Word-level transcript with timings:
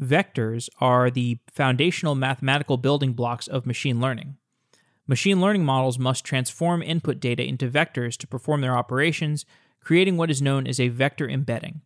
vectors 0.00 0.68
are 0.80 1.10
the 1.10 1.38
foundational 1.52 2.14
mathematical 2.14 2.76
building 2.76 3.12
blocks 3.12 3.46
of 3.46 3.66
machine 3.66 4.00
learning. 4.00 4.36
Machine 5.06 5.40
learning 5.40 5.64
models 5.64 5.98
must 5.98 6.24
transform 6.24 6.82
input 6.82 7.20
data 7.20 7.44
into 7.44 7.68
vectors 7.68 8.16
to 8.16 8.26
perform 8.26 8.60
their 8.60 8.76
operations, 8.76 9.44
creating 9.80 10.16
what 10.16 10.30
is 10.30 10.40
known 10.40 10.66
as 10.66 10.78
a 10.78 10.88
vector 10.88 11.28
embedding. 11.28 11.80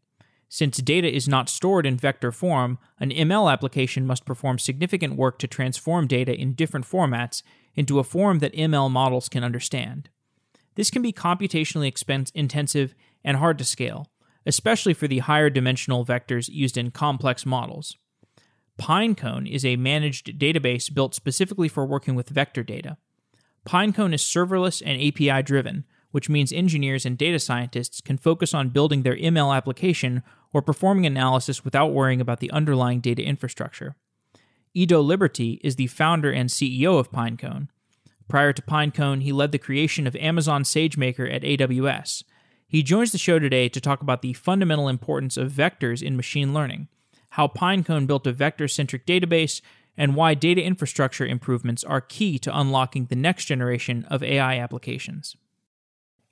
Since 0.48 0.76
data 0.78 1.12
is 1.12 1.26
not 1.26 1.48
stored 1.48 1.86
in 1.86 1.96
vector 1.96 2.30
form, 2.30 2.78
an 3.00 3.10
ML 3.10 3.50
application 3.50 4.06
must 4.06 4.24
perform 4.24 4.58
significant 4.58 5.16
work 5.16 5.38
to 5.40 5.48
transform 5.48 6.06
data 6.06 6.38
in 6.38 6.52
different 6.52 6.86
formats 6.86 7.42
into 7.74 7.98
a 7.98 8.04
form 8.04 8.38
that 8.38 8.54
ML 8.54 8.90
models 8.90 9.28
can 9.28 9.42
understand. 9.42 10.10
This 10.76 10.90
can 10.90 11.02
be 11.02 11.12
computationally 11.12 11.88
expense 11.88 12.30
intensive 12.34 12.94
and 13.24 13.38
hard 13.38 13.58
to 13.58 13.64
scale, 13.64 14.06
especially 14.46 14.94
for 14.94 15.08
the 15.08 15.20
higher 15.20 15.50
dimensional 15.50 16.04
vectors 16.04 16.48
used 16.48 16.76
in 16.76 16.90
complex 16.90 17.46
models. 17.46 17.96
Pinecone 18.78 19.48
is 19.48 19.64
a 19.64 19.76
managed 19.76 20.38
database 20.38 20.92
built 20.92 21.14
specifically 21.14 21.68
for 21.68 21.86
working 21.86 22.14
with 22.14 22.28
vector 22.28 22.62
data. 22.62 22.96
Pinecone 23.66 24.14
is 24.14 24.22
serverless 24.22 24.82
and 24.84 25.00
API 25.00 25.42
driven, 25.42 25.84
which 26.10 26.28
means 26.28 26.52
engineers 26.52 27.06
and 27.06 27.16
data 27.16 27.38
scientists 27.38 28.00
can 28.00 28.18
focus 28.18 28.52
on 28.52 28.68
building 28.68 29.02
their 29.02 29.16
ML 29.16 29.56
application 29.56 30.22
or 30.52 30.60
performing 30.60 31.06
analysis 31.06 31.64
without 31.64 31.92
worrying 31.92 32.20
about 32.20 32.40
the 32.40 32.50
underlying 32.50 33.00
data 33.00 33.22
infrastructure. 33.22 33.96
Edo 34.74 35.00
Liberty 35.00 35.60
is 35.62 35.76
the 35.76 35.86
founder 35.86 36.32
and 36.32 36.50
CEO 36.50 36.98
of 36.98 37.12
Pinecone. 37.12 37.68
Prior 38.28 38.52
to 38.52 38.62
Pinecone, 38.62 39.22
he 39.22 39.32
led 39.32 39.52
the 39.52 39.58
creation 39.58 40.06
of 40.06 40.16
Amazon 40.16 40.62
SageMaker 40.62 41.32
at 41.32 41.42
AWS. 41.42 42.24
He 42.66 42.82
joins 42.82 43.12
the 43.12 43.18
show 43.18 43.38
today 43.38 43.68
to 43.68 43.80
talk 43.80 44.02
about 44.02 44.22
the 44.22 44.32
fundamental 44.32 44.88
importance 44.88 45.36
of 45.36 45.52
vectors 45.52 46.02
in 46.02 46.16
machine 46.16 46.52
learning 46.52 46.88
how 47.34 47.48
Pinecone 47.48 48.06
built 48.06 48.28
a 48.28 48.32
vector 48.32 48.68
centric 48.68 49.04
database, 49.06 49.60
and 49.96 50.14
why 50.14 50.34
data 50.34 50.62
infrastructure 50.62 51.26
improvements 51.26 51.82
are 51.82 52.00
key 52.00 52.38
to 52.38 52.56
unlocking 52.56 53.06
the 53.06 53.16
next 53.16 53.46
generation 53.46 54.04
of 54.08 54.22
AI 54.22 54.58
applications. 54.60 55.34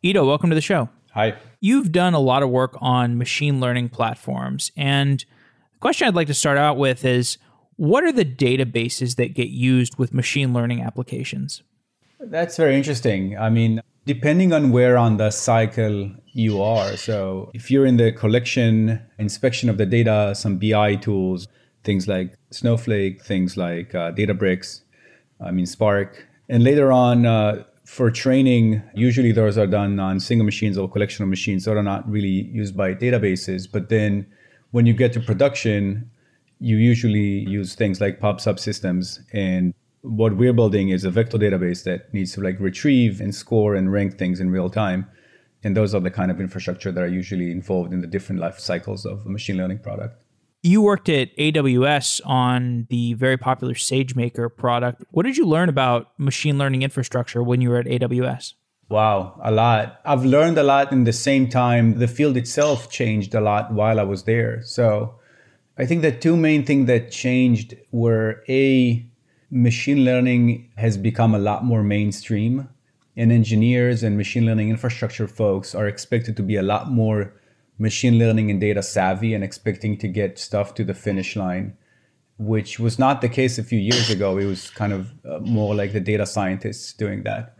Edo, 0.00 0.24
welcome 0.24 0.48
to 0.48 0.54
the 0.54 0.60
show. 0.60 0.88
Hi. 1.12 1.34
You've 1.58 1.90
done 1.90 2.14
a 2.14 2.20
lot 2.20 2.44
of 2.44 2.50
work 2.50 2.76
on 2.80 3.18
machine 3.18 3.58
learning 3.58 3.88
platforms. 3.88 4.70
And 4.76 5.24
the 5.72 5.78
question 5.80 6.06
I'd 6.06 6.14
like 6.14 6.28
to 6.28 6.34
start 6.34 6.56
out 6.56 6.76
with 6.76 7.04
is 7.04 7.36
what 7.74 8.04
are 8.04 8.12
the 8.12 8.24
databases 8.24 9.16
that 9.16 9.34
get 9.34 9.48
used 9.48 9.98
with 9.98 10.14
machine 10.14 10.52
learning 10.52 10.82
applications? 10.82 11.64
That's 12.20 12.56
very 12.56 12.76
interesting. 12.76 13.36
I 13.36 13.50
mean, 13.50 13.82
depending 14.06 14.52
on 14.52 14.70
where 14.70 14.96
on 14.96 15.16
the 15.16 15.32
cycle 15.32 16.12
you 16.32 16.62
are. 16.62 16.96
So 16.96 17.50
if 17.54 17.70
you're 17.70 17.86
in 17.86 17.96
the 17.96 18.12
collection, 18.12 19.00
inspection 19.18 19.68
of 19.68 19.78
the 19.78 19.86
data, 19.86 20.34
some 20.34 20.58
BI 20.58 20.96
tools, 20.96 21.48
things 21.84 22.08
like 22.08 22.36
Snowflake, 22.50 23.22
things 23.22 23.56
like 23.56 23.94
uh, 23.94 24.12
Databricks, 24.12 24.82
I 25.40 25.50
mean 25.50 25.66
Spark, 25.66 26.26
and 26.48 26.62
later 26.62 26.92
on 26.92 27.26
uh, 27.26 27.64
for 27.84 28.10
training, 28.10 28.82
usually 28.94 29.32
those 29.32 29.58
are 29.58 29.66
done 29.66 29.98
on 30.00 30.20
single 30.20 30.44
machines 30.44 30.78
or 30.78 30.88
collection 30.88 31.22
of 31.22 31.28
machines, 31.28 31.64
so 31.64 31.74
they're 31.74 31.82
not 31.82 32.08
really 32.08 32.48
used 32.52 32.76
by 32.76 32.94
databases. 32.94 33.70
But 33.70 33.88
then 33.88 34.26
when 34.70 34.86
you 34.86 34.94
get 34.94 35.12
to 35.14 35.20
production, 35.20 36.10
you 36.60 36.76
usually 36.76 37.48
use 37.48 37.74
things 37.74 38.00
like 38.00 38.20
pub 38.20 38.38
subsystems 38.38 39.18
and 39.32 39.74
what 40.02 40.36
we're 40.36 40.52
building 40.52 40.88
is 40.88 41.04
a 41.04 41.10
vector 41.10 41.38
database 41.38 41.84
that 41.84 42.12
needs 42.12 42.32
to 42.32 42.40
like 42.40 42.58
retrieve 42.58 43.20
and 43.20 43.34
score 43.34 43.74
and 43.74 43.92
rank 43.92 44.18
things 44.18 44.40
in 44.40 44.50
real 44.50 44.68
time. 44.68 45.06
And 45.64 45.76
those 45.76 45.94
are 45.94 46.00
the 46.00 46.10
kind 46.10 46.30
of 46.30 46.40
infrastructure 46.40 46.90
that 46.90 47.02
are 47.02 47.08
usually 47.08 47.50
involved 47.50 47.92
in 47.92 48.00
the 48.00 48.06
different 48.06 48.40
life 48.40 48.58
cycles 48.58 49.06
of 49.06 49.24
a 49.26 49.28
machine 49.28 49.56
learning 49.56 49.78
product. 49.78 50.22
You 50.64 50.80
worked 50.82 51.08
at 51.08 51.36
AWS 51.36 52.20
on 52.24 52.86
the 52.88 53.14
very 53.14 53.36
popular 53.36 53.74
SageMaker 53.74 54.54
product. 54.54 55.04
What 55.10 55.26
did 55.26 55.36
you 55.36 55.44
learn 55.44 55.68
about 55.68 56.12
machine 56.18 56.56
learning 56.56 56.82
infrastructure 56.82 57.42
when 57.42 57.60
you 57.60 57.70
were 57.70 57.78
at 57.78 57.86
AWS? 57.86 58.54
Wow, 58.88 59.40
a 59.42 59.50
lot. 59.50 60.00
I've 60.04 60.24
learned 60.24 60.58
a 60.58 60.62
lot 60.62 60.92
in 60.92 61.04
the 61.04 61.12
same 61.12 61.48
time. 61.48 61.98
The 61.98 62.06
field 62.06 62.36
itself 62.36 62.90
changed 62.90 63.34
a 63.34 63.40
lot 63.40 63.72
while 63.72 63.98
I 63.98 64.02
was 64.02 64.24
there. 64.24 64.62
So 64.62 65.14
I 65.78 65.86
think 65.86 66.02
the 66.02 66.12
two 66.12 66.36
main 66.36 66.64
things 66.64 66.86
that 66.86 67.10
changed 67.10 67.74
were 67.90 68.44
A, 68.48 69.06
machine 69.50 70.04
learning 70.04 70.70
has 70.76 70.96
become 70.96 71.34
a 71.34 71.38
lot 71.38 71.64
more 71.64 71.82
mainstream, 71.82 72.68
and 73.16 73.30
engineers 73.30 74.02
and 74.02 74.16
machine 74.16 74.46
learning 74.46 74.70
infrastructure 74.70 75.28
folks 75.28 75.74
are 75.74 75.86
expected 75.86 76.36
to 76.36 76.42
be 76.42 76.56
a 76.56 76.62
lot 76.62 76.90
more 76.90 77.34
machine 77.78 78.18
learning 78.18 78.50
and 78.50 78.60
data 78.60 78.82
savvy 78.82 79.34
and 79.34 79.44
expecting 79.44 79.98
to 79.98 80.08
get 80.08 80.38
stuff 80.38 80.74
to 80.74 80.84
the 80.84 80.94
finish 80.94 81.36
line, 81.36 81.76
which 82.38 82.78
was 82.78 82.98
not 82.98 83.20
the 83.20 83.28
case 83.28 83.58
a 83.58 83.64
few 83.64 83.78
years 83.78 84.08
ago. 84.08 84.38
It 84.38 84.46
was 84.46 84.70
kind 84.70 84.92
of 84.92 85.12
uh, 85.24 85.40
more 85.40 85.74
like 85.74 85.92
the 85.92 86.00
data 86.00 86.26
scientists 86.26 86.92
doing 86.92 87.22
that. 87.24 87.56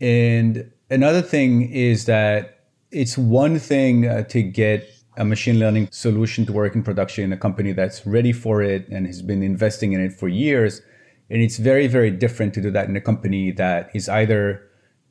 And 0.00 0.70
another 0.88 1.22
thing 1.22 1.70
is 1.70 2.04
that 2.06 2.60
it's 2.90 3.18
one 3.18 3.58
thing 3.58 4.06
uh, 4.06 4.22
to 4.24 4.42
get 4.42 4.88
a 5.16 5.24
machine 5.24 5.58
learning 5.58 5.88
solution 5.90 6.46
to 6.46 6.52
work 6.52 6.74
in 6.74 6.82
production 6.82 7.24
in 7.24 7.32
a 7.32 7.36
company 7.36 7.72
that's 7.72 8.06
ready 8.06 8.32
for 8.32 8.62
it 8.62 8.88
and 8.88 9.06
has 9.06 9.22
been 9.22 9.42
investing 9.42 9.92
in 9.92 10.00
it 10.00 10.12
for 10.12 10.28
years 10.28 10.80
and 11.30 11.40
it's 11.40 11.58
very, 11.58 11.86
very 11.86 12.10
different 12.10 12.54
to 12.54 12.60
do 12.60 12.70
that 12.72 12.88
in 12.88 12.96
a 12.96 13.00
company 13.00 13.52
that 13.52 13.90
is 13.94 14.08
either 14.08 14.62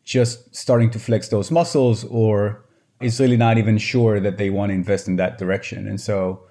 just 0.04 0.54
starting 0.54 0.90
to 0.92 1.00
flex 1.00 1.30
those 1.30 1.50
muscles 1.50 2.04
or 2.06 2.66
is 3.02 3.20
really 3.20 3.38
not 3.38 3.58
even 3.58 3.78
sure 3.78 4.20
that 4.20 4.38
they 4.38 4.50
want 4.50 4.72
to 4.72 4.74
invest 4.74 5.08
in 5.08 5.16
that 5.16 5.38
direction. 5.38 5.88
And 5.88 6.02
so 6.02 6.44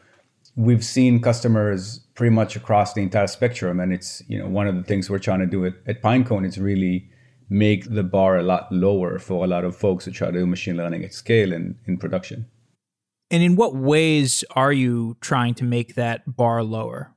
we've 0.56 0.84
seen 0.84 1.20
customers 1.20 1.98
pretty 2.14 2.34
much 2.34 2.56
across 2.56 2.94
the 2.94 3.02
entire 3.02 3.26
spectrum. 3.26 3.78
And 3.78 3.92
it's, 3.92 4.22
you 4.26 4.38
know, 4.38 4.48
one 4.48 4.66
of 4.66 4.74
the 4.74 4.82
things 4.82 5.10
we're 5.10 5.18
trying 5.18 5.40
to 5.40 5.46
do 5.46 5.66
at, 5.66 5.74
at 5.86 6.02
Pinecone 6.02 6.46
is 6.46 6.58
really 6.58 7.10
make 7.50 7.92
the 7.92 8.02
bar 8.02 8.38
a 8.38 8.42
lot 8.42 8.70
lower 8.72 9.18
for 9.18 9.44
a 9.44 9.48
lot 9.48 9.64
of 9.64 9.76
folks 9.76 10.04
who 10.04 10.10
try 10.10 10.30
to 10.30 10.38
do 10.38 10.46
machine 10.46 10.76
learning 10.76 11.04
at 11.04 11.12
scale 11.12 11.52
and 11.52 11.76
in 11.86 11.98
production. 11.98 12.46
And 13.30 13.42
in 13.42 13.56
what 13.56 13.74
ways 13.74 14.44
are 14.56 14.72
you 14.72 15.18
trying 15.20 15.54
to 15.54 15.64
make 15.64 15.94
that 15.96 16.36
bar 16.36 16.62
lower? 16.62 17.14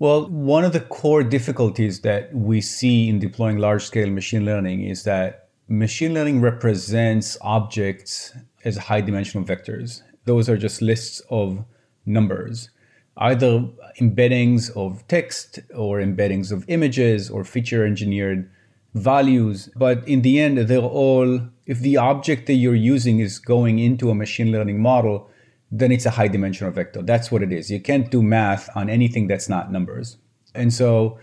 Well, 0.00 0.28
one 0.28 0.64
of 0.64 0.72
the 0.72 0.80
core 0.80 1.24
difficulties 1.24 2.02
that 2.02 2.32
we 2.32 2.60
see 2.60 3.08
in 3.08 3.18
deploying 3.18 3.58
large 3.58 3.82
scale 3.84 4.08
machine 4.08 4.44
learning 4.44 4.84
is 4.84 5.02
that 5.02 5.48
machine 5.66 6.14
learning 6.14 6.40
represents 6.40 7.36
objects 7.40 8.32
as 8.64 8.76
high 8.76 9.00
dimensional 9.00 9.44
vectors. 9.44 10.02
Those 10.24 10.48
are 10.48 10.56
just 10.56 10.80
lists 10.82 11.20
of 11.30 11.64
numbers, 12.06 12.70
either 13.16 13.68
embeddings 14.00 14.70
of 14.76 15.04
text 15.08 15.58
or 15.74 15.98
embeddings 15.98 16.52
of 16.52 16.64
images 16.68 17.28
or 17.28 17.42
feature 17.42 17.84
engineered 17.84 18.48
values. 18.94 19.68
But 19.74 20.06
in 20.06 20.22
the 20.22 20.38
end, 20.38 20.58
they're 20.58 20.78
all, 20.78 21.40
if 21.66 21.80
the 21.80 21.96
object 21.96 22.46
that 22.46 22.54
you're 22.54 22.76
using 22.76 23.18
is 23.18 23.40
going 23.40 23.80
into 23.80 24.10
a 24.10 24.14
machine 24.14 24.52
learning 24.52 24.80
model, 24.80 25.28
then 25.70 25.92
it's 25.92 26.06
a 26.06 26.10
high 26.10 26.28
dimensional 26.28 26.72
vector. 26.72 27.02
That's 27.02 27.30
what 27.30 27.42
it 27.42 27.52
is. 27.52 27.70
You 27.70 27.80
can't 27.80 28.10
do 28.10 28.22
math 28.22 28.70
on 28.74 28.88
anything 28.88 29.26
that's 29.26 29.48
not 29.48 29.70
numbers. 29.70 30.16
And 30.54 30.72
so 30.72 31.18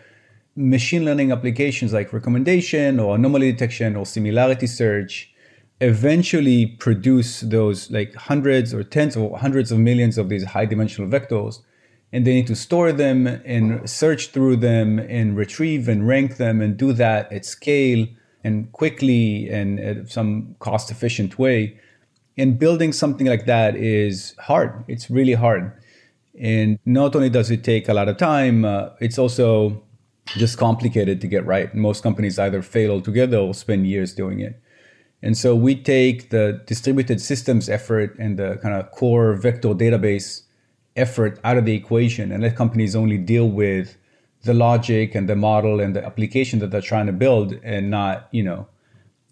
machine 0.56 1.04
learning 1.04 1.32
applications 1.32 1.94
like 1.94 2.14
recommendation 2.14 3.00
or 3.00 3.16
anomaly 3.16 3.52
detection 3.52 3.96
or 3.96 4.06
similarity 4.06 4.68
search 4.68 5.34
eventually 5.82 6.66
produce 6.68 7.42
those 7.42 7.92
like 7.92 8.16
hundreds 8.16 8.74
or 8.74 8.82
tens 8.82 9.18
or 9.18 9.38
hundreds 9.38 9.72
of 9.72 9.80
millions 9.80 10.18
of 10.18 10.30
these 10.30 10.46
high 10.46 10.66
dimensional 10.66 11.10
vectors 11.10 11.62
and 12.14 12.26
they 12.26 12.34
need 12.34 12.48
to 12.48 12.56
store 12.56 12.94
them 12.94 13.28
and 13.28 13.90
search 13.90 14.30
through 14.30 14.56
them 14.56 15.00
and 15.00 15.36
retrieve 15.36 15.90
and 15.90 16.08
rank 16.08 16.38
them 16.38 16.62
and 16.62 16.78
do 16.78 16.94
that 16.94 17.30
at 17.34 17.44
scale 17.44 18.08
and 18.46 18.72
quickly 18.72 19.50
and 19.50 20.10
some 20.10 20.56
cost 20.60 20.90
efficient 20.90 21.38
way 21.38 21.78
and 22.38 22.60
building 22.60 22.92
something 22.92 23.28
like 23.28 23.46
that 23.46 23.76
is 23.76 24.36
hard. 24.40 24.84
It's 24.88 25.10
really 25.10 25.34
hard. 25.34 25.72
And 26.40 26.80
not 26.86 27.16
only 27.16 27.30
does 27.30 27.50
it 27.50 27.64
take 27.64 27.88
a 27.88 27.94
lot 27.94 28.10
of 28.10 28.18
time, 28.18 28.66
uh, 28.66 28.90
it's 29.00 29.18
also 29.18 29.82
just 30.26 30.58
complicated 30.58 31.22
to 31.22 31.28
get 31.28 31.46
right. 31.46 31.74
Most 31.74 32.04
companies 32.04 32.38
either 32.38 32.62
fail 32.62 32.92
altogether 32.92 33.38
or 33.38 33.54
spend 33.54 33.88
years 33.88 34.14
doing 34.14 34.40
it. 34.40 34.60
And 35.22 35.38
so 35.38 35.56
we 35.56 35.76
take 35.76 36.30
the 36.30 36.62
distributed 36.66 37.22
systems 37.22 37.70
effort 37.70 38.18
and 38.20 38.38
the 38.38 38.58
kind 38.62 38.76
of 38.76 38.92
core 38.92 39.34
vector 39.34 39.70
database 39.70 40.42
effort 40.96 41.40
out 41.44 41.58
of 41.58 41.66
the 41.66 41.74
equation 41.74 42.32
and 42.32 42.44
let 42.44 42.56
companies 42.56 42.96
only 42.96 43.18
deal 43.18 43.50
with 43.50 43.98
the 44.44 44.54
logic 44.54 45.16
and 45.16 45.28
the 45.28 45.36
model 45.36 45.80
and 45.80 45.96
the 45.96 46.06
application 46.06 46.60
that 46.60 46.70
they're 46.72 46.82
trying 46.82 47.08
to 47.08 47.12
build 47.12 47.54
and 47.64 47.90
not, 47.90 48.28
you 48.32 48.44
know, 48.44 48.68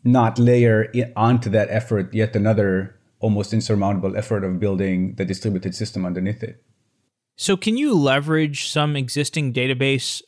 not 0.03 0.37
layer 0.37 0.91
onto 1.15 1.49
that 1.49 1.69
effort 1.69 2.13
yet 2.13 2.35
another 2.35 2.95
almost 3.19 3.53
insurmountable 3.53 4.17
effort 4.17 4.43
of 4.43 4.59
building 4.59 5.15
the 5.15 5.25
distributed 5.25 5.73
system 5.73 6.05
underneath 6.05 6.43
it. 6.43 6.61
So, 7.35 7.57
can 7.57 7.77
you 7.77 7.93
leverage 7.93 8.69
some 8.69 8.95
existing 8.95 9.53
database 9.53 10.21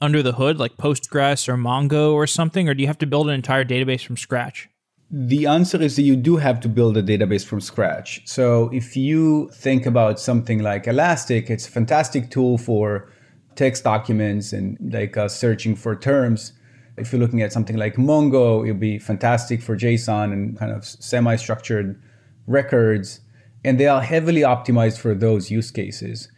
under 0.00 0.22
the 0.22 0.32
hood, 0.32 0.58
like 0.58 0.76
Postgres 0.76 1.48
or 1.48 1.56
Mongo 1.56 2.12
or 2.12 2.26
something, 2.26 2.68
or 2.68 2.74
do 2.74 2.82
you 2.82 2.86
have 2.86 2.98
to 2.98 3.06
build 3.06 3.28
an 3.28 3.34
entire 3.34 3.64
database 3.64 4.04
from 4.04 4.16
scratch? 4.16 4.68
The 5.10 5.46
answer 5.46 5.80
is 5.80 5.96
that 5.96 6.02
you 6.02 6.16
do 6.16 6.36
have 6.36 6.60
to 6.60 6.68
build 6.68 6.96
a 6.96 7.02
database 7.02 7.44
from 7.44 7.60
scratch. 7.60 8.22
So 8.26 8.70
if 8.72 8.96
you 8.96 9.50
think 9.52 9.84
about 9.84 10.20
something 10.20 10.60
like 10.62 10.86
Elastic, 10.86 11.50
it's 11.50 11.66
a 11.66 11.70
fantastic 11.70 12.30
tool 12.30 12.58
for 12.58 13.10
text 13.56 13.84
documents 13.84 14.52
and 14.52 14.78
like 14.92 15.16
uh, 15.16 15.28
searching 15.28 15.74
for 15.74 15.96
terms. 15.96 16.52
If 17.00 17.12
you're 17.12 17.20
looking 17.20 17.42
at 17.42 17.52
something 17.52 17.76
like 17.76 17.96
Mongo, 17.96 18.64
it'll 18.64 18.78
be 18.78 18.98
fantastic 18.98 19.62
for 19.62 19.76
JSON 19.76 20.32
and 20.32 20.58
kind 20.58 20.72
of 20.72 20.84
semi-structured 20.84 22.00
records. 22.46 23.20
And 23.64 23.78
they 23.78 23.86
are 23.86 24.02
heavily 24.02 24.40
optimized 24.40 24.98
for 24.98 25.14
those 25.14 25.50
use 25.50 25.70
cases. 25.70 26.28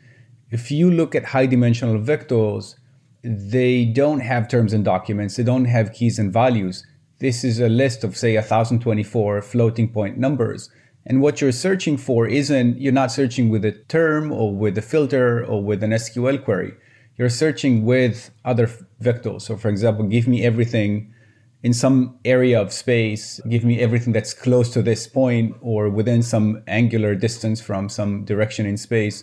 If 0.50 0.70
you 0.70 0.90
look 0.90 1.14
at 1.14 1.26
high 1.26 1.46
dimensional 1.46 1.98
vectors, 1.98 2.76
they 3.22 3.84
don't 3.84 4.20
have 4.20 4.48
terms 4.48 4.72
and 4.72 4.84
documents, 4.84 5.36
they 5.36 5.44
don't 5.44 5.66
have 5.66 5.92
keys 5.92 6.18
and 6.18 6.32
values. 6.32 6.84
This 7.20 7.44
is 7.44 7.60
a 7.60 7.68
list 7.68 8.02
of, 8.02 8.16
say, 8.16 8.34
1024 8.34 9.42
floating 9.42 9.88
point 9.88 10.18
numbers. 10.18 10.70
And 11.06 11.20
what 11.20 11.40
you're 11.40 11.52
searching 11.52 11.96
for 11.96 12.26
isn't, 12.26 12.80
you're 12.80 12.92
not 12.92 13.12
searching 13.12 13.48
with 13.48 13.64
a 13.64 13.72
term 13.72 14.32
or 14.32 14.54
with 14.54 14.76
a 14.78 14.82
filter 14.82 15.44
or 15.44 15.62
with 15.62 15.82
an 15.82 15.90
SQL 15.90 16.42
query. 16.44 16.74
You're 17.22 17.30
searching 17.30 17.84
with 17.84 18.32
other 18.44 18.68
vectors. 19.00 19.42
So, 19.42 19.56
for 19.56 19.68
example, 19.68 20.04
give 20.06 20.26
me 20.26 20.44
everything 20.44 21.14
in 21.62 21.72
some 21.72 22.18
area 22.24 22.60
of 22.60 22.72
space, 22.72 23.40
give 23.48 23.64
me 23.64 23.78
everything 23.78 24.12
that's 24.12 24.34
close 24.34 24.70
to 24.70 24.82
this 24.82 25.06
point 25.06 25.54
or 25.60 25.88
within 25.88 26.24
some 26.24 26.64
angular 26.66 27.14
distance 27.14 27.60
from 27.60 27.88
some 27.88 28.24
direction 28.24 28.66
in 28.66 28.76
space. 28.76 29.22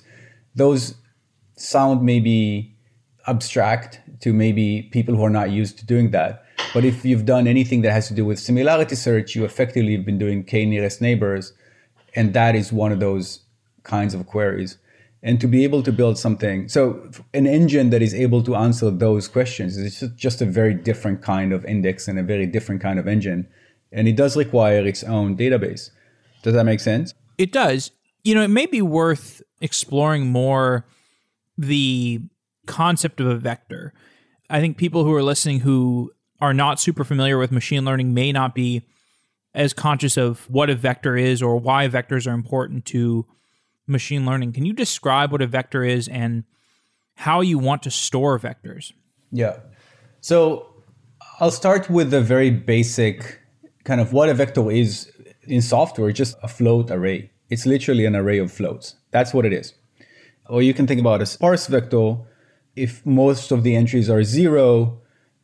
Those 0.56 0.96
sound 1.57 2.01
maybe 2.01 2.74
abstract 3.28 4.00
to 4.22 4.31
maybe 4.31 4.84
people 4.94 5.13
who 5.13 5.25
are 5.25 5.30
not 5.42 5.51
used 5.51 5.78
to 5.80 5.86
doing 5.86 6.12
that. 6.12 6.46
But 6.74 6.86
if 6.86 7.04
you've 7.04 7.25
done 7.25 7.48
anything 7.48 7.81
that 7.81 7.92
has 7.92 8.07
to 8.07 8.13
do 8.13 8.24
with 8.24 8.40
similarity 8.40 8.96
search, 8.96 9.36
you 9.36 9.44
effectively 9.44 9.94
have 9.98 10.06
been 10.06 10.18
doing 10.18 10.46
k 10.46 10.66
nearest 10.66 11.01
neighbors, 11.01 11.51
and 12.16 12.34
that 12.34 12.56
is 12.56 12.72
one 12.72 12.94
of 12.94 13.01
those 13.01 13.42
kinds 13.84 14.13
of 14.13 14.25
queries. 14.25 14.78
And 15.21 15.42
to 15.42 15.48
be 15.48 15.66
able 15.66 15.83
to 15.83 15.92
build 15.92 16.18
something, 16.18 16.69
so 16.69 17.12
an 17.33 17.45
engine 17.45 17.89
that 17.89 18.01
is 18.01 18.13
able 18.13 18.42
to 18.44 18.56
answer 18.56 18.89
those 18.89 19.27
questions 19.27 19.77
is 19.77 20.04
just 20.16 20.42
a 20.42 20.45
very 20.45 20.74
different 20.74 21.21
kind 21.21 21.51
of 21.51 21.66
index 21.66 22.07
and 22.07 22.18
a 22.18 22.24
very 22.24 22.45
different 22.45 22.81
kind 22.81 22.98
of 22.98 23.07
engine. 23.07 23.48
And 23.92 24.07
it 24.07 24.16
does 24.16 24.38
require 24.38 24.86
its 24.86 25.04
own 25.04 25.36
database. 25.36 25.89
Does 26.42 26.54
that 26.54 26.63
make 26.63 26.80
sense? 26.80 27.13
It 27.38 27.51
does. 27.51 27.92
You 28.24 28.36
know, 28.36 28.44
it 28.44 28.50
may 28.50 28.66
be 28.66 28.81
worth 28.81 29.42
exploring 29.60 30.27
more 30.27 30.86
the 31.57 32.22
concept 32.65 33.19
of 33.19 33.27
a 33.27 33.36
vector. 33.36 33.94
I 34.50 34.62
think 34.62 34.77
people 34.77 35.04
who 35.04 35.13
are 35.13 35.24
listening 35.24 35.60
who 35.62 36.12
are 36.39 36.54
not 36.54 36.80
super 36.80 37.04
familiar 37.04 37.38
with 37.38 37.51
machine 37.51 37.83
learning 37.83 38.13
may 38.13 38.31
not 38.31 38.56
be 38.56 38.83
as 39.54 39.74
conscious 39.74 40.15
of 40.15 40.50
what 40.50 40.69
a 40.69 40.75
vector 40.75 41.18
is 41.18 41.42
or 41.42 41.57
why 41.57 41.88
vectors 41.88 42.25
are 42.25 42.33
important 42.33 42.86
to 42.86 43.25
machine 43.89 44.25
learning. 44.25 44.53
Can 44.53 44.65
you 44.65 44.74
describe 44.74 45.31
what 45.31 45.41
a 45.41 45.47
vector 45.47 45.83
is 45.83 46.07
and 46.07 46.44
how 47.15 47.41
you 47.41 47.57
want 47.57 47.83
to 47.83 47.91
store 47.91 48.39
vectors? 48.39 48.94
Yeah. 49.31 49.57
So 50.21 50.83
I'll 51.39 51.51
start 51.51 51.89
with 51.89 52.12
the 52.12 52.21
very 52.21 52.51
basic 52.51 53.39
kind 53.83 54.00
of 54.00 54.13
what 54.13 54.30
a 54.30 54.33
vector 54.33 54.69
is 54.71 55.12
in 55.44 55.62
software, 55.62 56.12
just 56.12 56.38
a 56.44 56.47
float 56.47 56.91
array. 56.91 57.31
It's 57.50 57.65
literally 57.65 58.06
an 58.06 58.15
array 58.15 58.38
of 58.38 58.51
floats. 58.51 58.95
That's 59.12 59.33
what 59.33 59.45
it 59.45 59.53
is. 59.53 59.74
Or 60.47 60.62
you 60.62 60.74
can 60.74 60.88
think 60.88 61.00
about 61.00 61.21
a 61.21 61.25
sparse 61.25 61.68
vector. 61.68 62.18
If 62.75 63.06
most 63.06 63.51
of 63.51 63.63
the 63.63 63.75
entries 63.75 64.09
are 64.09 64.24
zero, 64.24 65.01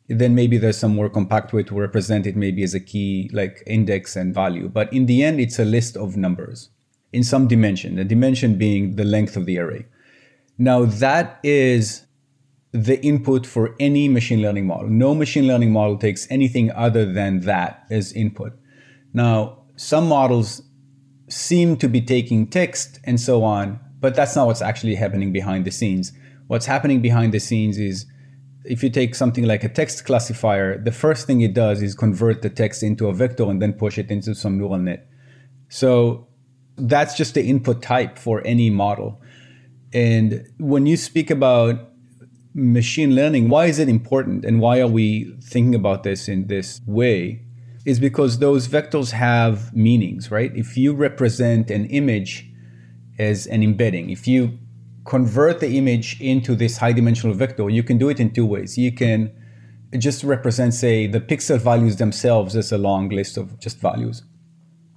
then 0.08 0.34
maybe 0.34 0.58
there's 0.58 0.78
some 0.78 0.94
more 0.94 1.08
compact 1.08 1.52
way 1.52 1.62
to 1.64 1.74
represent 1.74 2.26
it, 2.26 2.36
maybe 2.36 2.62
as 2.62 2.74
a 2.74 2.80
key 2.80 3.28
like 3.32 3.62
index 3.66 4.16
and 4.16 4.32
value. 4.32 4.68
But 4.68 4.92
in 4.92 5.06
the 5.06 5.22
end, 5.24 5.40
it's 5.40 5.58
a 5.58 5.64
list 5.64 5.96
of 5.96 6.16
numbers 6.16 6.70
in 7.16 7.24
some 7.24 7.48
dimension, 7.48 7.96
the 7.96 8.04
dimension 8.04 8.58
being 8.58 8.96
the 8.96 9.04
length 9.04 9.38
of 9.38 9.46
the 9.46 9.58
array. 9.58 9.86
Now, 10.58 10.84
that 10.84 11.40
is 11.42 12.06
the 12.72 13.02
input 13.02 13.46
for 13.46 13.74
any 13.80 14.06
machine 14.06 14.42
learning 14.42 14.66
model. 14.66 14.90
No 14.90 15.14
machine 15.14 15.46
learning 15.46 15.72
model 15.72 15.96
takes 15.96 16.30
anything 16.30 16.70
other 16.72 17.10
than 17.10 17.40
that 17.40 17.86
as 17.90 18.12
input. 18.12 18.52
Now, 19.14 19.62
some 19.76 20.06
models 20.08 20.60
seem 21.28 21.78
to 21.78 21.88
be 21.88 22.02
taking 22.02 22.48
text 22.48 23.00
and 23.04 23.18
so 23.18 23.42
on, 23.42 23.80
but 23.98 24.14
that's 24.14 24.36
not 24.36 24.46
what's 24.46 24.60
actually 24.60 24.96
happening 24.96 25.32
behind 25.32 25.64
the 25.64 25.70
scenes. 25.70 26.12
What's 26.48 26.66
happening 26.66 27.00
behind 27.00 27.32
the 27.32 27.40
scenes 27.40 27.78
is 27.78 28.04
if 28.66 28.82
you 28.82 28.90
take 28.90 29.14
something 29.14 29.44
like 29.44 29.64
a 29.64 29.70
text 29.70 30.04
classifier, 30.04 30.76
the 30.76 30.92
first 30.92 31.26
thing 31.26 31.40
it 31.40 31.54
does 31.54 31.80
is 31.80 31.94
convert 31.94 32.42
the 32.42 32.50
text 32.50 32.82
into 32.82 33.08
a 33.08 33.14
vector 33.14 33.44
and 33.44 33.62
then 33.62 33.72
push 33.72 33.96
it 33.96 34.10
into 34.10 34.34
some 34.34 34.58
neural 34.58 34.76
net. 34.76 35.08
So 35.70 36.25
that's 36.76 37.16
just 37.16 37.34
the 37.34 37.44
input 37.44 37.82
type 37.82 38.18
for 38.18 38.42
any 38.46 38.70
model. 38.70 39.20
And 39.92 40.46
when 40.58 40.86
you 40.86 40.96
speak 40.96 41.30
about 41.30 41.90
machine 42.54 43.14
learning, 43.14 43.48
why 43.48 43.66
is 43.66 43.78
it 43.78 43.88
important 43.88 44.44
and 44.44 44.60
why 44.60 44.80
are 44.80 44.88
we 44.88 45.34
thinking 45.42 45.74
about 45.74 46.02
this 46.02 46.28
in 46.28 46.46
this 46.46 46.80
way? 46.86 47.42
Is 47.84 48.00
because 48.00 48.38
those 48.38 48.66
vectors 48.66 49.12
have 49.12 49.74
meanings, 49.74 50.30
right? 50.30 50.50
If 50.56 50.76
you 50.76 50.92
represent 50.92 51.70
an 51.70 51.86
image 51.86 52.50
as 53.18 53.46
an 53.46 53.62
embedding, 53.62 54.10
if 54.10 54.26
you 54.26 54.58
convert 55.04 55.60
the 55.60 55.78
image 55.78 56.20
into 56.20 56.56
this 56.56 56.78
high 56.78 56.92
dimensional 56.92 57.34
vector, 57.34 57.70
you 57.70 57.82
can 57.82 57.96
do 57.96 58.08
it 58.08 58.18
in 58.18 58.32
two 58.32 58.44
ways. 58.44 58.76
You 58.76 58.90
can 58.92 59.32
just 59.96 60.24
represent, 60.24 60.74
say, 60.74 61.06
the 61.06 61.20
pixel 61.20 61.58
values 61.58 61.96
themselves 61.96 62.56
as 62.56 62.72
a 62.72 62.78
long 62.78 63.08
list 63.08 63.36
of 63.36 63.58
just 63.60 63.78
values. 63.78 64.24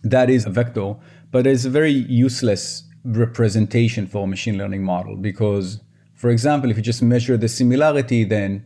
That 0.01 0.29
is 0.29 0.45
a 0.45 0.49
vector 0.49 0.95
but 1.31 1.45
it's 1.45 1.65
a 1.65 1.69
very 1.69 1.91
useless 1.91 2.83
representation 3.03 4.07
for 4.07 4.23
a 4.23 4.27
machine 4.27 4.57
learning 4.57 4.83
model 4.83 5.15
because, 5.15 5.79
for 6.15 6.29
example, 6.29 6.69
if 6.69 6.77
you 6.77 6.83
just 6.83 7.01
measure 7.01 7.37
the 7.37 7.47
similarity 7.47 8.23
then 8.23 8.65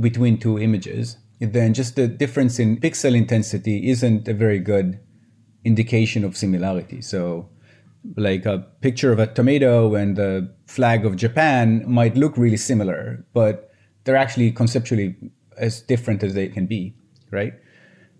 between 0.00 0.38
two 0.38 0.58
images, 0.58 1.16
then 1.40 1.74
just 1.74 1.96
the 1.96 2.06
difference 2.06 2.58
in 2.58 2.78
pixel 2.78 3.16
intensity 3.16 3.88
isn't 3.90 4.28
a 4.28 4.34
very 4.34 4.58
good 4.58 4.98
indication 5.64 6.24
of 6.24 6.36
similarity. 6.36 7.00
So, 7.00 7.48
like 8.16 8.46
a 8.46 8.58
picture 8.80 9.12
of 9.12 9.18
a 9.18 9.28
tomato 9.28 9.94
and 9.94 10.16
the 10.16 10.52
flag 10.66 11.06
of 11.06 11.16
Japan 11.16 11.84
might 11.86 12.16
look 12.16 12.36
really 12.36 12.56
similar, 12.56 13.24
but 13.32 13.70
they're 14.04 14.16
actually 14.16 14.50
conceptually 14.50 15.14
as 15.56 15.80
different 15.82 16.22
as 16.22 16.34
they 16.34 16.48
can 16.48 16.66
be, 16.66 16.94
right? 17.30 17.54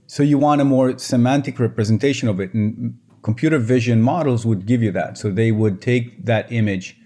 So 0.07 0.23
you 0.23 0.39
want 0.39 0.61
a 0.61 0.65
more 0.65 0.99
semantic 0.99 1.59
representation 1.59 2.29
of 2.29 2.39
it. 2.39 2.53
And 2.55 2.99
computer 3.23 3.59
vision 3.59 4.03
models 4.03 4.45
would 4.45 4.67
give 4.67 4.83
you 4.83 4.93
that. 4.93 5.17
So 5.17 5.31
they 5.31 5.53
would 5.53 5.81
take 5.81 6.25
that 6.27 6.51
image 6.53 6.97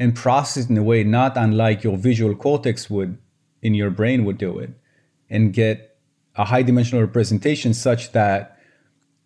and 0.00 0.16
process 0.16 0.64
it 0.64 0.70
in 0.70 0.78
a 0.78 0.82
way 0.82 1.04
not 1.04 1.36
unlike 1.36 1.84
your 1.84 1.96
visual 1.96 2.34
cortex 2.34 2.88
would 2.88 3.18
in 3.62 3.74
your 3.74 3.90
brain 3.90 4.24
would 4.24 4.38
do 4.38 4.58
it 4.58 4.70
and 5.28 5.52
get 5.52 5.98
a 6.36 6.44
high 6.44 6.62
dimensional 6.62 7.04
representation 7.04 7.74
such 7.74 8.12
that 8.12 8.58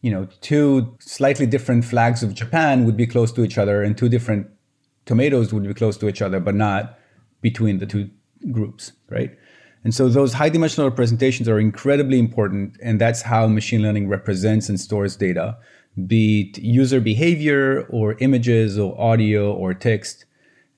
you 0.02 0.11
know 0.11 0.26
two 0.40 0.95
slightly 0.99 1.47
different 1.47 1.85
flags 1.85 2.23
of 2.23 2.35
Japan 2.35 2.85
would 2.85 2.97
be 2.97 3.07
close 3.07 3.31
to 3.33 3.45
each 3.45 3.57
other 3.57 3.83
and 3.83 3.97
two 3.97 4.09
different 4.09 4.49
tomatoes 5.07 5.52
would 5.52 5.62
be 5.62 5.73
close 5.73 5.97
to 5.97 6.09
each 6.09 6.21
other 6.21 6.40
but 6.40 6.54
not 6.54 6.99
between 7.40 7.78
the 7.78 7.87
two 7.87 8.11
groups 8.50 8.93
right 9.09 9.38
and 9.85 9.95
so 9.95 10.09
those 10.09 10.33
high 10.33 10.49
dimensional 10.49 10.88
representations 10.88 11.49
are 11.49 11.61
incredibly 11.61 12.19
important 12.19 12.76
and 12.83 13.00
that's 13.00 13.23
how 13.23 13.47
machine 13.47 13.83
learning 13.83 14.09
represents 14.09 14.69
and 14.69 14.81
stores 14.81 15.14
data 15.14 15.57
be 16.06 16.50
it 16.50 16.58
user 16.58 17.00
behavior 17.00 17.86
or 17.90 18.16
images 18.18 18.78
or 18.78 19.00
audio 19.00 19.52
or 19.52 19.74
text. 19.74 20.24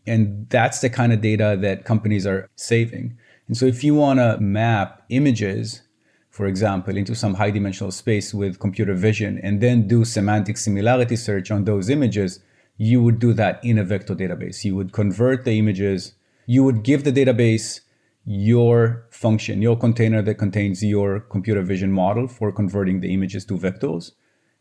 And 0.06 0.48
that's 0.50 0.80
the 0.80 0.90
kind 0.90 1.12
of 1.12 1.20
data 1.20 1.56
that 1.60 1.84
companies 1.84 2.26
are 2.26 2.48
saving. 2.56 3.16
And 3.48 3.56
so 3.56 3.66
if 3.66 3.82
you 3.82 3.94
want 3.94 4.18
to 4.18 4.38
map 4.38 5.02
images, 5.08 5.82
for 6.30 6.46
example, 6.46 6.96
into 6.96 7.14
some 7.14 7.34
high 7.34 7.50
dimensional 7.50 7.90
space 7.90 8.34
with 8.34 8.58
computer 8.58 8.94
vision 8.94 9.40
and 9.42 9.60
then 9.60 9.88
do 9.88 10.04
semantic 10.04 10.58
similarity 10.58 11.16
search 11.16 11.50
on 11.50 11.64
those 11.64 11.88
images, 11.88 12.40
you 12.76 13.02
would 13.02 13.18
do 13.18 13.32
that 13.32 13.64
in 13.64 13.78
a 13.78 13.84
vector 13.84 14.14
database. 14.14 14.64
You 14.64 14.76
would 14.76 14.92
convert 14.92 15.44
the 15.44 15.58
images, 15.58 16.12
you 16.46 16.62
would 16.62 16.82
give 16.82 17.04
the 17.04 17.12
database 17.12 17.80
your 18.26 19.06
function, 19.10 19.62
your 19.62 19.78
container 19.78 20.20
that 20.20 20.34
contains 20.34 20.84
your 20.84 21.20
computer 21.20 21.62
vision 21.62 21.90
model 21.90 22.28
for 22.28 22.52
converting 22.52 23.00
the 23.00 23.14
images 23.14 23.44
to 23.46 23.54
vectors 23.54 24.12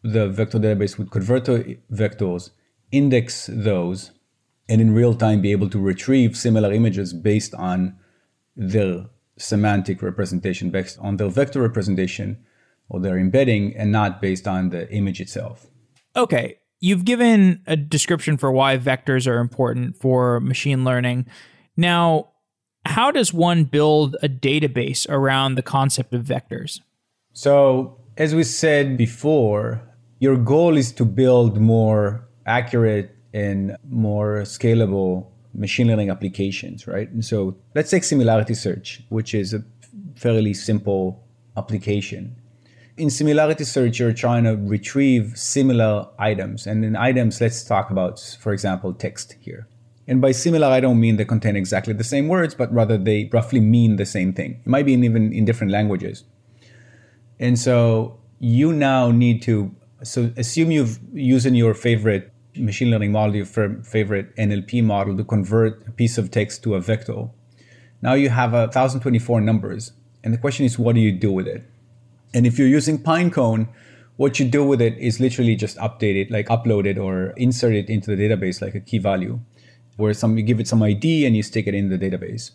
the 0.05 0.29
vector 0.29 0.59
database 0.59 1.00
would 1.00 1.09
convert 1.09 1.45
to 1.45 1.77
vectors, 1.91 2.51
index 2.91 3.50
those, 3.51 4.12
and 4.69 4.79
in 4.79 4.93
real 4.93 5.15
time 5.15 5.41
be 5.41 5.51
able 5.51 5.69
to 5.69 5.79
retrieve 5.79 6.38
similar 6.38 6.71
images 6.71 7.12
based 7.12 7.55
on 7.55 7.97
their 8.55 9.07
semantic 9.38 10.03
representation, 10.03 10.69
based 10.69 11.00
on 11.00 11.17
their 11.17 11.29
vector 11.29 11.62
representation 11.62 12.38
or 12.88 13.00
their 13.00 13.17
embedding, 13.17 13.75
and 13.75 13.91
not 13.91 14.21
based 14.21 14.47
on 14.47 14.69
the 14.69 14.88
image 14.91 15.19
itself. 15.19 15.65
Okay. 16.15 16.59
You've 16.79 17.05
given 17.05 17.63
a 17.65 17.75
description 17.75 18.38
for 18.38 18.51
why 18.51 18.77
vectors 18.77 19.27
are 19.27 19.39
important 19.39 19.97
for 19.97 20.39
machine 20.39 20.83
learning. 20.83 21.25
Now, 21.75 22.29
how 22.85 23.09
does 23.09 23.33
one 23.33 23.63
build 23.63 24.17
a 24.21 24.29
database 24.29 25.09
around 25.09 25.55
the 25.55 25.63
concept 25.63 26.13
of 26.13 26.24
vectors? 26.25 26.79
So, 27.33 27.97
as 28.17 28.35
we 28.35 28.43
said 28.43 28.97
before, 28.97 29.81
your 30.25 30.38
goal 30.38 30.75
is 30.75 30.91
to 31.00 31.05
build 31.05 31.53
more 31.62 32.27
accurate 32.48 33.15
and 33.32 33.77
more 33.89 34.29
scalable 34.41 35.12
machine 35.53 35.88
learning 35.88 36.10
applications, 36.10 36.88
right? 36.88 37.10
And 37.12 37.24
so 37.24 37.55
let's 37.75 37.91
take 37.91 38.03
similarity 38.03 38.55
search, 38.55 38.88
which 39.10 39.36
is 39.36 39.53
a 39.53 39.63
fairly 40.15 40.55
simple 40.70 41.24
application. 41.55 42.36
In 42.98 43.12
similarity 43.12 43.65
search, 43.65 44.00
you're 44.00 44.13
trying 44.13 44.46
to 44.46 44.55
retrieve 44.75 45.38
similar 45.38 46.08
items. 46.17 46.65
And 46.65 46.84
in 46.84 46.96
items, 46.96 47.39
let's 47.39 47.63
talk 47.63 47.91
about, 47.91 48.20
for 48.39 48.51
example, 48.51 48.94
text 48.94 49.36
here. 49.39 49.67
And 50.08 50.22
by 50.22 50.32
similar, 50.32 50.67
I 50.67 50.79
don't 50.79 51.00
mean 51.00 51.17
they 51.17 51.25
contain 51.25 51.55
exactly 51.55 51.94
the 51.94 52.10
same 52.15 52.27
words, 52.27 52.55
but 52.55 52.74
rather 52.74 52.98
they 52.98 53.29
roughly 53.32 53.60
mean 53.60 53.98
the 53.98 54.08
same 54.08 54.34
thing. 54.34 54.51
It 54.65 54.70
might 54.75 54.88
be 54.88 54.94
in 54.96 55.03
even 55.03 55.32
in 55.34 55.46
different 55.46 55.72
languages. 55.72 56.24
And 57.39 57.60
so 57.60 58.20
you 58.39 58.74
now 58.74 59.12
need 59.12 59.44
to, 59.44 59.75
so 60.04 60.32
assume 60.38 60.72
you've 60.72 61.00
using 61.14 61.56
your 61.56 61.74
favorite 61.74 62.32
machine 62.56 62.92
learning 62.92 63.12
model, 63.12 63.36
your 63.36 63.46
favorite 63.46 64.36
NLP 64.36 64.84
model 64.84 65.16
to 65.18 65.24
convert 65.24 65.88
a 65.88 65.92
piece 65.92 66.18
of 66.18 66.32
text 66.32 66.64
to 66.64 66.75
a 66.75 66.82
vector. 66.82 67.30
Now 68.02 68.14
you 68.14 68.30
have 68.30 68.54
a 68.54 68.66
1024 68.66 69.42
numbers. 69.42 69.92
And 70.24 70.34
the 70.34 70.38
question 70.38 70.66
is, 70.66 70.80
what 70.80 70.96
do 70.96 71.02
you 71.02 71.12
do 71.12 71.32
with 71.32 71.48
it? 71.48 71.64
And 72.34 72.46
if 72.48 72.58
you're 72.58 72.68
using 72.68 72.98
Pinecone, 72.98 73.68
what 74.18 74.40
you 74.40 74.46
do 74.46 74.66
with 74.66 74.82
it 74.82 74.98
is 74.98 75.20
literally 75.20 75.56
just 75.56 75.78
update 75.78 76.20
it, 76.22 76.32
like 76.32 76.48
upload 76.48 76.86
it 76.86 76.98
or 76.98 77.34
insert 77.38 77.74
it 77.74 77.90
into 77.90 78.16
the 78.16 78.22
database 78.22 78.62
like 78.62 78.75
a 78.75 78.80
key 78.80 78.98
value, 78.98 79.40
where 79.98 80.14
some 80.14 80.38
you 80.38 80.44
give 80.44 80.60
it 80.60 80.68
some 80.68 80.82
ID 80.82 81.25
and 81.25 81.36
you 81.36 81.44
stick 81.44 81.68
it 81.68 81.75
in 81.75 81.90
the 81.90 81.98
database. 81.98 82.52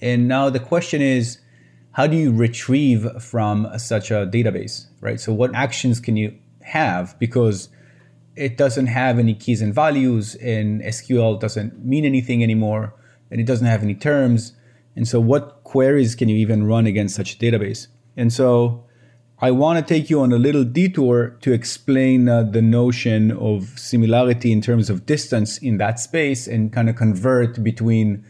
And 0.00 0.28
now 0.28 0.50
the 0.50 0.60
question 0.60 1.00
is, 1.00 1.38
how 1.92 2.08
do 2.08 2.16
you 2.16 2.32
retrieve 2.32 3.22
from 3.22 3.68
such 3.78 4.10
a 4.10 4.26
database, 4.26 4.86
right? 5.00 5.20
So 5.20 5.32
what 5.32 5.54
actions 5.54 6.00
can 6.00 6.16
you 6.16 6.36
have 6.64 7.18
because 7.18 7.68
it 8.36 8.56
doesn't 8.56 8.86
have 8.86 9.18
any 9.18 9.34
keys 9.34 9.62
and 9.62 9.74
values 9.74 10.34
and 10.36 10.82
SQL 10.82 11.38
doesn't 11.38 11.84
mean 11.84 12.04
anything 12.04 12.42
anymore 12.42 12.94
and 13.30 13.40
it 13.40 13.46
doesn't 13.46 13.66
have 13.66 13.82
any 13.82 13.94
terms. 13.94 14.52
And 14.96 15.06
so 15.06 15.20
what 15.20 15.62
queries 15.64 16.14
can 16.14 16.28
you 16.28 16.36
even 16.36 16.66
run 16.66 16.86
against 16.86 17.14
such 17.14 17.34
a 17.34 17.38
database? 17.38 17.86
And 18.16 18.32
so 18.32 18.84
I 19.40 19.50
want 19.50 19.84
to 19.84 19.94
take 19.94 20.08
you 20.10 20.20
on 20.20 20.32
a 20.32 20.38
little 20.38 20.64
detour 20.64 21.36
to 21.40 21.52
explain 21.52 22.28
uh, 22.28 22.44
the 22.44 22.62
notion 22.62 23.32
of 23.32 23.78
similarity 23.78 24.52
in 24.52 24.60
terms 24.60 24.88
of 24.88 25.06
distance 25.06 25.58
in 25.58 25.78
that 25.78 25.98
space 25.98 26.46
and 26.46 26.72
kind 26.72 26.88
of 26.88 26.96
convert 26.96 27.62
between 27.62 28.24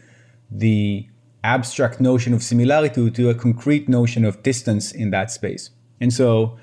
the 0.51 1.07
abstract 1.43 2.01
notion 2.01 2.33
of 2.33 2.41
similarity 2.41 3.09
to 3.11 3.29
a 3.29 3.35
concrete 3.35 3.87
notion 3.87 4.25
of 4.25 4.41
distance 4.41 4.91
in 4.91 5.11
that 5.11 5.29
space. 5.29 5.69
And 6.01 6.11
so 6.11 6.57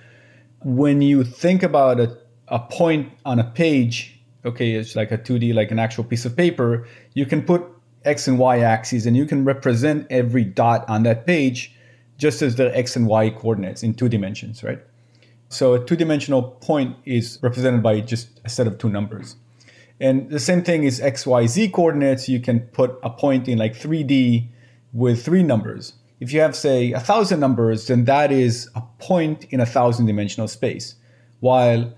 when 0.64 1.02
you 1.02 1.24
think 1.24 1.62
about 1.62 2.00
a, 2.00 2.16
a 2.48 2.58
point 2.58 3.12
on 3.24 3.38
a 3.38 3.44
page, 3.44 4.20
okay, 4.44 4.72
it's 4.72 4.96
like 4.96 5.10
a 5.12 5.18
2D, 5.18 5.54
like 5.54 5.70
an 5.70 5.78
actual 5.78 6.04
piece 6.04 6.24
of 6.24 6.36
paper, 6.36 6.86
you 7.14 7.26
can 7.26 7.42
put 7.42 7.64
X 8.04 8.26
and 8.26 8.38
Y 8.38 8.58
axes 8.60 9.06
and 9.06 9.16
you 9.16 9.26
can 9.26 9.44
represent 9.44 10.06
every 10.10 10.44
dot 10.44 10.88
on 10.88 11.04
that 11.04 11.26
page 11.26 11.74
just 12.22 12.40
as 12.40 12.54
the 12.54 12.76
x 12.76 12.94
and 12.94 13.06
y 13.06 13.30
coordinates 13.30 13.82
in 13.82 13.94
two 13.94 14.08
dimensions, 14.08 14.62
right? 14.62 14.80
So 15.48 15.74
a 15.74 15.84
two 15.84 15.96
dimensional 15.96 16.42
point 16.42 16.96
is 17.04 17.38
represented 17.42 17.82
by 17.82 18.00
just 18.00 18.40
a 18.44 18.48
set 18.48 18.68
of 18.68 18.78
two 18.78 18.88
numbers. 18.88 19.36
And 20.00 20.30
the 20.30 20.40
same 20.40 20.62
thing 20.62 20.84
is 20.84 21.00
x, 21.00 21.26
y, 21.26 21.46
z 21.46 21.68
coordinates. 21.68 22.28
You 22.28 22.40
can 22.40 22.60
put 22.60 22.98
a 23.02 23.10
point 23.10 23.48
in 23.48 23.58
like 23.58 23.74
3D 23.74 24.48
with 24.92 25.24
three 25.24 25.42
numbers. 25.42 25.94
If 26.22 26.32
you 26.32 26.38
have, 26.38 26.54
say, 26.54 26.92
a 26.92 27.00
thousand 27.00 27.40
numbers, 27.40 27.88
then 27.88 28.04
that 28.04 28.30
is 28.30 28.70
a 28.76 28.82
point 29.00 29.42
in 29.46 29.58
a 29.58 29.66
thousand 29.66 30.06
dimensional 30.06 30.46
space. 30.46 30.94
While 31.40 31.92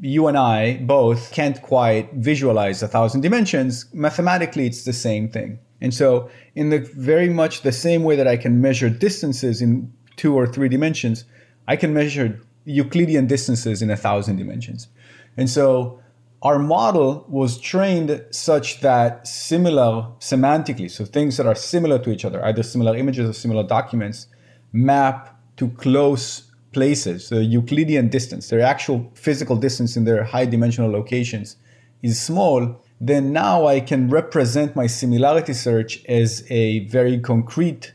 you 0.00 0.26
and 0.26 0.36
I 0.36 0.78
both 0.78 1.30
can't 1.30 1.62
quite 1.62 2.12
visualize 2.14 2.82
a 2.82 2.88
thousand 2.88 3.20
dimensions, 3.20 3.86
mathematically 3.94 4.66
it's 4.66 4.82
the 4.82 4.92
same 4.92 5.28
thing. 5.28 5.60
And 5.80 5.94
so, 5.94 6.28
in 6.56 6.70
the 6.70 6.80
very 6.96 7.28
much 7.28 7.62
the 7.62 7.70
same 7.70 8.02
way 8.02 8.16
that 8.16 8.26
I 8.26 8.36
can 8.36 8.60
measure 8.60 8.90
distances 8.90 9.62
in 9.62 9.92
two 10.16 10.34
or 10.34 10.48
three 10.48 10.68
dimensions, 10.68 11.24
I 11.68 11.76
can 11.76 11.94
measure 11.94 12.40
Euclidean 12.64 13.28
distances 13.28 13.80
in 13.80 13.92
a 13.92 13.96
thousand 13.96 14.38
dimensions. 14.38 14.88
And 15.36 15.48
so, 15.48 16.00
our 16.46 16.58
model 16.60 17.26
was 17.28 17.58
trained 17.58 18.24
such 18.30 18.80
that 18.80 19.26
similar 19.26 19.92
semantically, 20.20 20.88
so 20.88 21.04
things 21.04 21.36
that 21.36 21.46
are 21.46 21.56
similar 21.56 21.98
to 21.98 22.10
each 22.10 22.24
other, 22.24 22.44
either 22.44 22.62
similar 22.62 22.96
images 22.96 23.28
or 23.28 23.32
similar 23.32 23.64
documents, 23.66 24.28
map 24.72 25.18
to 25.56 25.68
close 25.70 26.26
places. 26.72 27.30
The 27.30 27.42
Euclidean 27.44 28.08
distance, 28.10 28.48
their 28.48 28.60
actual 28.60 29.10
physical 29.14 29.56
distance 29.56 29.96
in 29.96 30.04
their 30.04 30.22
high 30.22 30.44
dimensional 30.44 30.90
locations, 30.90 31.56
is 32.02 32.20
small 32.20 32.60
then 33.00 33.32
now 33.32 33.66
I 33.66 33.80
can 33.80 34.08
represent 34.08 34.74
my 34.74 34.86
similarity 34.86 35.52
search 35.52 36.02
as 36.06 36.44
a 36.50 36.86
very 36.86 37.18
concrete 37.18 37.92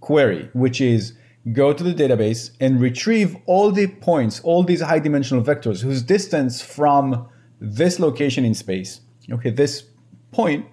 query, 0.00 0.48
which 0.52 0.80
is 0.80 1.14
go 1.52 1.72
to 1.72 1.82
the 1.82 1.94
database 1.94 2.50
and 2.60 2.80
retrieve 2.80 3.36
all 3.46 3.72
the 3.72 3.88
points, 3.88 4.40
all 4.44 4.62
these 4.62 4.80
high 4.80 5.00
dimensional 5.00 5.42
vectors 5.42 5.82
whose 5.82 6.02
distance 6.02 6.62
from 6.62 7.28
this 7.62 8.00
location 8.00 8.44
in 8.44 8.54
space, 8.54 9.00
okay, 9.30 9.50
this 9.50 9.84
point 10.32 10.66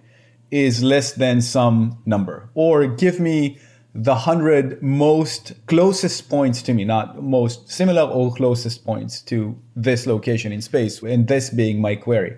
is 0.49 0.81
less 0.81 1.13
than 1.13 1.41
some 1.41 2.01
number. 2.05 2.49
Or 2.55 2.87
give 2.87 3.19
me 3.19 3.59
the 3.93 4.13
100 4.13 4.81
most 4.81 5.53
closest 5.67 6.29
points 6.29 6.63
to 6.63 6.73
me, 6.73 6.85
not 6.85 7.21
most 7.21 7.69
similar 7.69 8.01
or 8.01 8.33
closest 8.33 8.85
points 8.85 9.21
to 9.23 9.55
this 9.75 10.07
location 10.07 10.51
in 10.51 10.61
space, 10.61 11.01
and 11.03 11.27
this 11.27 11.51
being 11.51 11.79
my 11.79 11.95
query. 11.95 12.35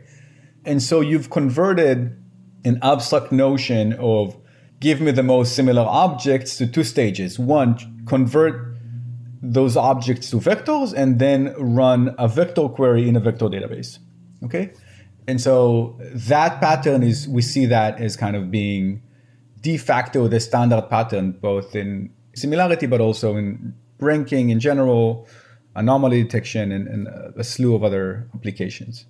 And 0.65 0.83
so 0.83 0.99
you've 0.99 1.29
converted 1.29 2.17
an 2.65 2.79
abstract 2.81 3.31
notion 3.31 3.93
of 3.93 4.35
give 4.81 4.99
me 4.99 5.11
the 5.11 5.23
most 5.23 5.55
similar 5.55 5.83
objects 5.83 6.57
to 6.57 6.67
two 6.67 6.83
stages. 6.83 7.39
One, 7.39 7.77
convert 8.05 8.75
those 9.41 9.77
objects 9.77 10.29
to 10.31 10.37
vectors 10.37 10.93
and 10.93 11.19
then 11.19 11.53
run 11.57 12.13
a 12.17 12.27
vector 12.27 12.67
query 12.67 13.07
in 13.07 13.15
a 13.15 13.19
vector 13.19 13.45
database. 13.45 13.99
Okay? 14.43 14.73
And 15.27 15.39
so 15.39 15.97
that 16.13 16.59
pattern 16.59 17.03
is, 17.03 17.27
we 17.27 17.41
see 17.41 17.65
that 17.67 17.99
as 17.99 18.17
kind 18.17 18.35
of 18.35 18.51
being 18.51 19.01
de 19.61 19.77
facto 19.77 20.27
the 20.27 20.39
standard 20.39 20.89
pattern, 20.89 21.33
both 21.33 21.75
in 21.75 22.11
similarity, 22.35 22.87
but 22.87 23.01
also 23.01 23.35
in 23.35 23.75
ranking 23.99 24.49
in 24.49 24.59
general, 24.59 25.27
anomaly 25.75 26.23
detection, 26.23 26.71
and, 26.71 26.87
and 26.87 27.07
a 27.37 27.43
slew 27.43 27.75
of 27.75 27.83
other 27.83 28.27
applications. 28.33 29.05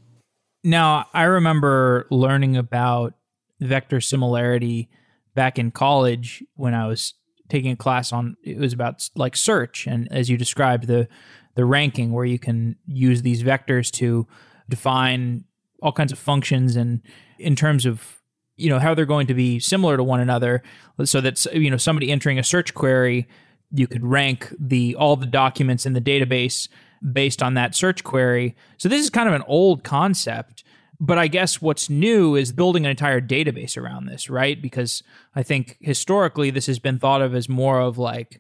Now, 0.64 1.08
I 1.14 1.24
remember 1.24 2.08
learning 2.12 2.58
about 2.58 3.14
vector 3.60 4.02
similarity 4.02 4.90
back 5.34 5.58
in 5.58 5.72
college 5.72 6.44
when 6.56 6.74
I 6.74 6.88
was 6.88 7.14
taking 7.50 7.72
a 7.72 7.76
class 7.76 8.14
on 8.14 8.38
it 8.44 8.58
was 8.58 8.72
about 8.72 9.10
like 9.16 9.36
search 9.36 9.86
and 9.86 10.08
as 10.10 10.30
you 10.30 10.38
described 10.38 10.88
the 10.88 11.08
the 11.56 11.66
ranking 11.66 12.14
where 12.14 12.24
you 12.24 12.40
can 12.40 12.78
use 12.88 13.24
these 13.24 13.44
vectors 13.44 13.92
to 13.92 14.26
define 14.72 15.44
all 15.82 15.92
kinds 15.92 16.12
of 16.12 16.18
functions 16.18 16.76
and 16.76 17.02
in 17.38 17.56
terms 17.56 17.86
of 17.86 18.22
you 18.58 18.70
know 18.70 18.80
how 18.80 18.94
they're 18.94 19.06
going 19.06 19.28
to 19.28 19.34
be 19.34 19.60
similar 19.60 19.98
to 19.98 20.04
one 20.04 20.20
another 20.20 20.64
so 21.06 21.22
that 21.22 21.44
you 21.54 21.70
know 21.70 21.78
somebody 21.78 22.12
entering 22.12 22.40
a 22.40 22.44
search 22.44 22.74
query 22.74 23.28
you 23.74 23.88
could 23.88 24.06
rank 24.06 24.54
the 24.60 24.96
all 24.96 25.16
the 25.16 25.26
documents 25.26 25.86
in 25.86 25.94
the 25.94 26.02
database 26.02 26.68
based 27.14 27.42
on 27.42 27.56
that 27.56 27.74
search 27.74 28.04
query. 28.04 28.56
So 28.78 28.90
this 28.90 29.02
is 29.02 29.10
kind 29.10 29.28
of 29.28 29.34
an 29.34 29.44
old 29.48 29.84
concept. 29.84 30.64
But 31.00 31.18
I 31.18 31.28
guess 31.28 31.60
what's 31.60 31.90
new 31.90 32.36
is 32.36 32.52
building 32.52 32.86
an 32.86 32.92
entire 32.92 33.20
database 33.20 33.76
around 33.76 34.06
this, 34.06 34.30
right? 34.30 34.62
Because 34.62 35.02
I 35.36 35.42
think 35.42 35.78
historically 35.82 36.52
this 36.52 36.68
has 36.68 36.78
been 36.78 37.00
thought 37.00 37.24
of 37.24 37.34
as 37.34 37.50
more 37.50 37.80
of 37.82 37.98
like 37.98 38.40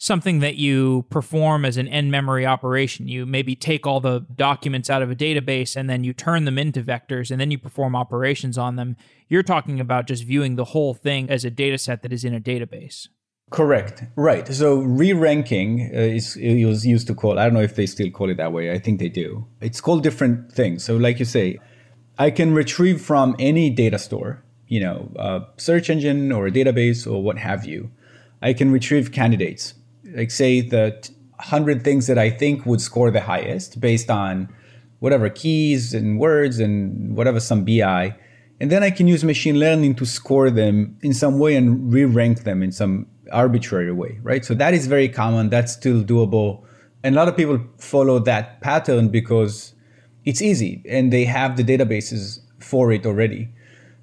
something 0.00 0.38
that 0.38 0.56
you 0.56 1.04
perform 1.10 1.62
as 1.66 1.76
an 1.76 1.86
in 1.86 2.10
memory 2.10 2.46
operation. 2.46 3.06
You 3.06 3.26
maybe 3.26 3.54
take 3.54 3.86
all 3.86 4.00
the 4.00 4.20
documents 4.34 4.88
out 4.88 5.02
of 5.02 5.10
a 5.10 5.14
database 5.14 5.76
and 5.76 5.90
then 5.90 6.04
you 6.04 6.14
turn 6.14 6.46
them 6.46 6.58
into 6.58 6.82
vectors 6.82 7.30
and 7.30 7.38
then 7.38 7.50
you 7.50 7.58
perform 7.58 7.94
operations 7.94 8.56
on 8.56 8.76
them. 8.76 8.96
You're 9.28 9.42
talking 9.42 9.78
about 9.78 10.06
just 10.06 10.24
viewing 10.24 10.56
the 10.56 10.64
whole 10.64 10.94
thing 10.94 11.28
as 11.28 11.44
a 11.44 11.50
data 11.50 11.76
set 11.76 12.00
that 12.02 12.14
is 12.14 12.24
in 12.24 12.34
a 12.34 12.40
database. 12.40 13.08
Correct. 13.50 14.04
Right. 14.16 14.48
So 14.48 14.80
re-ranking 14.80 15.90
uh, 15.94 15.98
is 15.98 16.36
was 16.36 16.86
used 16.86 17.06
to 17.08 17.14
call. 17.14 17.38
I 17.38 17.44
don't 17.44 17.54
know 17.54 17.60
if 17.60 17.74
they 17.74 17.84
still 17.84 18.10
call 18.10 18.30
it 18.30 18.38
that 18.38 18.52
way. 18.52 18.72
I 18.72 18.78
think 18.78 19.00
they 19.00 19.10
do. 19.10 19.46
It's 19.60 19.82
called 19.82 20.02
different 20.02 20.50
things. 20.50 20.82
So, 20.84 20.96
like 20.96 21.18
you 21.18 21.24
say, 21.24 21.58
I 22.16 22.30
can 22.30 22.54
retrieve 22.54 23.02
from 23.02 23.34
any 23.38 23.68
data 23.68 23.98
store, 23.98 24.44
you 24.68 24.80
know, 24.80 25.10
a 25.16 25.42
search 25.56 25.90
engine 25.90 26.30
or 26.30 26.46
a 26.46 26.50
database 26.52 27.10
or 27.10 27.22
what 27.22 27.38
have 27.38 27.64
you. 27.64 27.90
I 28.40 28.52
can 28.52 28.70
retrieve 28.70 29.10
candidates. 29.12 29.74
Like 30.14 30.30
say 30.30 30.60
the 30.60 31.10
hundred 31.38 31.84
things 31.84 32.06
that 32.06 32.18
I 32.18 32.30
think 32.30 32.66
would 32.66 32.80
score 32.80 33.10
the 33.10 33.20
highest 33.20 33.80
based 33.80 34.10
on 34.10 34.48
whatever 34.98 35.30
keys 35.30 35.94
and 35.94 36.18
words 36.18 36.58
and 36.58 37.16
whatever 37.16 37.40
some 37.40 37.64
BI. 37.64 38.14
And 38.60 38.70
then 38.70 38.82
I 38.82 38.90
can 38.90 39.08
use 39.08 39.24
machine 39.24 39.58
learning 39.58 39.94
to 39.96 40.04
score 40.04 40.50
them 40.50 40.98
in 41.02 41.14
some 41.14 41.38
way 41.38 41.56
and 41.56 41.90
re-rank 41.90 42.44
them 42.44 42.62
in 42.62 42.72
some 42.72 43.06
arbitrary 43.32 43.92
way, 43.92 44.18
right? 44.22 44.44
So 44.44 44.52
that 44.54 44.74
is 44.74 44.86
very 44.86 45.08
common. 45.08 45.48
That's 45.48 45.72
still 45.72 46.02
doable 46.02 46.64
And 47.02 47.14
a 47.14 47.18
lot 47.18 47.28
of 47.28 47.36
people 47.36 47.60
follow 47.78 48.18
that 48.20 48.60
pattern 48.60 49.08
because 49.08 49.74
it's 50.24 50.42
easy 50.42 50.82
and 50.88 51.12
they 51.12 51.24
have 51.24 51.56
the 51.56 51.64
databases 51.64 52.40
for 52.58 52.92
it 52.92 53.06
already. 53.06 53.48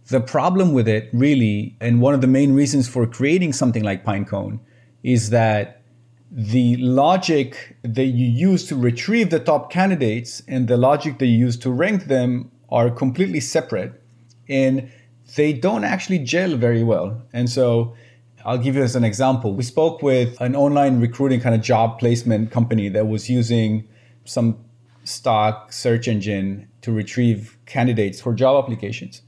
The 0.07 0.21
problem 0.21 0.73
with 0.73 0.87
it, 0.87 1.09
really, 1.13 1.75
and 1.81 2.01
one 2.01 2.13
of 2.13 2.21
the 2.21 2.27
main 2.27 2.53
reasons 2.53 2.87
for 2.87 3.05
creating 3.05 3.53
something 3.53 3.83
like 3.83 4.05
Pinecone, 4.05 4.59
is 5.03 5.29
that 5.31 5.76
the 6.29 6.75
logic 6.77 7.77
that 7.83 8.05
you 8.05 8.25
use 8.25 8.67
to 8.67 8.75
retrieve 8.75 9.29
the 9.29 9.39
top 9.39 9.71
candidates 9.71 10.41
and 10.47 10.67
the 10.67 10.77
logic 10.77 11.19
that 11.19 11.27
you 11.27 11.37
use 11.37 11.57
to 11.57 11.71
rank 11.71 12.05
them 12.05 12.51
are 12.69 12.89
completely 12.89 13.39
separate 13.39 14.01
and 14.49 14.89
they 15.35 15.53
don't 15.53 15.83
actually 15.83 16.19
gel 16.19 16.55
very 16.55 16.83
well. 16.83 17.21
And 17.33 17.49
so 17.49 17.95
I'll 18.45 18.57
give 18.57 18.75
you 18.75 18.83
as 18.83 18.95
an 18.95 19.03
example. 19.03 19.53
We 19.53 19.63
spoke 19.63 20.01
with 20.01 20.39
an 20.41 20.55
online 20.55 20.99
recruiting 21.01 21.39
kind 21.39 21.55
of 21.55 21.61
job 21.61 21.99
placement 21.99 22.51
company 22.51 22.89
that 22.89 23.07
was 23.07 23.29
using 23.29 23.87
some 24.25 24.57
stock 25.03 25.71
search 25.71 26.07
engine 26.07 26.67
to 26.81 26.91
retrieve 26.91 27.57
candidates 27.65 28.21
for 28.21 28.33
job 28.33 28.63
applications. 28.63 29.21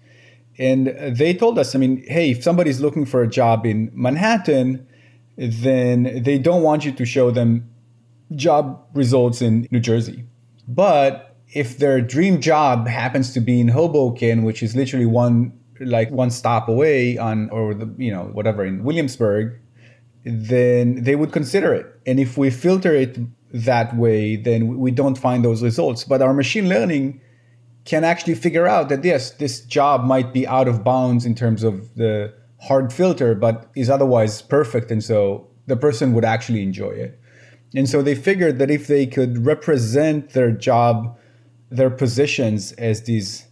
And 0.57 0.87
they 1.17 1.33
told 1.33 1.57
us, 1.57 1.73
I 1.73 1.79
mean, 1.79 2.03
hey, 2.07 2.31
if 2.31 2.43
somebody's 2.43 2.81
looking 2.81 3.05
for 3.05 3.21
a 3.21 3.27
job 3.27 3.65
in 3.65 3.91
Manhattan, 3.93 4.85
then 5.39 6.21
they 6.23 6.37
don't 6.37 6.61
want 6.61 6.83
you 6.83 6.91
to 6.91 7.05
show 7.05 7.31
them 7.31 7.69
job 8.35 8.85
results 8.93 9.41
in 9.41 9.67
New 9.71 9.79
Jersey. 9.79 10.25
But 10.67 11.37
if 11.53 11.77
their 11.77 12.01
dream 12.01 12.41
job 12.41 12.87
happens 12.87 13.33
to 13.33 13.39
be 13.39 13.59
in 13.59 13.69
Hoboken, 13.69 14.43
which 14.43 14.61
is 14.61 14.75
literally 14.75 15.05
one 15.05 15.53
like 15.79 16.11
one 16.11 16.29
stop 16.29 16.67
away 16.67 17.17
on 17.17 17.49
or 17.51 17.73
the 17.73 17.89
you 17.97 18.11
know 18.11 18.25
whatever 18.33 18.65
in 18.65 18.83
Williamsburg, 18.83 19.57
then 20.25 21.03
they 21.03 21.15
would 21.15 21.31
consider 21.31 21.73
it. 21.73 21.87
And 22.05 22.19
if 22.19 22.37
we 22.37 22.49
filter 22.49 22.93
it 22.93 23.17
that 23.53 23.95
way, 23.95 24.35
then 24.35 24.77
we 24.77 24.91
don't 24.91 25.17
find 25.17 25.43
those 25.43 25.63
results. 25.63 26.03
But 26.03 26.21
our 26.21 26.33
machine 26.33 26.67
learning 26.67 27.21
can 27.85 28.03
actually 28.03 28.35
figure 28.35 28.67
out 28.67 28.89
that 28.89 29.03
yes, 29.05 29.31
this 29.31 29.61
job 29.61 30.03
might 30.03 30.33
be 30.33 30.45
out 30.45 30.67
of 30.67 30.83
bounds 30.83 31.25
in 31.25 31.33
terms 31.33 31.63
of 31.63 31.95
the 31.95 32.33
hard 32.61 32.91
filter, 32.91 33.35
but 33.35 33.69
is 33.75 33.89
otherwise 33.89 34.41
perfect. 34.41 34.91
And 34.91 35.03
so 35.03 35.47
the 35.67 35.75
person 35.75 36.13
would 36.13 36.25
actually 36.25 36.63
enjoy 36.63 36.91
it. 36.91 37.19
And 37.75 37.87
so 37.87 38.01
they 38.01 38.15
figured 38.15 38.59
that 38.59 38.71
if 38.71 38.87
they 38.87 39.05
could 39.05 39.45
represent 39.45 40.31
their 40.31 40.51
job, 40.51 41.17
their 41.69 41.89
positions 41.89 42.71
as 42.73 43.03
these 43.03 43.45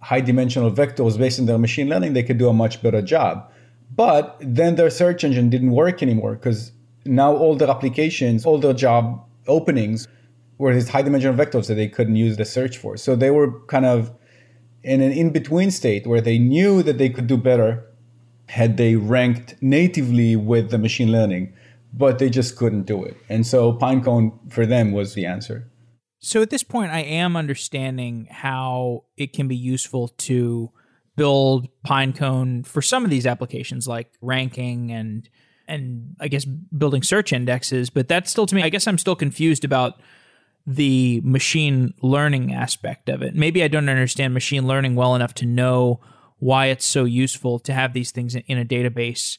high 0.00 0.20
dimensional 0.20 0.70
vectors 0.70 1.18
based 1.18 1.38
on 1.38 1.46
their 1.46 1.58
machine 1.58 1.88
learning, 1.88 2.14
they 2.14 2.22
could 2.22 2.38
do 2.38 2.48
a 2.48 2.52
much 2.52 2.82
better 2.82 3.00
job. 3.02 3.50
But 3.94 4.36
then 4.40 4.76
their 4.76 4.90
search 4.90 5.24
engine 5.24 5.50
didn't 5.50 5.70
work 5.70 6.02
anymore 6.02 6.34
because 6.34 6.72
now 7.04 7.34
all 7.36 7.54
their 7.54 7.70
applications, 7.70 8.44
all 8.44 8.58
their 8.58 8.72
job 8.72 9.24
openings 9.46 10.08
were 10.58 10.74
these 10.74 10.88
high 10.88 11.02
dimensional 11.02 11.34
vectors 11.34 11.66
that 11.68 11.74
they 11.74 11.88
couldn't 11.88 12.16
use 12.16 12.36
the 12.36 12.44
search 12.44 12.76
for. 12.76 12.96
So 12.96 13.16
they 13.16 13.30
were 13.30 13.60
kind 13.66 13.86
of 13.86 14.12
in 14.82 15.00
an 15.00 15.12
in 15.12 15.30
between 15.30 15.70
state 15.70 16.06
where 16.06 16.20
they 16.20 16.38
knew 16.38 16.82
that 16.82 16.98
they 16.98 17.08
could 17.08 17.26
do 17.26 17.36
better 17.36 17.84
had 18.50 18.76
they 18.76 18.96
ranked 18.96 19.54
natively 19.62 20.34
with 20.34 20.70
the 20.70 20.78
machine 20.78 21.12
learning, 21.12 21.52
but 21.94 22.18
they 22.18 22.28
just 22.28 22.56
couldn't 22.56 22.82
do 22.82 23.04
it. 23.04 23.16
And 23.28 23.46
so 23.46 23.72
Pinecone 23.72 24.52
for 24.52 24.66
them 24.66 24.90
was 24.90 25.14
the 25.14 25.24
answer. 25.24 25.70
So 26.18 26.42
at 26.42 26.50
this 26.50 26.64
point, 26.64 26.90
I 26.90 27.00
am 27.00 27.36
understanding 27.36 28.26
how 28.28 29.04
it 29.16 29.32
can 29.32 29.46
be 29.46 29.54
useful 29.54 30.08
to 30.08 30.72
build 31.16 31.68
Pinecone 31.86 32.66
for 32.66 32.82
some 32.82 33.04
of 33.04 33.10
these 33.10 33.24
applications, 33.24 33.86
like 33.86 34.10
ranking 34.20 34.90
and 34.90 35.28
and 35.68 36.16
I 36.18 36.26
guess 36.26 36.44
building 36.44 37.04
search 37.04 37.32
indexes. 37.32 37.88
But 37.88 38.08
that's 38.08 38.32
still 38.32 38.46
to 38.46 38.54
me, 38.56 38.64
I 38.64 38.68
guess 38.68 38.88
I'm 38.88 38.98
still 38.98 39.14
confused 39.14 39.64
about 39.64 40.00
the 40.66 41.20
machine 41.22 41.94
learning 42.02 42.52
aspect 42.52 43.08
of 43.08 43.22
it. 43.22 43.36
Maybe 43.36 43.62
I 43.62 43.68
don't 43.68 43.88
understand 43.88 44.34
machine 44.34 44.66
learning 44.66 44.96
well 44.96 45.14
enough 45.14 45.34
to 45.34 45.46
know 45.46 46.00
why 46.40 46.66
it's 46.66 46.86
so 46.86 47.04
useful 47.04 47.58
to 47.60 47.72
have 47.72 47.92
these 47.92 48.10
things 48.10 48.34
in 48.34 48.58
a 48.58 48.64
database 48.64 49.38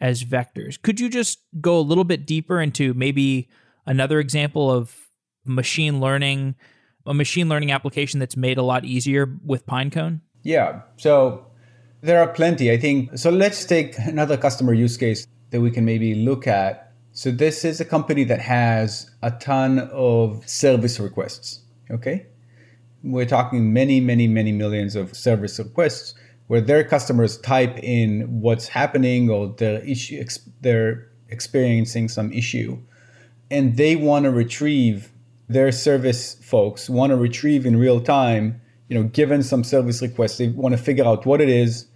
as 0.00 0.24
vectors. 0.24 0.80
Could 0.80 1.00
you 1.00 1.08
just 1.08 1.40
go 1.60 1.78
a 1.78 1.80
little 1.80 2.04
bit 2.04 2.26
deeper 2.26 2.60
into 2.60 2.92
maybe 2.94 3.48
another 3.86 4.18
example 4.18 4.70
of 4.70 4.94
machine 5.44 6.00
learning, 6.00 6.56
a 7.06 7.14
machine 7.14 7.48
learning 7.48 7.70
application 7.70 8.20
that's 8.20 8.36
made 8.36 8.58
a 8.58 8.62
lot 8.62 8.84
easier 8.84 9.38
with 9.44 9.66
Pinecone? 9.66 10.20
Yeah. 10.42 10.82
So 10.96 11.46
there 12.02 12.20
are 12.20 12.28
plenty. 12.28 12.70
I 12.72 12.78
think 12.78 13.16
so 13.16 13.30
let's 13.30 13.64
take 13.64 13.96
another 13.98 14.36
customer 14.36 14.72
use 14.72 14.96
case 14.96 15.26
that 15.50 15.60
we 15.60 15.70
can 15.70 15.84
maybe 15.84 16.14
look 16.14 16.46
at. 16.46 16.92
So 17.12 17.30
this 17.30 17.64
is 17.64 17.80
a 17.80 17.84
company 17.84 18.24
that 18.24 18.40
has 18.40 19.10
a 19.22 19.30
ton 19.32 19.80
of 19.92 20.48
service 20.48 20.98
requests, 21.00 21.60
okay? 21.90 22.26
We're 23.02 23.26
talking 23.26 23.72
many, 23.72 24.00
many, 24.00 24.28
many 24.28 24.52
millions 24.52 24.94
of 24.94 25.16
service 25.16 25.58
requests 25.58 26.14
where 26.50 26.60
their 26.60 26.82
customers 26.82 27.38
type 27.38 27.78
in 27.80 28.40
what's 28.40 28.66
happening 28.66 29.30
or 29.30 29.54
their 29.58 29.80
issue 29.84 30.24
they're 30.60 31.06
experiencing 31.28 32.08
some 32.08 32.32
issue 32.32 32.76
and 33.50 33.76
they 33.76 33.94
want 33.94 34.24
to 34.24 34.30
retrieve 34.30 35.12
their 35.50 35.72
service 35.72 36.34
folks 36.42 36.88
want 36.88 37.10
to 37.10 37.16
retrieve 37.16 37.66
in 37.66 37.76
real 37.76 38.00
time, 38.00 38.60
you 38.88 38.96
know, 38.96 39.02
given 39.02 39.42
some 39.42 39.64
service 39.64 40.00
requests, 40.00 40.38
they 40.38 40.46
want 40.48 40.72
to 40.72 40.80
figure 40.80 41.04
out 41.04 41.26
what 41.26 41.40
it 41.40 41.48
is, 41.48 41.86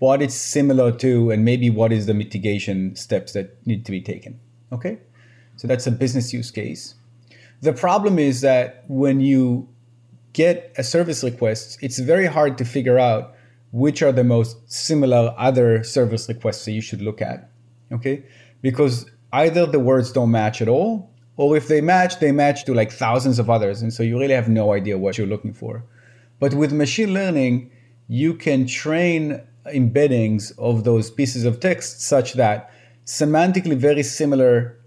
what 0.00 0.20
it's 0.20 0.34
similar 0.34 0.90
to, 0.90 1.30
and 1.30 1.44
maybe 1.44 1.70
what 1.70 1.92
is 1.92 2.06
the 2.06 2.14
mitigation 2.14 2.96
steps 2.96 3.32
that 3.32 3.64
need 3.64 3.86
to 3.86 3.92
be 3.92 4.00
taken. 4.00 4.38
Okay? 4.72 4.98
So 5.54 5.68
that's 5.68 5.86
a 5.86 5.92
business 5.92 6.32
use 6.32 6.50
case. 6.50 6.96
The 7.60 7.72
problem 7.72 8.18
is 8.18 8.40
that 8.40 8.84
when 8.88 9.20
you 9.20 9.68
get 10.32 10.74
a 10.76 10.82
service 10.82 11.22
request, 11.22 11.78
it's 11.80 12.00
very 12.00 12.26
hard 12.26 12.58
to 12.58 12.64
figure 12.64 12.98
out 12.98 13.35
which 13.70 14.02
are 14.02 14.12
the 14.12 14.24
most 14.24 14.70
similar 14.70 15.34
other 15.36 15.82
service 15.84 16.28
requests 16.28 16.64
that 16.64 16.72
you 16.72 16.80
should 16.80 17.02
look 17.02 17.20
at. 17.20 17.50
Okay? 17.92 18.24
Because 18.62 19.10
either 19.32 19.66
the 19.66 19.80
words 19.80 20.12
don't 20.12 20.30
match 20.30 20.62
at 20.62 20.68
all, 20.68 21.10
or 21.36 21.56
if 21.56 21.68
they 21.68 21.80
match, 21.80 22.18
they 22.18 22.32
match 22.32 22.64
to 22.64 22.74
like 22.74 22.90
thousands 22.90 23.38
of 23.38 23.50
others. 23.50 23.82
And 23.82 23.92
so 23.92 24.02
you 24.02 24.18
really 24.18 24.34
have 24.34 24.48
no 24.48 24.72
idea 24.72 24.96
what 24.96 25.18
you're 25.18 25.26
looking 25.26 25.52
for. 25.52 25.84
But 26.38 26.54
with 26.54 26.72
machine 26.72 27.12
learning, 27.12 27.70
you 28.08 28.34
can 28.34 28.66
train 28.66 29.42
embeddings 29.66 30.56
of 30.58 30.84
those 30.84 31.10
pieces 31.10 31.44
of 31.44 31.60
text 31.60 32.00
such 32.00 32.34
that 32.34 32.70
semantically 33.04 33.76
very 33.76 34.02
similar 34.02 34.78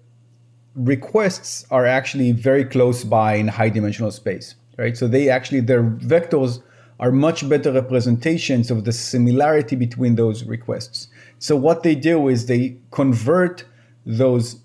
requests 0.75 1.65
are 1.69 1.85
actually 1.85 2.31
very 2.31 2.63
close 2.63 3.03
by 3.03 3.35
in 3.35 3.47
high 3.47 3.69
dimensional 3.69 4.11
space, 4.11 4.55
right? 4.77 4.97
So 4.97 5.07
they 5.07 5.29
actually, 5.29 5.61
their 5.61 5.83
vectors 5.83 6.61
are 6.99 7.11
much 7.11 7.47
better 7.47 7.71
representations 7.71 8.69
of 8.69 8.83
the 8.83 8.91
similarity 8.91 9.75
between 9.75 10.15
those 10.15 10.43
requests. 10.43 11.07
So 11.39 11.55
what 11.55 11.83
they 11.83 11.95
do 11.95 12.27
is 12.27 12.45
they 12.45 12.77
convert 12.91 13.63
those 14.05 14.61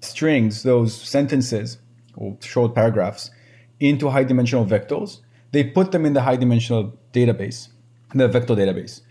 strings, 0.00 0.64
those 0.64 0.94
sentences 1.00 1.78
or 2.16 2.36
short 2.40 2.74
paragraphs, 2.74 3.30
into 3.78 4.10
high 4.10 4.24
dimensional 4.24 4.66
vectors. 4.66 5.20
They 5.52 5.62
put 5.62 5.92
them 5.92 6.04
in 6.04 6.14
the 6.14 6.22
high 6.22 6.36
dimensional 6.36 6.98
database, 7.12 7.68
the 8.12 8.26
vector 8.26 8.54
database. 8.54 9.02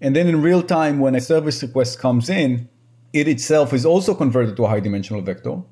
And 0.00 0.14
then 0.14 0.26
in 0.26 0.42
real 0.42 0.62
time, 0.62 0.98
when 0.98 1.14
a 1.14 1.20
service 1.20 1.62
request 1.62 1.98
comes 2.00 2.28
in, 2.28 2.68
it 3.12 3.28
itself 3.28 3.72
is 3.72 3.86
also 3.86 4.14
converted 4.14 4.56
to 4.56 4.64
a 4.64 4.68
high 4.68 4.80
dimensional 4.80 5.22
vector. 5.22 5.62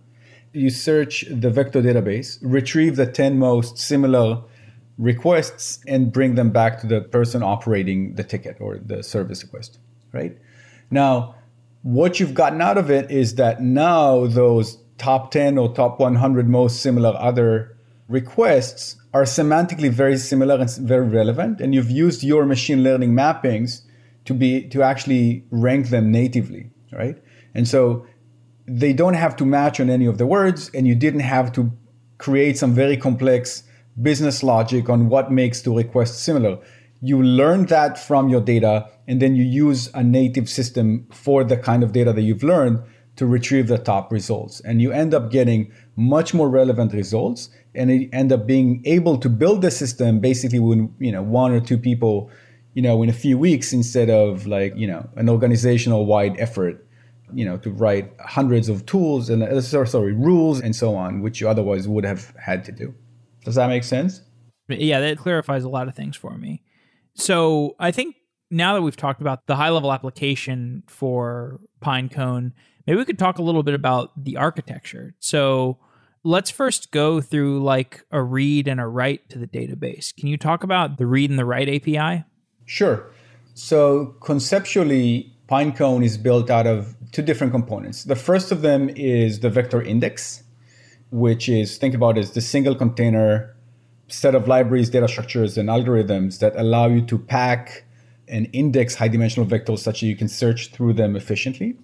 You 0.53 0.71
search 0.71 1.25
the 1.29 1.51
vector 1.51 1.83
database, 1.83 2.39
retrieve 2.41 2.97
the 2.97 3.07
10 3.07 3.39
most 3.39 3.79
similar 3.79 4.43
requests, 4.99 5.79
and 5.87 6.13
bring 6.13 6.35
them 6.37 6.51
back 6.51 6.81
to 6.81 6.87
the 6.87 7.03
person 7.03 7.43
operating 7.43 8.15
the 8.15 8.25
ticket 8.25 8.57
or 8.61 8.79
the 8.79 9.03
service 9.03 9.43
request, 9.43 9.79
right? 10.13 10.39
Now, 10.91 11.35
what 11.83 12.19
you've 12.19 12.35
gotten 12.35 12.61
out 12.61 12.79
of 12.79 12.91
it 12.91 13.11
is 13.11 13.37
that 13.37 13.63
now 13.63 14.27
those 14.27 14.79
top 14.99 15.31
10 15.31 15.59
or 15.59 15.73
top 15.75 16.01
100 16.01 16.49
most 16.49 16.81
similar 16.81 17.15
other 17.19 17.77
requests 18.09 18.97
are 19.13 19.23
semantically 19.23 19.91
very 19.91 20.17
similar 20.17 20.57
and 20.57 20.71
very 20.79 21.07
relevant 21.07 21.61
and 21.61 21.75
you've 21.75 21.91
used 21.91 22.23
your 22.23 22.45
machine 22.45 22.83
learning 22.83 23.13
mappings 23.13 23.83
to 24.25 24.35
be 24.35 24.69
to 24.69 24.83
actually 24.83 25.45
rank 25.51 25.89
them 25.91 26.11
natively 26.11 26.71
right 26.93 27.23
and 27.55 27.69
so 27.69 28.07
they 28.67 28.93
don't 28.93 29.15
have 29.15 29.37
to 29.37 29.45
match 29.45 29.81
on 29.81 29.91
any 29.91 30.07
of 30.07 30.19
the 30.19 30.27
words 30.27 30.71
and 30.75 30.87
you 30.87 30.95
didn't 30.95 31.21
have 31.21 31.53
to 31.53 31.73
create 32.19 32.57
some 32.57 32.75
very 32.75 32.97
complex 32.97 33.63
business 34.01 34.43
logic 34.43 34.89
on 34.89 35.09
what 35.09 35.33
makes 35.33 35.63
the 35.63 35.71
request 35.71 36.23
similar 36.23 36.59
you 37.01 37.23
learn 37.23 37.67
that 37.67 37.99
from 37.99 38.29
your 38.29 38.41
data 38.41 38.89
and 39.07 39.21
then 39.21 39.37
you 39.37 39.45
use 39.45 39.91
a 39.95 40.03
native 40.03 40.49
system 40.49 41.07
for 41.13 41.45
the 41.45 41.57
kind 41.57 41.83
of 41.83 41.93
data 41.93 42.13
that 42.13 42.23
you've 42.23 42.43
learned 42.43 42.83
to 43.17 43.27
retrieve 43.27 43.69
the 43.69 43.79
top 43.79 44.11
results 44.13 44.61
and 44.61 44.83
you 44.83 44.93
end 44.93 45.15
up 45.15 45.31
getting 45.31 45.71
much 45.97 46.35
more 46.35 46.49
relevant 46.49 46.93
results 46.93 47.51
and 47.75 47.91
you 47.91 48.09
end 48.13 48.33
up 48.33 48.47
being 48.47 48.83
able 48.85 49.19
to 49.19 49.29
build 49.29 49.63
the 49.63 49.71
system 49.71 50.21
basically 50.21 50.59
when 50.59 50.95
you 50.99 51.13
know 51.13 51.23
one 51.23 51.53
or 51.53 51.61
two 51.61 51.79
people 51.79 52.31
you 52.75 52.83
know 52.83 53.03
in 53.03 53.09
a 53.09 53.15
few 53.15 53.39
weeks 53.39 53.73
instead 53.73 54.11
of 54.11 54.47
like 54.47 54.75
you 54.77 54.87
know 54.87 55.09
an 55.17 55.29
organizational 55.29 56.07
wide 56.07 56.39
effort 56.39 56.83
you 57.35 57.45
know, 57.45 57.57
to 57.59 57.71
write 57.71 58.13
hundreds 58.21 58.69
of 58.69 58.87
tools 58.87 59.29
and 59.31 59.43
uh, 59.43 59.61
sorry, 59.61 60.13
rules 60.13 60.61
and 60.61 60.77
so 60.77 60.95
on, 60.95 61.23
which 61.23 61.41
you 61.41 61.49
otherwise 61.49 61.89
would 61.89 62.05
have 62.05 62.35
had 62.39 62.65
to 62.65 62.73
do. 62.73 62.95
Does 63.47 63.55
that 63.55 63.69
make 63.69 63.85
sense? 63.85 64.23
Yeah, 64.69 64.99
that 64.99 65.19
clarifies 65.19 65.63
a 65.63 65.69
lot 65.69 65.87
of 65.87 65.95
things 65.95 66.17
for 66.17 66.37
me. 66.37 66.65
So 67.15 67.77
I 67.79 67.93
think 67.93 68.17
now 68.51 68.75
that 68.75 68.83
we've 68.83 68.97
talked 68.97 69.21
about 69.21 69.47
the 69.47 69.55
high 69.55 69.71
level 69.71 69.93
application 69.93 70.83
for 70.89 71.61
Pinecone, 71.81 72.51
maybe 72.89 72.99
we 72.99 73.05
could 73.05 73.21
talk 73.21 73.39
a 73.39 73.43
little 73.43 73.63
bit 73.63 73.75
about 73.75 74.11
the 74.25 74.37
architecture. 74.37 75.15
So 75.21 75.79
let's 76.25 76.51
first 76.51 76.91
go 76.91 77.21
through 77.21 77.63
like 77.63 78.05
a 78.11 78.21
read 78.21 78.67
and 78.67 78.81
a 78.81 78.87
write 78.89 79.31
to 79.31 79.39
the 79.39 79.47
database. 79.47 80.13
Can 80.17 80.27
you 80.27 80.37
talk 80.37 80.65
about 80.65 80.99
the 80.99 81.07
read 81.07 81.31
and 81.31 81.39
the 81.39 81.45
write 81.45 81.69
API? 81.69 82.25
Sure. 82.65 83.13
So 83.55 84.07
conceptually, 84.21 85.33
Pinecone 85.49 86.05
is 86.05 86.19
built 86.19 86.51
out 86.51 86.67
of 86.67 86.97
two 87.13 87.23
different 87.23 87.53
components. 87.53 88.03
The 88.03 88.17
first 88.17 88.51
of 88.51 88.63
them 88.63 88.89
is 88.97 89.39
the 89.39 89.51
vector 89.51 89.81
index, 89.81 90.43
which 91.11 91.49
is 91.49 91.79
think 91.79 91.95
about 91.95 92.19
it 92.19 92.23
as 92.23 92.33
the 92.33 92.40
single 92.40 92.75
container 92.75 93.55
set 94.09 94.35
of 94.35 94.47
libraries, 94.47 94.90
data 94.90 95.09
structures, 95.09 95.59
and 95.59 95.69
algorithms 95.69 96.38
that 96.38 96.55
allow 96.57 96.87
you 96.87 97.01
to 97.03 97.19
pack 97.19 97.85
and 98.29 98.49
index 98.53 98.95
high 98.95 99.09
dimensional 99.09 99.49
vectors 99.49 99.81
such 99.81 100.01
that 100.01 100.07
you 100.07 100.16
can 100.16 100.29
search 100.29 100.71
through 100.71 100.92
them 100.92 101.16
efficiently. 101.16 101.77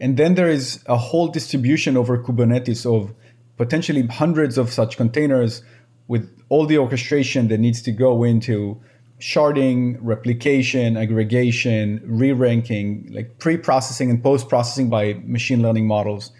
And 0.00 0.16
then 0.16 0.34
there 0.34 0.48
is 0.48 0.82
a 0.86 0.96
whole 0.96 1.28
distribution 1.28 1.96
over 1.96 2.22
Kubernetes 2.22 2.86
of 2.86 3.14
potentially 3.56 4.06
hundreds 4.06 4.56
of 4.56 4.72
such 4.72 4.96
containers 4.96 5.62
with 6.08 6.30
all 6.48 6.66
the 6.66 6.78
orchestration 6.78 7.48
that 7.48 7.58
needs 7.58 7.82
to 7.82 7.92
go 7.92 8.24
into 8.24 8.80
sharding, 9.20 9.98
replication, 10.00 10.96
aggregation, 10.96 12.00
re-ranking, 12.04 13.08
like 13.12 13.38
pre-processing 13.38 14.10
and 14.10 14.22
post-processing 14.22 14.88
by 14.88 15.14
machine 15.24 15.60
learning 15.62 15.86
models. 15.86 16.32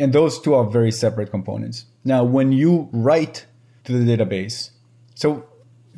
And 0.00 0.14
those 0.14 0.40
two 0.40 0.54
are 0.54 0.64
very 0.64 0.90
separate 0.90 1.30
components. 1.30 1.84
Now, 2.04 2.24
when 2.24 2.52
you 2.52 2.88
write 2.90 3.44
to 3.84 3.92
the 3.92 4.16
database, 4.16 4.70
so 5.14 5.44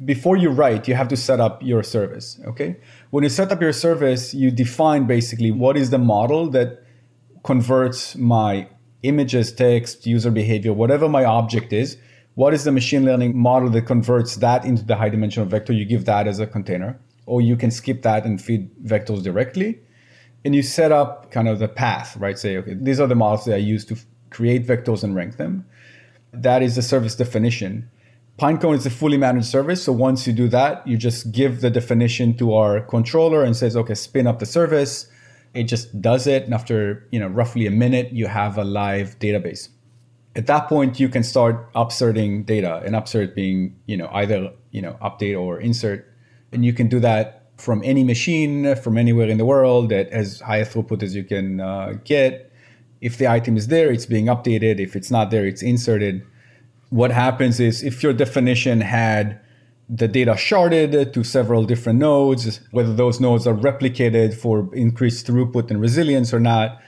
before 0.05 0.37
you 0.37 0.51
write, 0.51 0.89
you 0.89 0.95
have 0.95 1.07
to 1.09 1.17
set 1.17 1.39
up 1.39 1.63
your 1.63 1.85
service, 1.85 2.41
okay? 2.45 2.77
When 3.11 3.23
you 3.23 3.31
set 3.31 3.53
up 3.53 3.61
your 3.61 3.73
service, 3.73 4.35
you 4.35 4.51
define 4.51 5.07
basically 5.07 5.53
what 5.53 5.77
is 5.77 5.91
the 5.91 5.99
model 5.99 6.51
that 6.51 6.83
converts 7.45 8.17
my 8.17 8.69
images, 9.05 9.53
text, 9.53 10.05
user 10.05 10.33
behavior, 10.33 10.73
whatever 10.73 11.09
my 11.09 11.25
object 11.25 11.73
is, 11.73 11.97
what 12.35 12.55
is 12.55 12.65
the 12.65 12.73
machine 12.73 13.05
learning 13.05 13.37
model 13.37 13.71
that 13.71 13.83
converts 13.83 14.37
that 14.37 14.65
into 14.65 14.83
the 14.85 14.97
high 14.97 15.11
dimensional 15.11 15.49
vector? 15.49 15.73
You 15.73 15.85
give 15.85 16.07
that 16.07 16.27
as 16.27 16.41
a 16.41 16.47
container, 16.47 16.99
or 17.27 17.41
you 17.41 17.57
can 17.57 17.71
skip 17.71 18.03
that 18.03 18.25
and 18.25 18.43
feed 18.43 18.69
vectors 18.85 19.23
directly. 19.23 19.79
And 20.45 20.55
you 20.55 20.63
set 20.63 20.91
up 20.93 21.31
kind 21.31 21.49
of 21.49 21.59
the 21.59 21.69
path, 21.69 22.17
right? 22.17 22.39
Say, 22.39 22.57
okay, 22.57 22.75
these 22.75 22.99
are 23.01 23.07
the 23.07 23.15
models 23.15 23.45
that 23.45 23.55
I 23.55 23.59
use 23.59 23.85
to 23.87 23.97
create 24.31 24.67
vectors 24.67 25.05
and 25.05 25.15
rank 25.15 25.37
them. 25.37 25.67
That 26.33 26.63
is 26.63 26.77
the 26.77 26.83
service 26.83 27.15
definition. 27.15 27.89
Pinecone 28.39 28.77
is 28.77 28.87
a 28.87 28.91
fully 28.91 29.19
managed 29.19 29.47
service. 29.47 29.85
So 29.85 29.93
once 29.93 30.27
you 30.27 30.33
do 30.33 30.49
that, 30.49 30.87
you 30.87 30.97
just 30.97 31.31
give 31.31 31.61
the 31.61 31.71
definition 31.71 32.37
to 32.39 32.55
our 32.55 32.81
controller 32.81 33.45
and 33.45 33.57
says, 33.57 33.77
okay, 33.77 33.95
spin 33.95 34.27
up 34.27 34.39
the 34.39 34.47
service 34.47 35.09
it 35.55 35.65
just 35.65 36.01
does 36.01 36.27
it. 36.27 36.45
And 36.45 36.55
after, 36.55 37.07
you 37.11 37.21
know, 37.21 37.29
roughly 37.29 37.67
a 37.67 37.71
minute, 37.71 38.13
you 38.13 38.27
have 38.27 38.57
a 38.59 38.65
live 38.65 39.19
database. 39.19 39.69
At 40.35 40.47
that 40.47 40.69
point, 40.69 40.99
you 40.99 41.09
can 41.09 41.23
start 41.23 41.69
upserting 41.75 42.45
data 42.45 42.81
and 42.85 42.95
upsert 42.95 43.35
being, 43.35 43.77
you 43.87 43.99
know, 43.99 44.09
either, 44.13 44.51
you 44.71 44.81
know, 44.81 44.97
update 45.03 45.39
or 45.39 45.61
insert. 45.61 46.09
And 46.53 46.65
you 46.65 46.73
can 46.73 46.89
do 46.89 47.01
that 47.01 47.42
from 47.63 47.81
any 47.85 48.03
machine, 48.03 48.75
from 48.75 48.99
anywhere 48.99 49.29
in 49.29 49.39
the 49.39 49.45
world 49.45 49.93
at 49.93 50.09
as 50.09 50.41
high 50.41 50.57
a 50.57 50.67
throughput 50.67 51.01
as 51.03 51.15
you 51.15 51.23
can 51.23 51.61
uh, 51.61 51.95
get. 52.05 52.51
If 53.01 53.19
the 53.19 53.29
item 53.29 53.57
is 53.57 53.69
there, 53.69 53.91
it's 53.93 54.07
being 54.07 54.27
updated. 54.27 54.81
If 54.81 54.97
it's 54.97 55.11
not 55.11 55.31
there, 55.31 55.47
it's 55.47 55.63
inserted. 55.63 56.27
What 56.91 57.13
happens 57.13 57.61
is 57.61 57.83
if 57.85 58.03
your 58.03 58.13
definition 58.13 58.81
had 58.81 59.41
the 59.89 60.09
data 60.09 60.33
sharded 60.33 61.13
to 61.13 61.23
several 61.23 61.65
different 61.65 61.99
nodes, 61.99 62.61
whether 62.71 62.95
those 62.95 63.21
nodes 63.21 63.47
are 63.47 63.55
replicated 63.55 64.35
for 64.35 64.75
increased 64.75 65.27
throughput 65.27 65.71
and 65.71 65.81
resilience 65.81 66.33
or 66.33 66.41
not. 66.41 66.81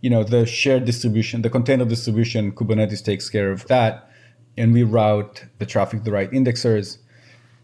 You 0.00 0.10
know, 0.10 0.24
the 0.24 0.46
shared 0.46 0.84
distribution, 0.84 1.42
the 1.42 1.50
container 1.50 1.84
distribution, 1.84 2.52
Kubernetes 2.52 3.04
takes 3.04 3.28
care 3.28 3.50
of 3.50 3.66
that. 3.66 4.08
And 4.56 4.72
we 4.72 4.82
route 4.82 5.44
the 5.58 5.66
traffic 5.66 6.00
to 6.00 6.04
the 6.04 6.12
right 6.12 6.30
indexers. 6.30 6.98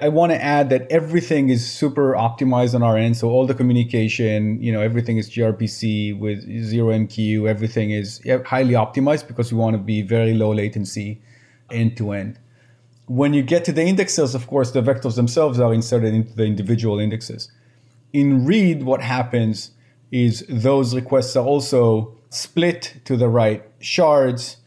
I 0.00 0.08
want 0.08 0.30
to 0.30 0.40
add 0.40 0.70
that 0.70 0.86
everything 0.90 1.48
is 1.48 1.68
super 1.68 2.12
optimized 2.12 2.74
on 2.74 2.82
our 2.84 2.96
end. 2.96 3.16
So 3.16 3.28
all 3.30 3.46
the 3.46 3.54
communication, 3.54 4.62
you 4.62 4.72
know, 4.72 4.80
everything 4.80 5.16
is 5.18 5.28
gRPC 5.28 6.18
with 6.18 6.40
zero 6.64 6.92
MQ. 6.92 7.48
Everything 7.48 7.90
is 7.90 8.20
highly 8.46 8.74
optimized 8.74 9.26
because 9.26 9.52
we 9.52 9.58
want 9.58 9.74
to 9.74 9.82
be 9.82 10.02
very 10.02 10.34
low 10.34 10.54
latency 10.54 11.20
end 11.70 11.96
to 11.96 12.12
end 12.12 12.38
when 13.08 13.32
you 13.32 13.42
get 13.42 13.64
to 13.64 13.72
the 13.72 13.82
indexes, 13.82 14.34
of 14.34 14.46
course, 14.46 14.70
the 14.70 14.82
vectors 14.82 15.16
themselves 15.16 15.58
are 15.58 15.72
inserted 15.72 16.14
into 16.14 16.34
the 16.34 16.44
individual 16.44 16.98
indexes. 16.98 17.50
In 18.12 18.44
read, 18.44 18.82
what 18.82 19.00
happens 19.00 19.72
is 20.12 20.44
those 20.48 20.94
requests 20.94 21.34
are 21.34 21.44
also 21.44 22.14
split 22.30 23.00
to 23.06 23.16
the 23.16 23.28
right 23.28 23.64
shards. 23.80 24.58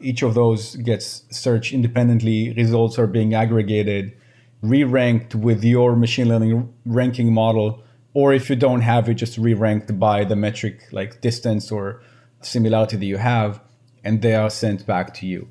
Each 0.00 0.22
of 0.22 0.34
those 0.34 0.76
gets 0.76 1.24
searched 1.30 1.72
independently. 1.72 2.52
Results 2.52 2.98
are 2.98 3.08
being 3.08 3.34
aggregated, 3.34 4.16
re 4.62 4.84
ranked 4.84 5.34
with 5.34 5.64
your 5.64 5.96
machine 5.96 6.28
learning 6.28 6.72
ranking 6.84 7.32
model. 7.32 7.82
Or 8.14 8.32
if 8.32 8.50
you 8.50 8.56
don't 8.56 8.80
have 8.80 9.08
it, 9.08 9.14
just 9.14 9.38
re 9.38 9.54
ranked 9.54 9.98
by 9.98 10.24
the 10.24 10.36
metric 10.36 10.80
like 10.92 11.20
distance 11.20 11.70
or 11.70 12.02
similarity 12.40 12.96
that 12.96 13.06
you 13.06 13.18
have, 13.18 13.60
and 14.04 14.22
they 14.22 14.34
are 14.34 14.50
sent 14.50 14.86
back 14.86 15.14
to 15.14 15.26
you. 15.26 15.48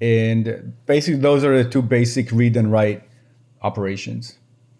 And 0.00 0.74
basically, 0.86 1.20
those 1.20 1.44
are 1.44 1.62
the 1.62 1.68
two 1.68 1.82
basic 1.82 2.32
read 2.32 2.56
and 2.56 2.72
write 2.72 3.04
operations. 3.62 4.38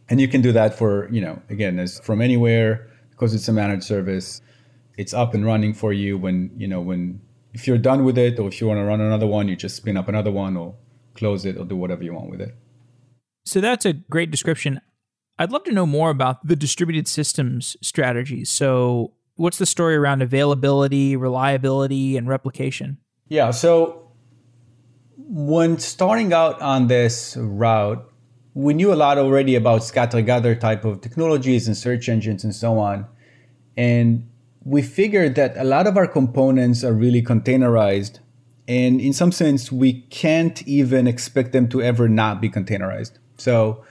And 0.08 0.20
you 0.20 0.28
can 0.28 0.42
do 0.42 0.52
that 0.52 0.74
for, 0.74 1.08
you 1.11 1.20
know, 1.20 1.40
again, 1.48 1.78
as 1.78 2.00
from 2.00 2.20
anywhere 2.20 2.90
because 3.11 3.35
it's 3.35 3.48
a 3.48 3.52
managed 3.52 3.85
service. 3.85 4.42
It's 4.98 5.14
up 5.14 5.32
and 5.32 5.46
running 5.46 5.74
for 5.74 5.92
you 5.92 6.18
when, 6.18 6.50
you 6.56 6.66
know, 6.66 6.80
when 6.80 7.20
if 7.54 7.66
you're 7.66 7.78
done 7.78 8.04
with 8.04 8.18
it 8.18 8.38
or 8.38 8.48
if 8.48 8.61
you 8.61 8.66
want 8.66 8.78
to 8.78 8.85
run 8.85 9.00
another 9.00 9.26
one, 9.26 9.48
you 9.48 9.56
just 9.56 9.76
spin 9.76 9.96
up 9.96 10.08
another 10.08 10.30
one 10.30 10.56
or 10.56 10.74
close 11.14 11.44
it 11.44 11.56
or 11.56 11.64
do 11.64 11.76
whatever 11.76 12.02
you 12.02 12.14
want 12.14 12.30
with 12.30 12.40
it. 12.40 12.54
So 13.44 13.61
that's 13.61 13.85
a 13.85 13.92
great 13.92 14.31
description. 14.31 14.81
I'd 15.38 15.50
love 15.50 15.64
to 15.64 15.72
know 15.72 15.87
more 15.87 16.11
about 16.11 16.46
the 16.46 16.57
distributed 16.57 17.09
systems 17.09 17.76
strategies. 17.81 18.50
So, 18.50 19.12
what's 19.37 19.59
the 19.59 19.66
story 19.66 19.96
around 19.96 20.22
availability, 20.22 21.16
reliability, 21.16 22.16
and 22.16 22.28
replication? 22.28 22.98
Yeah. 23.28 23.50
So, 23.50 24.12
when 25.16 25.78
starting 25.78 26.33
out 26.33 26.61
on 26.61 26.87
this 26.87 27.37
route, 27.37 28.09
we 28.55 28.74
knew 28.74 28.92
a 28.92 28.94
lot 28.94 29.18
already 29.18 29.55
about 29.55 29.83
scatter 29.83 30.20
gather 30.20 30.55
type 30.55 30.85
of 30.85 31.00
technologies 31.00 31.66
and 31.66 31.76
search 31.76 32.09
engines 32.09 32.44
and 32.44 32.55
so 32.55 32.78
on. 32.78 33.07
And 33.76 34.28
we 34.64 34.83
figured 34.83 35.35
that 35.37 35.57
a 35.57 35.64
lot 35.64 35.87
of 35.87 35.96
our 35.96 36.07
components 36.07 36.85
are 36.85 36.92
really 36.92 37.22
containerized. 37.22 38.18
And 38.68 39.00
in 39.00 39.12
some 39.12 39.33
sense, 39.33 39.72
we 39.72 40.02
can't 40.02 40.62
even 40.68 41.07
expect 41.07 41.52
them 41.52 41.68
to 41.70 41.83
ever 41.83 42.09
not 42.09 42.40
be 42.40 42.50
containerized. 42.50 43.18
So 43.42 43.85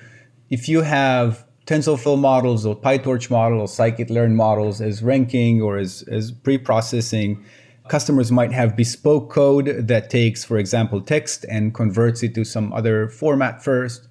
if 0.49 0.67
you 0.69 0.81
have 0.81 1.45
TensorFlow 1.65 2.19
models 2.19 2.65
or 2.65 2.75
PyTorch 2.75 3.29
models, 3.29 3.79
or 3.79 3.85
scikit-learn 3.85 4.35
models 4.35 4.81
as 4.81 5.03
ranking 5.03 5.61
or 5.61 5.77
as, 5.77 6.03
as 6.03 6.31
pre-processing, 6.31 7.43
Customers 7.87 8.31
might 8.31 8.53
have 8.53 8.77
bespoke 8.77 9.29
code 9.29 9.65
that 9.87 10.09
takes, 10.09 10.45
for 10.45 10.57
example, 10.57 11.01
text 11.01 11.45
and 11.49 11.73
converts 11.73 12.23
it 12.23 12.33
to 12.35 12.45
some 12.45 12.71
other 12.71 13.09
format 13.09 13.61
first. 13.61 14.07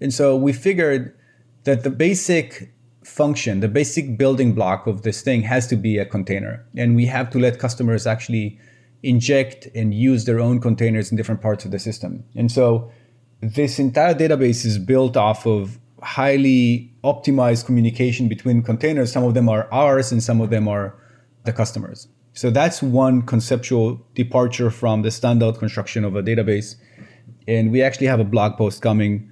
And 0.00 0.14
so 0.14 0.36
we 0.36 0.52
figured 0.52 1.16
that 1.64 1.82
the 1.82 1.90
basic 1.90 2.72
function, 3.02 3.58
the 3.58 3.68
basic 3.68 4.16
building 4.16 4.54
block 4.54 4.86
of 4.86 5.02
this 5.02 5.22
thing 5.22 5.42
has 5.42 5.66
to 5.66 5.76
be 5.76 5.98
a 5.98 6.04
container. 6.04 6.64
And 6.76 6.94
we 6.94 7.06
have 7.06 7.28
to 7.30 7.40
let 7.40 7.58
customers 7.58 8.06
actually 8.06 8.56
inject 9.02 9.66
and 9.74 9.92
use 9.92 10.26
their 10.26 10.38
own 10.38 10.60
containers 10.60 11.10
in 11.10 11.16
different 11.16 11.40
parts 11.40 11.64
of 11.64 11.70
the 11.70 11.78
system. 11.78 12.22
And 12.36 12.52
so 12.52 12.92
this 13.40 13.78
entire 13.78 14.14
database 14.14 14.64
is 14.64 14.78
built 14.78 15.16
off 15.16 15.46
of 15.46 15.78
highly 16.02 16.92
optimized 17.02 17.66
communication 17.66 18.28
between 18.28 18.62
containers. 18.62 19.12
Some 19.12 19.24
of 19.24 19.34
them 19.34 19.48
are 19.48 19.68
ours 19.72 20.12
and 20.12 20.22
some 20.22 20.40
of 20.40 20.50
them 20.50 20.68
are 20.68 20.94
the 21.44 21.52
customers. 21.52 22.08
So 22.32 22.50
that's 22.50 22.82
one 22.82 23.22
conceptual 23.22 24.00
departure 24.14 24.70
from 24.70 25.02
the 25.02 25.10
standard 25.10 25.58
construction 25.58 26.04
of 26.04 26.16
a 26.16 26.22
database. 26.22 26.76
And 27.46 27.70
we 27.70 27.82
actually 27.82 28.08
have 28.08 28.20
a 28.20 28.24
blog 28.24 28.56
post 28.56 28.82
coming 28.82 29.30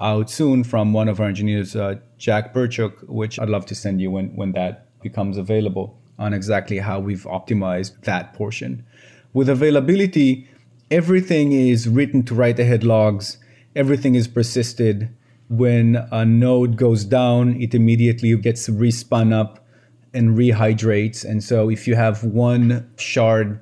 out 0.00 0.30
soon 0.30 0.64
from 0.64 0.92
one 0.92 1.08
of 1.08 1.20
our 1.20 1.26
engineers, 1.26 1.74
uh, 1.74 1.96
Jack 2.18 2.54
Berchuk, 2.54 3.08
which 3.08 3.38
I'd 3.38 3.48
love 3.48 3.66
to 3.66 3.74
send 3.74 4.00
you 4.00 4.10
when, 4.10 4.34
when 4.36 4.52
that 4.52 5.00
becomes 5.02 5.36
available 5.36 5.98
on 6.18 6.32
exactly 6.32 6.78
how 6.78 7.00
we've 7.00 7.24
optimized 7.24 8.00
that 8.02 8.34
portion. 8.34 8.84
With 9.32 9.48
availability, 9.48 10.48
everything 10.90 11.52
is 11.52 11.88
written 11.88 12.22
to 12.24 12.34
write 12.34 12.58
ahead 12.58 12.84
logs, 12.84 13.38
everything 13.76 14.14
is 14.14 14.28
persisted. 14.28 15.14
When 15.48 15.96
a 16.10 16.24
node 16.24 16.76
goes 16.76 17.04
down, 17.04 17.60
it 17.60 17.74
immediately 17.74 18.36
gets 18.36 18.68
respun 18.68 19.32
up 19.32 19.64
and 20.12 20.36
rehydrates. 20.36 21.24
And 21.24 21.42
so 21.42 21.68
if 21.68 21.86
you 21.86 21.96
have 21.96 22.24
one 22.24 22.88
shard, 22.96 23.60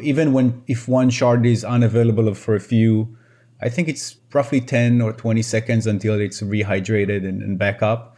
even 0.00 0.32
when 0.32 0.62
if 0.66 0.88
one 0.88 1.10
shard 1.10 1.44
is 1.44 1.64
unavailable 1.64 2.32
for 2.34 2.54
a 2.54 2.60
few, 2.60 3.16
I 3.60 3.68
think 3.68 3.88
it's 3.88 4.16
roughly 4.32 4.60
10 4.60 5.00
or 5.00 5.12
20 5.12 5.42
seconds 5.42 5.86
until 5.86 6.20
it's 6.20 6.40
rehydrated 6.40 7.28
and, 7.28 7.42
and 7.42 7.58
back 7.58 7.82
up, 7.82 8.16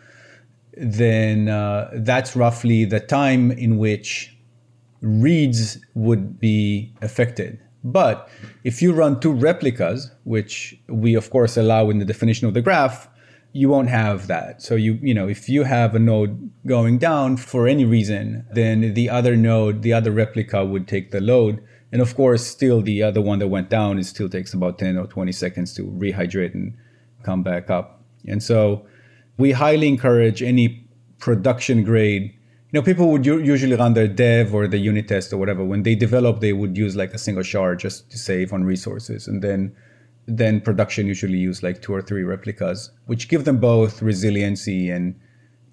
then 0.77 1.49
uh, 1.49 1.91
that's 1.95 2.35
roughly 2.37 2.85
the 2.85 3.01
time 3.01 3.51
in 3.51 3.79
which 3.79 4.37
reads 5.01 5.79
would 5.95 6.39
be 6.39 6.95
affected. 7.03 7.61
But 7.85 8.29
if 8.64 8.81
you 8.81 8.94
run 8.94 9.20
two 9.20 9.33
replicas, 9.33 10.11
which 10.25 10.77
we 10.88 11.14
of 11.14 11.31
course 11.31 11.57
allow 11.57 11.90
in 11.90 11.99
the 11.99 12.05
definition 12.07 12.49
of 12.49 12.55
the 12.55 12.62
graph, 12.62 13.09
you 13.53 13.68
won't 13.68 13.90
have 13.90 14.27
that. 14.27 14.62
So 14.62 14.75
you 14.75 14.99
you 15.03 15.14
know 15.14 15.29
if 15.29 15.49
you 15.49 15.64
have 15.64 15.94
a 15.94 15.99
node 15.99 16.51
going 16.66 16.99
down 16.99 17.37
for 17.37 17.68
any 17.68 17.85
reason, 17.85 18.47
then 18.51 18.94
the 18.94 19.11
other 19.11 19.37
node, 19.37 19.83
the 19.83 19.92
other 19.92 20.11
replica 20.11 20.64
would 20.64 20.88
take 20.88 21.11
the 21.11 21.20
load. 21.20 21.62
And 21.92 22.03
of 22.03 22.16
course, 22.16 22.44
still 22.44 22.83
the 22.83 23.05
other 23.05 23.20
one 23.20 23.38
that 23.38 23.49
went 23.49 23.70
down, 23.70 23.99
it 24.01 24.05
still 24.07 24.29
takes 24.29 24.53
about 24.53 24.81
10 24.81 24.97
or 24.97 25.07
20 25.07 25.31
seconds 25.31 25.73
to 25.75 25.85
rehydrate 25.85 26.53
and 26.53 26.77
come 27.23 27.44
back 27.44 27.70
up. 27.70 28.03
And 28.27 28.42
so 28.42 28.85
we 29.37 29.53
highly 29.53 29.87
encourage 29.87 30.42
any 30.42 30.88
production 31.18 31.85
grade 31.85 32.35
you 32.75 32.81
know, 32.81 32.85
people 32.85 33.09
would 33.13 33.25
usually 33.25 33.77
run 33.77 33.95
their 33.95 34.09
dev 34.09 34.53
or 34.53 34.67
the 34.67 34.79
unit 34.79 35.07
test 35.07 35.33
or 35.33 35.37
whatever. 35.37 35.65
When 35.65 35.85
they 35.85 35.95
develop, 35.95 36.41
they 36.41 36.53
would 36.53 36.77
use 36.77 36.97
like 36.97 37.15
a 37.15 37.19
single 37.19 37.45
shard 37.45 37.79
just 37.79 38.11
to 38.11 38.19
save 38.19 38.53
on 38.53 38.65
resources, 38.65 39.29
and 39.29 39.43
then 39.43 39.77
then 40.27 40.61
production 40.61 41.07
usually 41.07 41.39
use 41.39 41.63
like 41.63 41.83
two 41.83 41.95
or 41.95 42.03
three 42.03 42.25
replicas, 42.25 42.91
which 43.07 43.29
give 43.29 43.45
them 43.45 43.59
both 43.59 44.03
resiliency 44.03 44.91
and 44.91 45.15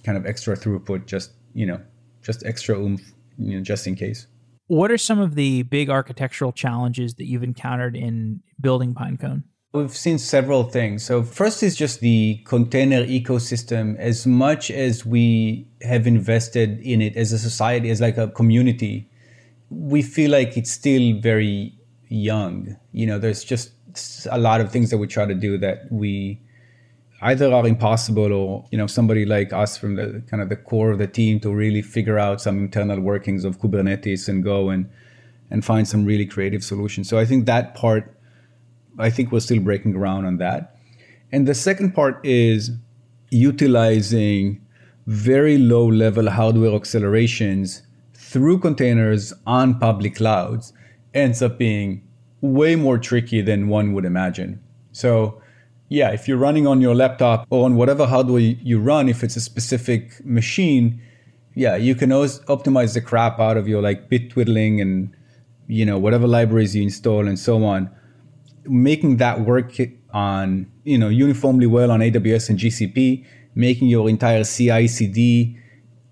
kind 0.03 0.15
of 0.15 0.27
extra 0.27 0.55
throughput. 0.55 1.07
Just 1.07 1.31
you 1.55 1.65
know, 1.65 1.81
just 2.21 2.45
extra 2.45 2.77
oomph, 2.77 3.13
you 3.39 3.57
know, 3.57 3.63
just 3.63 3.87
in 3.87 3.95
case. 3.95 4.27
What 4.67 4.91
are 4.91 4.99
some 4.99 5.17
of 5.17 5.33
the 5.33 5.63
big 5.63 5.89
architectural 5.89 6.51
challenges 6.51 7.15
that 7.15 7.25
you've 7.25 7.41
encountered 7.41 7.95
in 7.95 8.41
building 8.59 8.93
Pinecone? 8.93 9.41
We've 9.73 9.95
seen 9.95 10.17
several 10.17 10.63
things. 10.63 11.05
So, 11.05 11.23
first 11.23 11.63
is 11.63 11.77
just 11.77 12.01
the 12.01 12.41
container 12.43 13.05
ecosystem. 13.05 13.97
As 13.97 14.27
much 14.27 14.69
as 14.69 15.05
we 15.05 15.65
have 15.81 16.05
invested 16.07 16.81
in 16.81 17.01
it 17.01 17.15
as 17.15 17.31
a 17.31 17.39
society, 17.39 17.89
as 17.89 18.01
like 18.01 18.17
a 18.17 18.27
community, 18.27 19.09
we 19.69 20.01
feel 20.01 20.29
like 20.31 20.57
it's 20.57 20.71
still 20.71 21.17
very 21.21 21.73
young. 22.09 22.75
You 22.91 23.07
know, 23.07 23.17
there's 23.17 23.45
just 23.45 23.71
a 24.29 24.37
lot 24.37 24.59
of 24.59 24.71
things 24.71 24.89
that 24.89 24.97
we 24.97 25.07
try 25.07 25.25
to 25.25 25.33
do 25.33 25.57
that 25.59 25.89
we 25.89 26.41
either 27.21 27.53
are 27.53 27.67
impossible 27.67 28.33
or 28.33 28.65
you 28.71 28.77
know 28.77 28.87
somebody 28.87 29.25
like 29.25 29.53
us 29.53 29.77
from 29.77 29.95
the 29.95 30.23
kind 30.29 30.41
of 30.41 30.49
the 30.49 30.55
core 30.55 30.91
of 30.91 30.97
the 30.97 31.07
team 31.07 31.39
to 31.39 31.53
really 31.53 31.81
figure 31.81 32.17
out 32.17 32.41
some 32.41 32.57
internal 32.57 32.99
workings 32.99 33.45
of 33.45 33.59
kubernetes 33.59 34.27
and 34.27 34.43
go 34.43 34.69
and 34.69 34.89
and 35.49 35.63
find 35.63 35.87
some 35.87 36.05
really 36.05 36.25
creative 36.25 36.63
solutions 36.63 37.07
so 37.07 37.19
i 37.19 37.25
think 37.25 37.45
that 37.45 37.75
part 37.75 38.15
I 38.97 39.09
think 39.09 39.31
we're 39.31 39.39
still 39.39 39.59
breaking 39.59 39.93
ground 39.93 40.25
on 40.25 40.37
that. 40.37 40.77
And 41.31 41.47
the 41.47 41.55
second 41.55 41.93
part 41.93 42.23
is 42.25 42.71
utilizing 43.29 44.61
very 45.07 45.57
low 45.57 45.87
level 45.87 46.29
hardware 46.29 46.75
accelerations 46.75 47.83
through 48.13 48.59
containers 48.59 49.33
on 49.47 49.79
public 49.79 50.15
clouds 50.15 50.73
ends 51.13 51.41
up 51.41 51.57
being 51.57 52.05
way 52.41 52.75
more 52.75 52.97
tricky 52.97 53.41
than 53.41 53.67
one 53.67 53.93
would 53.93 54.05
imagine. 54.05 54.61
So, 54.91 55.41
yeah, 55.89 56.09
if 56.11 56.27
you're 56.27 56.37
running 56.37 56.67
on 56.67 56.81
your 56.81 56.95
laptop 56.95 57.45
or 57.49 57.65
on 57.65 57.75
whatever 57.75 58.05
hardware 58.05 58.39
you 58.39 58.79
run, 58.79 59.09
if 59.09 59.23
it's 59.23 59.35
a 59.35 59.41
specific 59.41 60.23
machine, 60.25 61.01
yeah, 61.55 61.75
you 61.75 61.95
can 61.95 62.11
always 62.11 62.39
optimize 62.41 62.93
the 62.93 63.01
crap 63.01 63.39
out 63.39 63.57
of 63.57 63.67
your 63.67 63.81
like 63.81 64.09
bit 64.09 64.29
twiddling 64.29 64.79
and 64.79 65.15
you 65.67 65.85
know 65.85 65.97
whatever 65.97 66.27
libraries 66.27 66.75
you 66.75 66.83
install 66.83 67.27
and 67.27 67.39
so 67.39 67.63
on 67.63 67.89
making 68.65 69.17
that 69.17 69.41
work 69.41 69.73
on 70.13 70.71
you 70.83 70.97
know 70.97 71.09
uniformly 71.09 71.67
well 71.67 71.91
on 71.91 71.99
AWS 71.99 72.49
and 72.49 72.59
GCP, 72.59 73.25
making 73.55 73.87
your 73.87 74.09
entire 74.09 74.43
CI/CD, 74.43 75.57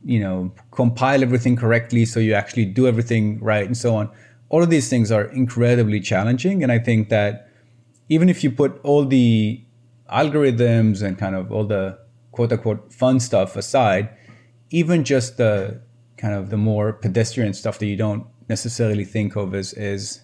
you 0.06 0.20
know, 0.20 0.52
compile 0.72 1.22
everything 1.22 1.56
correctly 1.56 2.06
so 2.06 2.20
you 2.20 2.34
actually 2.34 2.66
do 2.66 2.88
everything 2.88 3.40
right 3.40 3.66
and 3.66 3.78
so 3.78 3.96
on. 3.96 4.10
All 4.50 4.64
of 4.64 4.70
these 4.70 4.90
things 4.90 5.12
are 5.12 5.26
incredibly 5.26 6.00
challenging, 6.00 6.64
and 6.64 6.72
I 6.72 6.80
think 6.80 7.10
that 7.10 7.50
even 8.10 8.30
if 8.30 8.44
you 8.44 8.52
put 8.52 8.80
all 8.84 9.06
the 9.06 9.64
algorithms 10.12 11.04
and 11.04 11.18
kind 11.18 11.36
of 11.36 11.52
all 11.52 11.66
the 11.66 12.00
quote 12.32 12.52
unquote 12.52 12.92
fun 12.92 13.20
stuff 13.20 13.56
aside, 13.56 14.10
even 14.72 15.04
just 15.04 15.38
the 15.38 15.82
kind 16.18 16.34
of 16.34 16.50
the 16.50 16.58
more 16.58 16.94
pedestrian 16.94 17.54
stuff 17.54 17.80
that 17.80 17.86
you 17.86 17.96
don't 17.96 18.26
necessarily 18.50 19.06
think 19.06 19.36
of 19.36 19.54
as 19.54 19.74
as 19.74 20.22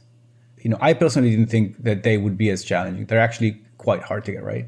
you 0.66 0.72
know, 0.72 0.78
I 0.82 0.94
personally 0.94 1.30
didn't 1.30 1.52
think 1.52 1.84
that 1.84 2.02
they 2.02 2.18
would 2.18 2.40
be 2.40 2.50
as 2.50 2.64
challenging. 2.64 3.06
They're 3.06 3.20
actually 3.20 3.62
quite 3.78 4.02
hard 4.02 4.26
to 4.26 4.32
get 4.32 4.44
right. 4.44 4.66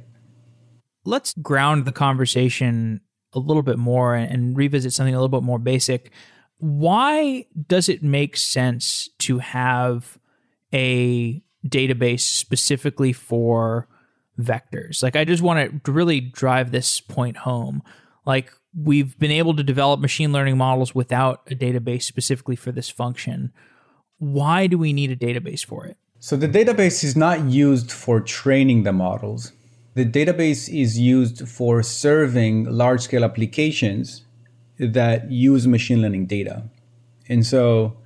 Let's 1.05 1.33
ground 1.33 1.85
the 1.85 1.91
conversation 1.91 3.01
a 3.33 3.39
little 3.39 3.63
bit 3.63 3.79
more 3.79 4.13
and 4.13 4.55
revisit 4.55 4.93
something 4.93 5.15
a 5.15 5.17
little 5.17 5.41
bit 5.41 5.43
more 5.43 5.57
basic. 5.57 6.11
Why 6.59 7.47
does 7.67 7.89
it 7.89 8.03
make 8.03 8.37
sense 8.37 9.09
to 9.17 9.39
have 9.39 10.19
a 10.71 11.43
database 11.65 12.19
specifically 12.19 13.11
for 13.11 13.87
vectors? 14.39 15.01
Like, 15.01 15.15
I 15.15 15.25
just 15.25 15.41
want 15.41 15.83
to 15.83 15.91
really 15.91 16.21
drive 16.21 16.69
this 16.69 17.01
point 17.01 17.37
home. 17.37 17.81
Like, 18.23 18.53
we've 18.75 19.17
been 19.17 19.31
able 19.31 19.55
to 19.55 19.63
develop 19.63 19.99
machine 19.99 20.31
learning 20.31 20.59
models 20.59 20.93
without 20.93 21.41
a 21.49 21.55
database 21.55 22.03
specifically 22.03 22.55
for 22.55 22.71
this 22.71 22.87
function 22.87 23.51
why 24.19 24.67
do 24.67 24.77
we 24.77 24.93
need 24.93 25.11
a 25.11 25.15
database 25.15 25.65
for 25.65 25.85
it? 25.85 25.97
So 26.19 26.35
the 26.35 26.47
database 26.47 27.03
is 27.03 27.15
not 27.15 27.45
used 27.45 27.91
for 27.91 28.19
training 28.19 28.83
the 28.83 28.91
models. 28.91 29.51
The 29.93 30.05
database 30.05 30.69
is 30.69 30.99
used 30.99 31.47
for 31.47 31.83
serving 31.83 32.65
large 32.65 33.01
scale 33.01 33.23
applications 33.23 34.23
that 34.79 35.31
use 35.31 35.67
machine 35.67 36.01
learning 36.01 36.27
data. 36.27 36.63
And 37.29 37.45
so 37.45 37.97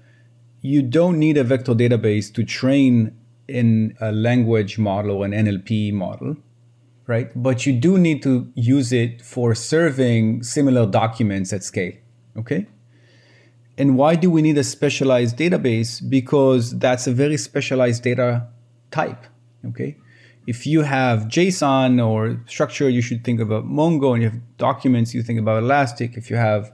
you 0.62 0.82
don't 0.82 1.20
need 1.20 1.38
a 1.38 1.44
vector 1.44 1.74
database 1.74 2.34
to 2.34 2.44
train 2.44 3.16
in 3.48 3.96
a 4.00 4.12
language 4.12 4.78
model 4.78 5.18
or 5.18 5.26
an 5.26 5.32
NLP 5.32 5.94
model, 5.94 6.38
right? 7.08 7.30
But 7.36 7.66
you 7.66 7.74
do 7.74 7.98
need 7.98 8.24
to 8.24 8.52
use 8.56 8.94
it 8.94 9.22
for 9.22 9.54
serving 9.56 10.44
similar 10.44 10.86
documents 10.86 11.52
at 11.52 11.64
scale, 11.64 11.94
okay? 12.38 12.68
And 13.82 13.98
why 13.98 14.14
do 14.14 14.30
we 14.30 14.44
need 14.44 14.60
a 14.60 14.64
specialized 14.64 15.38
database? 15.38 16.08
Because 16.08 16.78
that's 16.78 17.08
a 17.08 17.12
very 17.12 17.36
specialized 17.36 18.04
data 18.04 18.48
type. 18.92 19.26
Okay. 19.70 19.98
If 20.46 20.68
you 20.68 20.84
have 20.84 21.22
JSON 21.22 21.92
or 22.06 22.40
structure, 22.46 22.88
you 22.90 23.02
should 23.02 23.24
think 23.24 23.40
about 23.40 23.66
Mongo, 23.66 24.14
and 24.14 24.22
you 24.22 24.30
have 24.30 24.40
documents, 24.58 25.16
you 25.16 25.24
think 25.24 25.40
about 25.40 25.64
Elastic. 25.64 26.16
If 26.16 26.30
you 26.30 26.36
have 26.36 26.72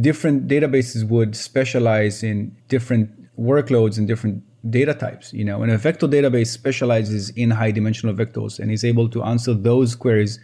different 0.00 0.46
databases 0.46 1.08
would 1.08 1.34
specialize 1.34 2.22
in 2.22 2.54
different 2.68 3.08
workloads 3.38 3.96
and 3.96 4.06
different 4.06 4.42
data 4.68 4.92
types, 4.92 5.32
you 5.32 5.46
know, 5.46 5.62
and 5.62 5.72
a 5.72 5.78
vector 5.78 6.06
database 6.06 6.48
specializes 6.48 7.30
in 7.30 7.52
high 7.52 7.70
dimensional 7.70 8.14
vectors 8.14 8.58
and 8.58 8.70
is 8.70 8.84
able 8.84 9.08
to 9.08 9.22
answer 9.22 9.54
those 9.54 9.94
queries 9.94 10.38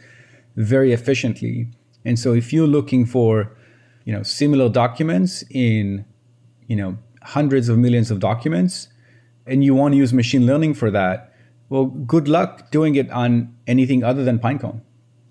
very 0.57 0.95
efficiently. 0.95 1.69
And 2.07 2.19
so 2.19 2.33
if 2.33 2.55
you're 2.55 2.73
looking 2.79 3.05
for 3.05 3.55
you 4.11 4.17
know 4.17 4.25
similar 4.25 4.69
documents 4.69 5.45
in 5.51 6.05
you 6.67 6.75
know 6.75 6.99
hundreds 7.23 7.69
of 7.69 7.79
millions 7.79 8.11
of 8.11 8.19
documents 8.19 8.89
and 9.47 9.63
you 9.63 9.73
want 9.73 9.93
to 9.93 9.99
use 9.99 10.13
machine 10.13 10.47
learning 10.47 10.75
for 10.75 10.91
that 10.91 11.33
well 11.69 11.85
good 12.15 12.27
luck 12.27 12.73
doing 12.73 12.97
it 12.97 13.09
on 13.13 13.55
anything 13.69 14.03
other 14.03 14.25
than 14.25 14.37
pinecone. 14.41 14.81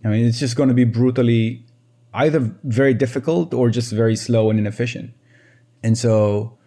I 0.05 0.07
mean 0.07 0.25
it's 0.25 0.39
just 0.39 0.55
going 0.55 0.69
to 0.69 0.75
be 0.75 0.85
brutally 0.85 1.65
either 2.13 2.39
very 2.63 2.93
difficult 2.93 3.53
or 3.53 3.69
just 3.69 3.91
very 3.91 4.15
slow 4.15 4.49
and 4.49 4.57
inefficient. 4.57 5.11
And 5.83 5.97
so 5.97 6.57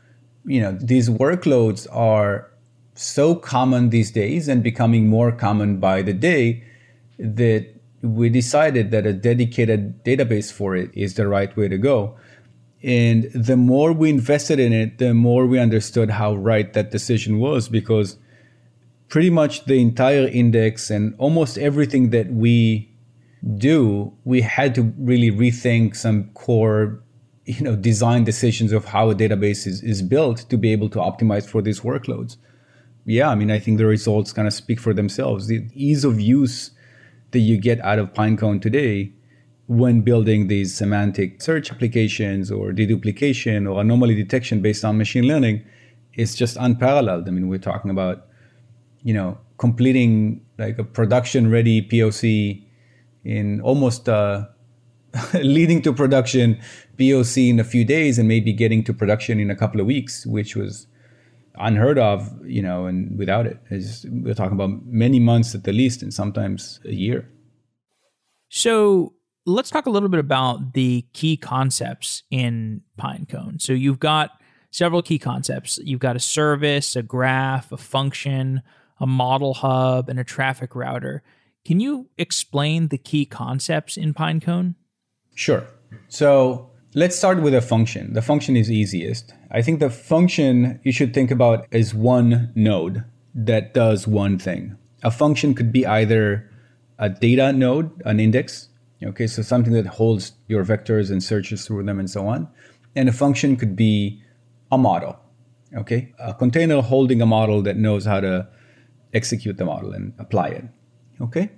you 0.44 0.60
know 0.60 0.72
these 0.72 1.08
workloads 1.08 1.86
are 1.90 2.50
so 2.94 3.34
common 3.34 3.88
these 3.88 4.10
days 4.10 4.48
and 4.48 4.62
becoming 4.62 5.08
more 5.08 5.32
common 5.32 5.78
by 5.78 6.02
the 6.02 6.12
day 6.12 6.62
that 7.18 7.72
we 8.02 8.28
decided 8.28 8.90
that 8.90 9.06
a 9.06 9.12
dedicated 9.12 10.04
database 10.04 10.52
for 10.52 10.74
it 10.76 10.90
is 10.94 11.14
the 11.14 11.28
right 11.28 11.56
way 11.56 11.68
to 11.68 11.78
go. 11.78 12.16
And 12.82 13.30
the 13.32 13.56
more 13.56 13.92
we 13.92 14.10
invested 14.10 14.58
in 14.58 14.72
it, 14.72 14.98
the 14.98 15.14
more 15.14 15.46
we 15.46 15.58
understood 15.58 16.10
how 16.10 16.34
right 16.34 16.72
that 16.72 16.90
decision 16.90 17.38
was 17.38 17.68
because 17.68 18.18
pretty 19.08 19.30
much 19.30 19.66
the 19.66 19.80
entire 19.80 20.26
index 20.26 20.90
and 20.90 21.14
almost 21.18 21.58
everything 21.58 22.10
that 22.10 22.32
we 22.32 22.90
do, 23.56 24.12
we 24.24 24.40
had 24.40 24.74
to 24.74 24.92
really 24.98 25.30
rethink 25.30 25.94
some 25.94 26.30
core 26.34 27.02
you 27.44 27.62
know 27.62 27.74
design 27.74 28.24
decisions 28.24 28.72
of 28.72 28.84
how 28.86 29.10
a 29.10 29.14
database 29.14 29.66
is, 29.66 29.82
is 29.82 30.02
built 30.02 30.48
to 30.48 30.56
be 30.56 30.72
able 30.72 30.88
to 30.88 30.98
optimize 30.98 31.46
for 31.46 31.60
these 31.60 31.80
workloads 31.80 32.36
yeah 33.04 33.28
i 33.28 33.34
mean 33.34 33.50
i 33.50 33.58
think 33.58 33.78
the 33.78 33.86
results 33.86 34.32
kind 34.32 34.46
of 34.46 34.54
speak 34.54 34.78
for 34.78 34.94
themselves 34.94 35.48
the 35.48 35.66
ease 35.74 36.04
of 36.04 36.20
use 36.20 36.70
that 37.32 37.40
you 37.40 37.58
get 37.58 37.80
out 37.80 37.98
of 37.98 38.12
Pinecone 38.14 38.60
today 38.60 39.12
when 39.66 40.02
building 40.02 40.48
these 40.48 40.74
semantic 40.74 41.40
search 41.40 41.70
applications 41.70 42.50
or 42.50 42.72
deduplication 42.72 43.70
or 43.70 43.80
anomaly 43.80 44.14
detection 44.14 44.60
based 44.60 44.84
on 44.84 44.98
machine 44.98 45.24
learning 45.24 45.64
is 46.14 46.34
just 46.34 46.56
unparalleled. 46.60 47.26
I 47.26 47.30
mean, 47.30 47.48
we're 47.48 47.58
talking 47.58 47.90
about, 47.90 48.26
you 49.02 49.14
know, 49.14 49.38
completing 49.58 50.44
like 50.58 50.78
a 50.78 50.84
production 50.84 51.50
ready 51.50 51.80
POC 51.80 52.62
in 53.24 53.60
almost 53.62 54.08
uh, 54.08 54.46
leading 55.34 55.80
to 55.82 55.92
production 55.92 56.60
POC 56.98 57.50
in 57.50 57.60
a 57.60 57.64
few 57.64 57.84
days 57.84 58.18
and 58.18 58.28
maybe 58.28 58.52
getting 58.52 58.84
to 58.84 58.92
production 58.92 59.40
in 59.40 59.50
a 59.50 59.56
couple 59.56 59.80
of 59.80 59.86
weeks, 59.86 60.26
which 60.26 60.56
was 60.56 60.86
unheard 61.56 61.98
of, 61.98 62.30
you 62.44 62.62
know, 62.62 62.86
and 62.86 63.18
without 63.18 63.46
it, 63.46 63.58
it's, 63.70 64.04
we're 64.08 64.34
talking 64.34 64.54
about 64.54 64.84
many 64.86 65.20
months 65.20 65.54
at 65.54 65.64
the 65.64 65.72
least, 65.72 66.02
and 66.02 66.12
sometimes 66.12 66.80
a 66.84 66.92
year. 66.92 67.28
So 68.48 69.14
let's 69.46 69.70
talk 69.70 69.86
a 69.86 69.90
little 69.90 70.08
bit 70.08 70.20
about 70.20 70.74
the 70.74 71.04
key 71.12 71.36
concepts 71.36 72.22
in 72.30 72.82
Pinecone. 72.98 73.60
So 73.60 73.72
you've 73.72 73.98
got 73.98 74.30
several 74.70 75.02
key 75.02 75.18
concepts. 75.18 75.78
You've 75.82 76.00
got 76.00 76.16
a 76.16 76.20
service, 76.20 76.96
a 76.96 77.02
graph, 77.02 77.72
a 77.72 77.76
function, 77.76 78.62
a 79.00 79.06
model 79.06 79.54
hub, 79.54 80.08
and 80.08 80.18
a 80.18 80.24
traffic 80.24 80.74
router. 80.74 81.22
Can 81.64 81.80
you 81.80 82.08
explain 82.18 82.88
the 82.88 82.98
key 82.98 83.24
concepts 83.24 83.96
in 83.96 84.14
Pinecone? 84.14 84.74
Sure. 85.34 85.64
So 86.08 86.70
let's 86.94 87.16
start 87.16 87.40
with 87.40 87.54
a 87.54 87.60
function. 87.60 88.14
The 88.14 88.22
function 88.22 88.56
is 88.56 88.70
easiest. 88.70 89.32
I 89.54 89.60
think 89.60 89.80
the 89.80 89.90
function 89.90 90.80
you 90.82 90.92
should 90.92 91.12
think 91.12 91.30
about 91.30 91.66
is 91.70 91.94
one 91.94 92.50
node 92.54 93.04
that 93.34 93.74
does 93.74 94.08
one 94.08 94.38
thing. 94.38 94.76
A 95.02 95.10
function 95.10 95.54
could 95.54 95.70
be 95.70 95.86
either 95.86 96.50
a 96.98 97.10
data 97.10 97.52
node, 97.52 97.90
an 98.06 98.18
index, 98.18 98.70
okay, 99.04 99.26
so 99.26 99.42
something 99.42 99.74
that 99.74 99.86
holds 99.86 100.32
your 100.48 100.64
vectors 100.64 101.10
and 101.10 101.22
searches 101.22 101.66
through 101.66 101.84
them 101.84 101.98
and 101.98 102.08
so 102.08 102.26
on. 102.26 102.48
And 102.96 103.10
a 103.10 103.12
function 103.12 103.56
could 103.56 103.76
be 103.76 104.22
a 104.70 104.78
model, 104.78 105.18
okay, 105.76 106.14
a 106.18 106.32
container 106.32 106.80
holding 106.80 107.20
a 107.20 107.26
model 107.26 107.60
that 107.62 107.76
knows 107.76 108.06
how 108.06 108.20
to 108.20 108.48
execute 109.12 109.58
the 109.58 109.66
model 109.66 109.92
and 109.92 110.14
apply 110.18 110.48
it, 110.48 110.64
okay? 111.20 111.50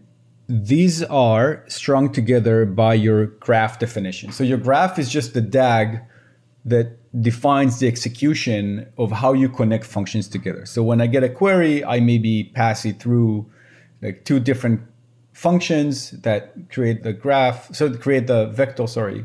These 0.49 1.05
are 1.05 1.65
strung 1.69 2.11
together 2.11 2.67
by 2.67 2.95
your 2.95 3.27
graph 3.27 3.79
definition. 3.79 4.33
So 4.33 4.43
your 4.43 4.59
graph 4.59 4.99
is 4.99 5.09
just 5.09 5.33
the 5.33 5.41
DAG 5.41 6.01
that 6.65 6.99
defines 7.21 7.79
the 7.79 7.87
execution 7.87 8.87
of 8.97 9.11
how 9.13 9.33
you 9.33 9.49
connect 9.49 9.85
functions 9.85 10.29
together. 10.29 10.65
So 10.67 10.83
when 10.83 11.01
I 11.01 11.07
get 11.07 11.23
a 11.23 11.29
query, 11.29 11.85
I 11.85 12.01
maybe 12.01 12.51
pass 12.55 12.85
it 12.85 13.01
through 13.01 13.51
like 14.03 14.25
two 14.25 14.41
different 14.41 14.81
functions 15.33 16.13
that 16.23 16.71
create 16.71 17.03
the 17.03 17.13
graph, 17.13 17.75
so 17.75 17.93
create 17.95 18.27
the 18.27 18.47
vector, 18.47 18.87
sorry. 18.87 19.25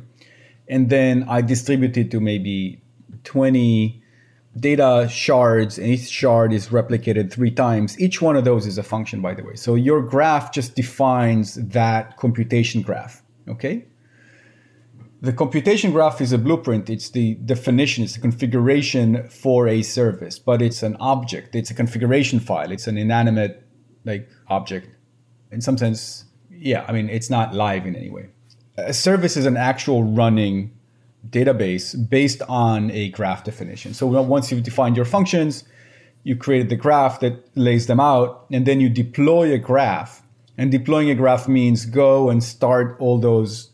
And 0.68 0.90
then 0.90 1.26
I 1.30 1.42
distribute 1.42 1.96
it 1.98 2.12
to 2.12 2.20
maybe 2.20 2.82
20 3.24 4.04
data 4.58 5.08
shards, 5.10 5.78
and 5.78 5.88
each 5.88 6.10
shard 6.10 6.52
is 6.52 6.68
replicated 6.68 7.32
three 7.32 7.52
times. 7.52 8.00
Each 8.00 8.22
one 8.22 8.36
of 8.36 8.46
those 8.46 8.66
is 8.66 8.78
a 8.78 8.84
function, 8.84 9.22
by 9.22 9.34
the 9.34 9.44
way. 9.44 9.56
So 9.56 9.76
your 9.76 10.02
graph 10.02 10.52
just 10.52 10.76
defines 10.76 11.56
that 11.56 12.18
computation 12.18 12.82
graph, 12.82 13.24
okay? 13.48 13.86
The 15.22 15.34
computation 15.34 15.92
graph 15.92 16.22
is 16.22 16.32
a 16.32 16.38
blueprint. 16.38 16.90
It's 16.90 17.10
the 17.10 17.36
definition, 17.36 18.06
it's 18.06 18.14
the 18.14 18.22
configuration 18.22 19.28
for 19.28 19.68
a 19.68 19.82
service, 19.82 20.40
but 20.40 20.62
it's 20.62 20.82
an 20.82 20.96
object. 21.02 21.56
It's 21.56 21.70
a 21.70 21.74
configuration 21.74 22.40
file. 22.40 22.72
It's 22.72 22.88
an 22.88 22.98
inanimate 22.98 23.62
like 24.06 24.30
object. 24.48 24.88
In 25.52 25.60
some 25.60 25.78
sense, 25.78 26.24
yeah, 26.50 26.86
I 26.88 26.94
mean, 26.94 27.10
it's 27.10 27.30
not 27.30 27.54
live 27.54 27.86
in 27.86 27.98
any 27.98 28.10
way. 28.10 28.30
A 28.78 28.94
service 28.94 29.36
is 29.36 29.46
an 29.46 29.58
actual 29.58 30.04
running 30.04 30.72
database 31.30 32.10
based 32.10 32.42
on 32.48 32.90
a 32.92 33.10
graph 33.10 33.44
definition. 33.44 33.94
So 33.94 34.08
once 34.08 34.52
you've 34.52 34.64
defined 34.64 34.96
your 34.96 35.06
functions, 35.06 35.66
you 36.24 36.38
created 36.38 36.70
the 36.70 36.78
graph 36.78 37.20
that 37.20 37.46
lays 37.56 37.88
them 37.88 38.00
out, 38.00 38.46
and 38.54 38.66
then 38.66 38.80
you 38.80 38.88
deploy 38.88 39.54
a 39.54 39.58
graph. 39.58 40.24
And 40.58 40.72
deploying 40.72 41.10
a 41.10 41.16
graph 41.16 41.48
means 41.50 41.86
go 41.86 42.30
and 42.30 42.42
start 42.42 42.96
all 43.00 43.18
those 43.18 43.72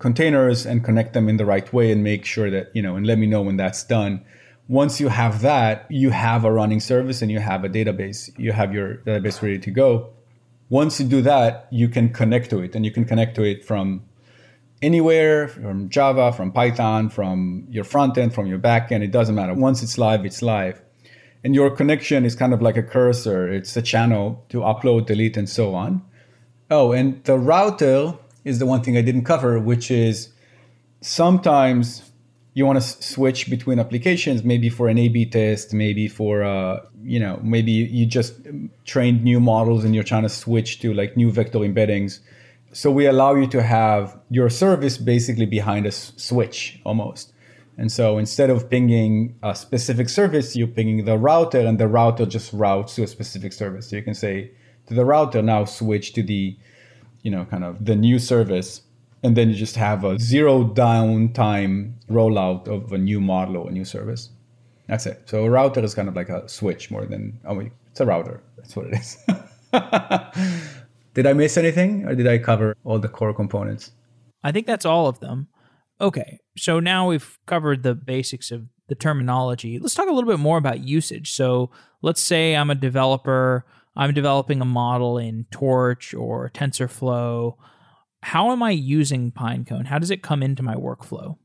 containers 0.00 0.66
and 0.66 0.84
connect 0.84 1.12
them 1.12 1.28
in 1.28 1.36
the 1.36 1.46
right 1.46 1.72
way 1.72 1.92
and 1.92 2.02
make 2.02 2.24
sure 2.24 2.50
that, 2.50 2.74
you 2.74 2.82
know, 2.82 2.96
and 2.96 3.06
let 3.06 3.18
me 3.18 3.26
know 3.26 3.42
when 3.42 3.56
that's 3.56 3.84
done. 3.84 4.24
Once 4.66 5.00
you 5.00 5.08
have 5.08 5.42
that, 5.42 5.86
you 5.90 6.10
have 6.10 6.44
a 6.44 6.52
running 6.52 6.80
service 6.80 7.22
and 7.22 7.30
you 7.30 7.38
have 7.38 7.64
a 7.64 7.68
database. 7.68 8.36
You 8.38 8.52
have 8.52 8.74
your 8.74 8.96
database 9.06 9.40
ready 9.40 9.58
to 9.58 9.70
go. 9.70 10.10
Once 10.68 11.00
you 11.00 11.06
do 11.06 11.22
that, 11.22 11.68
you 11.70 11.88
can 11.88 12.08
connect 12.08 12.50
to 12.50 12.60
it 12.60 12.74
and 12.74 12.84
you 12.84 12.90
can 12.90 13.04
connect 13.04 13.34
to 13.36 13.42
it 13.42 13.64
from 13.64 14.02
anywhere 14.82 15.48
from 15.48 15.88
Java, 15.88 16.32
from 16.32 16.52
Python, 16.52 17.10
from 17.10 17.66
your 17.68 17.84
front 17.84 18.16
end, 18.16 18.34
from 18.34 18.46
your 18.46 18.58
back 18.58 18.90
end. 18.92 19.04
It 19.04 19.10
doesn't 19.10 19.34
matter. 19.34 19.54
Once 19.54 19.82
it's 19.82 19.98
live, 19.98 20.24
it's 20.24 20.42
live. 20.42 20.80
And 21.42 21.54
your 21.54 21.70
connection 21.70 22.24
is 22.24 22.34
kind 22.34 22.52
of 22.52 22.60
like 22.60 22.76
a 22.76 22.82
cursor, 22.82 23.48
it's 23.48 23.76
a 23.76 23.82
channel 23.82 24.44
to 24.50 24.58
upload, 24.58 25.06
delete, 25.06 25.36
and 25.36 25.48
so 25.48 25.74
on. 25.74 26.02
Oh, 26.70 26.92
and 26.92 27.22
the 27.24 27.38
router 27.38 28.14
is 28.44 28.58
the 28.58 28.66
one 28.66 28.82
thing 28.82 28.96
I 28.96 29.02
didn't 29.02 29.24
cover, 29.24 29.58
which 29.58 29.90
is 29.90 30.32
sometimes 31.00 32.10
you 32.54 32.66
want 32.66 32.80
to 32.80 33.02
switch 33.02 33.48
between 33.48 33.78
applications, 33.78 34.42
maybe 34.42 34.68
for 34.68 34.88
an 34.88 34.98
A/B 34.98 35.26
test, 35.26 35.72
maybe 35.72 36.08
for 36.08 36.42
uh, 36.42 36.80
you 37.02 37.20
know, 37.20 37.38
maybe 37.42 37.70
you 37.70 38.06
just 38.06 38.34
trained 38.84 39.22
new 39.22 39.40
models 39.40 39.84
and 39.84 39.94
you're 39.94 40.04
trying 40.04 40.24
to 40.24 40.28
switch 40.28 40.80
to 40.80 40.92
like 40.92 41.16
new 41.16 41.30
vector 41.30 41.58
embeddings. 41.60 42.20
So 42.72 42.90
we 42.90 43.06
allow 43.06 43.34
you 43.34 43.46
to 43.48 43.62
have 43.62 44.18
your 44.30 44.48
service 44.48 44.96
basically 44.96 45.46
behind 45.46 45.86
a 45.86 45.92
switch 45.92 46.80
almost. 46.84 47.32
And 47.78 47.90
so 47.90 48.18
instead 48.18 48.50
of 48.50 48.68
pinging 48.68 49.36
a 49.42 49.54
specific 49.54 50.08
service, 50.08 50.54
you're 50.54 50.68
pinging 50.68 51.04
the 51.04 51.16
router, 51.16 51.60
and 51.60 51.78
the 51.78 51.88
router 51.88 52.26
just 52.26 52.52
routes 52.52 52.94
to 52.96 53.02
a 53.04 53.06
specific 53.06 53.52
service. 53.52 53.88
So 53.88 53.96
you 53.96 54.02
can 54.02 54.14
say 54.14 54.50
to 54.86 54.94
the 54.94 55.04
router 55.04 55.40
now 55.40 55.64
switch 55.64 56.12
to 56.12 56.22
the 56.22 56.56
you 57.22 57.30
know, 57.30 57.44
kind 57.44 57.64
of 57.64 57.84
the 57.84 57.96
new 57.96 58.18
service. 58.18 58.82
And 59.22 59.36
then 59.36 59.50
you 59.50 59.54
just 59.54 59.76
have 59.76 60.04
a 60.04 60.18
zero 60.18 60.64
downtime 60.64 61.92
rollout 62.08 62.68
of 62.68 62.92
a 62.92 62.98
new 62.98 63.20
model 63.20 63.58
or 63.58 63.68
a 63.68 63.72
new 63.72 63.84
service. 63.84 64.30
That's 64.88 65.06
it. 65.06 65.22
So 65.26 65.44
a 65.44 65.50
router 65.50 65.80
is 65.84 65.94
kind 65.94 66.08
of 66.08 66.16
like 66.16 66.30
a 66.30 66.48
switch 66.48 66.90
more 66.90 67.04
than, 67.04 67.38
oh, 67.44 67.54
mean, 67.54 67.70
it's 67.90 68.00
a 68.00 68.06
router. 68.06 68.42
That's 68.56 68.74
what 68.74 68.86
it 68.86 68.94
is. 68.94 69.18
did 71.14 71.26
I 71.26 71.32
miss 71.32 71.56
anything 71.56 72.06
or 72.06 72.14
did 72.14 72.26
I 72.26 72.38
cover 72.38 72.76
all 72.84 72.98
the 72.98 73.08
core 73.08 73.34
components? 73.34 73.92
I 74.42 74.52
think 74.52 74.66
that's 74.66 74.86
all 74.86 75.06
of 75.06 75.20
them. 75.20 75.48
Okay. 76.00 76.38
So 76.56 76.80
now 76.80 77.08
we've 77.08 77.38
covered 77.46 77.82
the 77.82 77.94
basics 77.94 78.50
of 78.50 78.66
the 78.88 78.94
terminology. 78.94 79.78
Let's 79.78 79.94
talk 79.94 80.08
a 80.08 80.12
little 80.12 80.28
bit 80.28 80.40
more 80.40 80.58
about 80.58 80.80
usage. 80.80 81.32
So 81.32 81.70
let's 82.02 82.22
say 82.22 82.56
I'm 82.56 82.70
a 82.70 82.74
developer 82.74 83.64
I'm 83.96 84.14
developing 84.14 84.60
a 84.60 84.64
model 84.64 85.18
in 85.18 85.46
Torch 85.50 86.14
or 86.14 86.50
TensorFlow. 86.50 87.56
How 88.22 88.50
am 88.52 88.62
I 88.62 88.70
using 88.70 89.32
Pinecone? 89.32 89.86
How 89.86 89.98
does 89.98 90.10
it 90.10 90.22
come 90.22 90.42
into 90.42 90.62
my 90.62 90.74
workflow? 90.74 91.36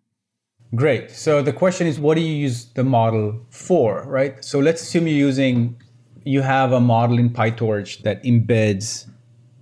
Great. 0.74 1.12
So 1.12 1.42
the 1.42 1.54
question 1.54 1.88
is, 1.88 2.00
what 2.00 2.16
do 2.16 2.22
you 2.22 2.34
use 2.34 2.66
the 2.74 2.84
model 2.84 3.46
for, 3.50 4.04
right? 4.08 4.44
So 4.44 4.60
let's 4.60 4.82
assume 4.82 5.08
you're 5.08 5.18
using, 5.18 5.82
you 6.24 6.42
have 6.42 6.72
a 6.72 6.80
model 6.80 7.18
in 7.18 7.30
PyTorch 7.30 8.04
that 8.04 8.24
embeds 8.24 9.10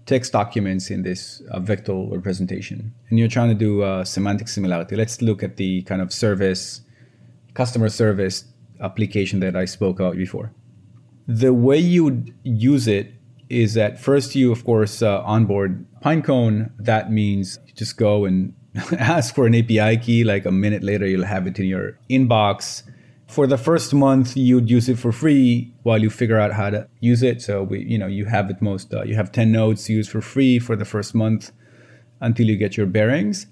text 0.05 0.33
documents 0.33 0.89
in 0.89 1.03
this 1.03 1.41
uh, 1.51 1.59
vector 1.59 1.93
representation, 1.93 2.93
and 3.09 3.19
you're 3.19 3.29
trying 3.29 3.49
to 3.49 3.55
do 3.55 3.83
a 3.83 4.05
semantic 4.05 4.47
similarity. 4.47 4.95
Let's 4.95 5.21
look 5.21 5.43
at 5.43 5.55
the 5.55 5.81
kind 5.83 6.01
of 6.01 6.11
service, 6.11 6.81
customer 7.53 7.89
service 7.89 8.45
application 8.81 9.39
that 9.41 9.55
I 9.55 9.65
spoke 9.65 9.99
about 9.99 10.17
before 10.17 10.51
the 11.27 11.53
way 11.53 11.77
you 11.77 12.03
would 12.03 12.33
use 12.43 12.87
it 12.87 13.13
is 13.49 13.73
that 13.75 13.99
first 13.99 14.35
you 14.35 14.51
of 14.51 14.63
course 14.63 15.01
uh, 15.01 15.21
onboard 15.21 15.85
pinecone. 16.01 16.71
That 16.79 17.11
means 17.11 17.59
you 17.67 17.73
just 17.73 17.97
go 17.97 18.25
and 18.25 18.53
ask 18.97 19.35
for 19.35 19.45
an 19.45 19.55
api 19.55 19.97
key. 19.97 20.23
Like 20.23 20.45
a 20.45 20.51
minute 20.51 20.83
later 20.83 21.05
you'll 21.05 21.25
have 21.25 21.47
it 21.47 21.59
in 21.59 21.65
your 21.65 21.99
inbox. 22.09 22.83
For 23.27 23.47
the 23.47 23.57
first 23.57 23.93
month 23.93 24.35
you'd 24.35 24.69
use 24.69 24.89
it 24.89 24.99
for 24.99 25.11
free 25.11 25.73
while 25.83 26.01
you 26.01 26.09
figure 26.09 26.39
out 26.39 26.53
how 26.53 26.69
to 26.69 26.87
use 26.99 27.23
it. 27.23 27.41
So 27.41 27.63
we 27.63 27.83
you 27.83 27.97
know 27.97 28.07
you 28.07 28.25
have 28.25 28.49
it 28.49 28.61
most 28.61 28.93
uh, 28.93 29.03
you 29.03 29.15
have 29.15 29.31
10 29.31 29.51
nodes 29.51 29.85
to 29.85 29.93
use 29.93 30.07
for 30.07 30.21
free 30.21 30.59
for 30.59 30.75
the 30.75 30.85
first 30.85 31.15
month 31.15 31.51
until 32.21 32.47
you 32.47 32.57
get 32.57 32.77
your 32.77 32.85
bearings 32.85 33.47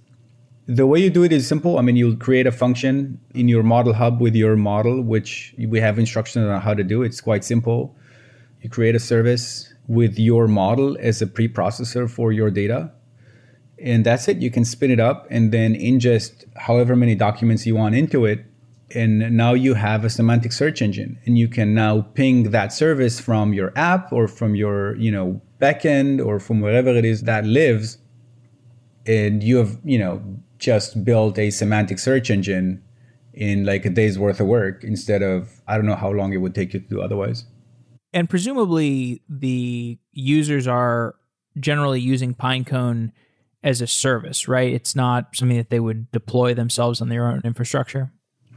the 0.68 0.86
way 0.86 0.99
you 0.99 1.09
do 1.09 1.24
it 1.24 1.32
is 1.32 1.47
simple. 1.47 1.80
I 1.80 1.82
mean, 1.82 1.95
you'll 1.95 2.16
create 2.16 2.47
a 2.47 2.51
function 2.51 3.20
in 3.34 3.47
your 3.47 3.64
model 3.64 3.93
hub 3.93 4.22
with 4.22 4.36
your 4.36 4.55
model, 4.55 5.01
which 5.01 5.55
we 5.57 5.80
have 5.80 5.97
instructions 5.97 6.47
on 6.47 6.62
how 6.62 6.74
to 6.74 6.84
do. 6.84 7.01
It's 7.03 7.22
quite 7.22 7.43
simple. 7.43 7.95
You 8.62 8.70
create 8.70 8.95
a 8.95 8.99
service 8.99 9.74
with 9.88 10.20
your 10.20 10.47
model 10.47 10.97
as 10.99 11.22
a 11.22 11.26
preprocessor 11.26 12.09
for 12.09 12.32
your 12.32 12.51
data. 12.51 12.91
And 13.80 14.05
that's 14.05 14.28
it. 14.28 14.38
You 14.38 14.51
can 14.51 14.64
spin 14.64 14.91
it 14.91 14.99
up 14.99 15.26
and 15.32 15.51
then 15.51 15.74
ingest 15.74 16.45
however 16.55 16.95
many 16.95 17.16
documents 17.16 17.66
you 17.66 17.76
want 17.76 17.95
into 17.95 18.26
it. 18.26 18.45
And 18.93 19.36
now 19.36 19.53
you 19.53 19.74
have 19.74 20.05
a 20.05 20.09
semantic 20.09 20.51
search 20.51 20.82
engine. 20.82 21.18
And 21.26 21.38
you 21.38 21.47
can 21.47 21.74
now 21.74 22.01
ping 22.01 22.51
that 22.51 22.72
service 22.72 23.20
from 23.20 23.53
your 23.53 23.74
app 23.76 24.14
or 24.14 24.28
from 24.28 24.53
your, 24.53 24.95
you 24.97 25.12
know, 25.12 25.41
backend 25.59 26.24
or 26.24 26.39
from 26.39 26.62
wherever 26.62 26.89
it 26.89 27.05
is 27.05 27.24
that 27.24 27.45
lives 27.45 27.97
and 29.05 29.41
you 29.43 29.57
have 29.57 29.80
you 29.84 29.97
know 29.97 30.22
just 30.62 31.03
built 31.03 31.38
a 31.38 31.49
semantic 31.49 31.99
search 31.99 32.30
engine 32.30 32.82
in 33.34 33.66
like 33.66 33.84
a 33.86 33.89
day's 33.89 34.18
worth 34.18 34.39
of 34.39 34.47
work 34.47 34.84
instead 34.84 35.22
of 35.22 35.62
I 35.68 35.76
don't 35.76 35.86
know 35.86 35.95
how 35.95 36.12
long 36.12 36.32
it 36.32 36.38
would 36.38 36.55
take 36.55 36.74
you 36.74 36.80
to 36.80 36.88
do 36.88 37.01
otherwise. 37.01 37.45
And 38.14 38.30
presumably 38.30 39.24
the 39.28 39.97
users 40.12 40.68
are 40.68 41.16
generally 41.59 41.99
using 41.99 42.34
Pinecone 42.36 43.12
as 43.64 43.82
a 43.82 43.88
service, 43.88 44.47
right? 44.47 44.72
It's 44.72 44.95
not 44.95 45.36
something 45.36 45.57
that 45.57 45.70
they 45.70 45.80
would 45.80 46.12
deploy 46.12 46.53
themselves 46.53 47.01
on 47.01 47.09
their 47.09 47.28
own 47.28 47.41
infrastructure. 47.43 48.12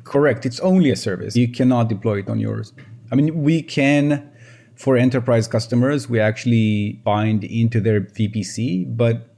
Correct. 0.05 0.45
It's 0.45 0.61
only 0.61 0.91
a 0.91 0.97
service. 0.97 1.37
You 1.37 1.49
cannot 1.49 1.89
deploy 1.89 2.19
it 2.19 2.29
on 2.29 2.39
yours. 2.39 2.73
I 3.11 3.15
mean, 3.15 3.43
we 3.43 3.63
can 3.63 4.31
for 4.77 4.97
enterprise 4.97 5.47
customers, 5.47 6.09
we 6.09 6.21
actually 6.21 7.01
bind 7.05 7.45
into 7.45 7.81
their 7.81 8.01
VPC, 8.01 8.97
but 8.97 9.34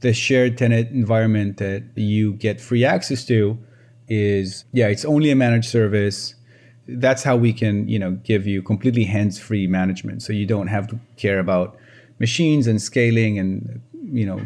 the 0.00 0.12
shared 0.12 0.58
tenant 0.58 0.90
environment 0.90 1.58
that 1.58 1.84
you 1.94 2.34
get 2.34 2.60
free 2.60 2.84
access 2.84 3.24
to 3.26 3.58
is 4.08 4.64
yeah, 4.72 4.88
it's 4.88 5.04
only 5.04 5.30
a 5.30 5.36
managed 5.36 5.68
service. 5.68 6.34
That's 6.88 7.22
how 7.22 7.36
we 7.36 7.52
can, 7.52 7.86
you 7.88 7.98
know, 7.98 8.12
give 8.24 8.46
you 8.46 8.62
completely 8.62 9.04
hands-free 9.04 9.68
management. 9.68 10.22
So 10.22 10.32
you 10.32 10.46
don't 10.46 10.66
have 10.66 10.88
to 10.88 10.98
care 11.16 11.38
about 11.38 11.76
machines 12.20 12.66
and 12.66 12.80
scaling 12.80 13.38
and 13.38 13.80
you 14.12 14.26
know 14.26 14.40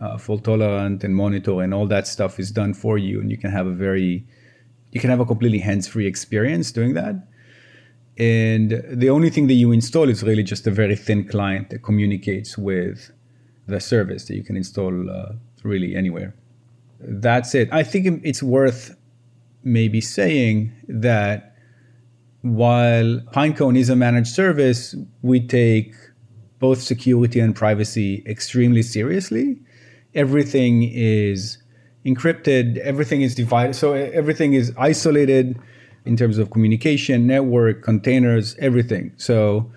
uh, 0.00 0.18
fault 0.18 0.44
tolerant 0.44 1.02
and 1.04 1.14
monitor 1.16 1.62
and 1.62 1.72
all 1.72 1.86
that 1.86 2.06
stuff 2.06 2.38
is 2.38 2.50
done 2.50 2.74
for 2.74 2.98
you 2.98 3.20
and 3.20 3.30
you 3.30 3.38
can 3.38 3.50
have 3.50 3.66
a 3.66 3.70
very 3.70 4.26
you 4.90 5.00
can 5.00 5.08
have 5.08 5.20
a 5.20 5.24
completely 5.24 5.58
hands-free 5.58 6.06
experience 6.06 6.70
doing 6.72 6.92
that 6.92 7.14
and 8.18 8.82
the 8.90 9.08
only 9.08 9.30
thing 9.30 9.46
that 9.46 9.54
you 9.54 9.72
install 9.72 10.08
is 10.08 10.22
really 10.22 10.42
just 10.42 10.66
a 10.66 10.70
very 10.70 10.96
thin 10.96 11.26
client 11.26 11.70
that 11.70 11.82
communicates 11.82 12.58
with 12.58 13.12
the 13.66 13.80
service 13.80 14.26
that 14.26 14.36
you 14.36 14.42
can 14.42 14.56
install 14.56 15.10
uh, 15.10 15.32
really 15.62 15.94
anywhere. 15.94 16.34
That's 17.00 17.54
it. 17.54 17.68
I 17.72 17.82
think 17.82 18.22
it's 18.24 18.42
worth 18.42 18.96
maybe 19.64 20.00
saying 20.00 20.72
that 20.88 21.54
while 22.42 23.20
Pinecone 23.32 23.78
is 23.78 23.88
a 23.88 23.96
managed 23.96 24.34
service, 24.34 24.94
we 25.22 25.46
take 25.46 25.94
both 26.58 26.80
security 26.80 27.40
and 27.40 27.54
privacy 27.54 28.22
extremely 28.26 28.82
seriously. 28.82 29.58
Everything 30.14 30.82
is 30.92 31.58
encrypted, 32.04 32.78
everything 32.78 33.22
is 33.22 33.34
divided, 33.34 33.74
so 33.74 33.92
everything 33.92 34.54
is 34.54 34.72
isolated 34.76 35.58
in 36.04 36.16
terms 36.16 36.38
of 36.38 36.50
communication, 36.50 37.26
network, 37.26 37.82
containers, 37.82 38.56
everything. 38.58 39.12
So 39.16 39.70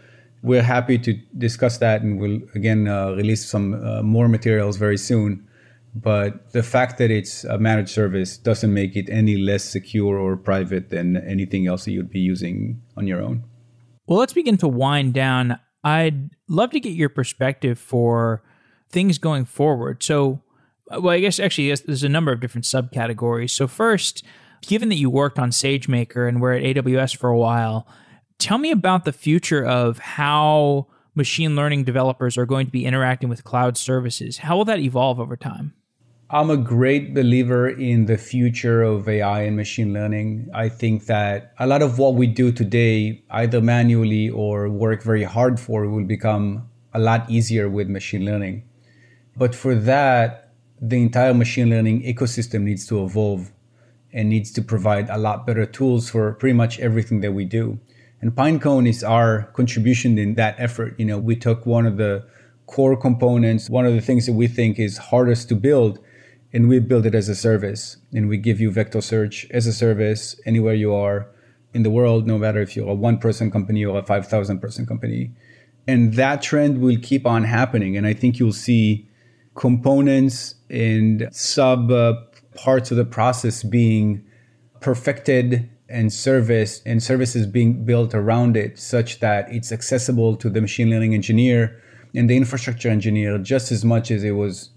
we're 0.46 0.62
happy 0.62 1.00
to 1.00 1.14
discuss 1.38 1.80
that, 1.80 2.04
and 2.04 2.20
we'll 2.20 2.40
again 2.54 2.88
uh, 2.88 3.12
release 3.14 3.46
some 3.46 3.74
uh, 3.74 4.04
more 4.04 4.28
materials 4.28 4.78
very 4.78 4.98
soon. 4.98 5.48
But 5.96 6.52
the 6.52 6.62
fact 6.62 6.98
that 7.00 7.10
it's 7.10 7.46
a 7.46 7.58
managed 7.58 7.90
service 7.90 8.38
doesn't 8.38 8.74
make 8.74 8.96
it 8.96 9.10
any 9.10 9.38
less 9.38 9.64
secure 9.64 10.20
or 10.20 10.38
private 10.38 10.90
than 10.90 11.18
anything 11.18 11.68
else 11.68 11.86
that 11.86 11.92
you'd 11.92 12.12
be 12.12 12.20
using 12.20 12.82
on 12.96 13.08
your 13.08 13.22
own. 13.22 13.44
Well, 14.06 14.20
let's 14.20 14.34
begin 14.34 14.58
to 14.58 14.68
wind 14.68 15.14
down. 15.14 15.58
I'd 15.84 16.30
love 16.48 16.72
to 16.72 16.80
get 16.80 16.94
your 16.94 17.10
perspective 17.10 17.80
for 17.80 18.44
things 18.90 19.18
going 19.18 19.46
forward. 19.46 20.04
So, 20.04 20.44
well, 20.92 21.10
I 21.10 21.22
guess 21.22 21.40
actually 21.40 21.74
there's 21.74 22.04
a 22.04 22.10
number 22.10 22.32
of 22.32 22.40
different 22.40 22.66
subcategories. 22.66 23.52
So, 23.52 23.68
first, 23.68 24.24
given 24.68 24.90
that 24.90 24.96
you 24.96 25.10
worked 25.10 25.40
on 25.40 25.50
SageMaker 25.50 26.28
and 26.28 26.42
were 26.42 26.52
at 26.52 26.64
AWS 26.64 27.16
for 27.16 27.30
a 27.30 27.38
while, 27.38 27.88
tell 28.40 28.58
me 28.58 28.72
about 28.72 29.06
the 29.06 29.14
future 29.14 29.66
of 29.66 30.00
how 30.00 30.88
machine 31.16 31.56
learning 31.56 31.84
developers 31.84 32.38
are 32.38 32.46
going 32.46 32.66
to 32.66 32.72
be 32.72 32.86
interacting 32.86 33.30
with 33.30 33.44
cloud 33.44 33.78
services. 33.78 34.40
How 34.40 34.58
will 34.58 34.66
that 34.66 34.80
evolve 34.80 35.20
over 35.20 35.38
time? 35.38 35.74
I'm 36.30 36.50
a 36.50 36.58
great 36.58 37.14
believer 37.14 37.70
in 37.70 38.08
the 38.08 38.18
future 38.18 38.82
of 38.82 39.08
AI 39.08 39.44
and 39.44 39.56
machine 39.56 39.94
learning. 39.94 40.50
I 40.54 40.70
think 40.70 41.06
that 41.06 41.54
a 41.60 41.68
lot 41.68 41.84
of 41.84 42.00
what 42.00 42.16
we 42.16 42.26
do 42.26 42.52
today, 42.52 43.24
either 43.30 43.62
manually 43.62 44.30
or 44.30 44.68
work 44.70 45.04
very 45.04 45.24
hard 45.24 45.60
for, 45.60 45.88
will 45.88 46.04
become 46.04 46.68
a 46.94 47.00
lot 47.00 47.30
easier 47.30 47.70
with 47.70 47.90
machine 47.90 48.26
learning. 48.26 48.64
But 49.38 49.54
for 49.54 49.76
that, 49.76 50.54
the 50.82 51.02
entire 51.02 51.34
machine 51.34 51.70
learning 51.70 52.02
ecosystem 52.04 52.62
needs 52.62 52.88
to 52.88 53.04
evolve 53.04 53.52
and 54.12 54.28
needs 54.30 54.52
to 54.54 54.62
provide 54.62 55.10
a 55.10 55.18
lot 55.18 55.46
better 55.46 55.66
tools 55.66 56.10
for 56.10 56.34
pretty 56.34 56.54
much 56.54 56.80
everything 56.80 57.22
that 57.22 57.34
we 57.34 57.46
do. 57.46 57.80
And 58.26 58.34
Pinecone 58.34 58.90
is 58.90 59.04
our 59.04 59.44
contribution 59.54 60.18
in 60.18 60.34
that 60.34 60.56
effort. 60.58 60.96
You 60.98 61.06
know, 61.06 61.20
we 61.20 61.36
took 61.36 61.68
one 61.68 61.86
of 61.86 61.98
the 61.98 62.26
core 62.66 62.98
components, 62.98 63.70
one 63.70 63.86
of 63.86 63.94
the 63.94 64.02
things 64.02 64.26
that 64.26 64.34
we 64.34 64.48
think 64.48 64.80
is 64.80 64.98
hardest 64.98 65.48
to 65.50 65.56
build, 65.56 66.00
and 66.52 66.68
we 66.68 66.80
build 66.80 67.06
it 67.06 67.14
as 67.14 67.30
a 67.30 67.36
service. 67.36 67.98
And 68.16 68.28
we 68.28 68.38
give 68.38 68.60
you 68.60 68.72
vector 68.72 69.00
search 69.00 69.46
as 69.52 69.68
a 69.68 69.72
service 69.72 70.42
anywhere 70.44 70.74
you 70.74 70.92
are 70.92 71.28
in 71.76 71.84
the 71.84 71.92
world, 71.92 72.26
no 72.26 72.40
matter 72.40 72.60
if 72.64 72.76
you're 72.76 72.90
a 72.90 72.96
one 72.96 73.20
person 73.20 73.52
company 73.52 73.86
or 73.86 74.00
a 74.00 74.04
5,000 74.04 74.60
person 74.60 74.88
company. 74.88 75.30
And 75.88 76.16
that 76.16 76.42
trend 76.42 76.82
will 76.82 76.98
keep 77.00 77.28
on 77.28 77.44
happening. 77.44 77.96
And 77.96 78.08
I 78.08 78.14
think 78.14 78.40
you'll 78.40 78.54
see 78.54 79.08
components 79.54 80.56
and 80.72 81.30
sub 81.32 81.92
uh, 81.92 82.16
parts 82.56 82.90
of 82.90 82.98
the 82.98 83.06
process 83.06 83.62
being 83.62 84.26
perfected 84.80 85.70
and 85.90 86.12
service 86.12 86.82
and 86.86 87.02
services 87.02 87.46
being 87.46 87.86
built 87.86 88.14
around 88.14 88.58
it 88.58 88.80
such 88.80 89.20
that 89.20 89.52
it's 89.52 89.72
accessible 89.72 90.36
to 90.36 90.50
the 90.50 90.62
machine 90.62 90.90
learning 90.90 91.14
engineer 91.14 91.82
and 92.16 92.30
the 92.30 92.36
infrastructure 92.36 92.90
engineer 92.90 93.38
just 93.38 93.72
as 93.72 93.86
much 93.86 94.10
as 94.10 94.24
it 94.24 94.32
was 94.32 94.70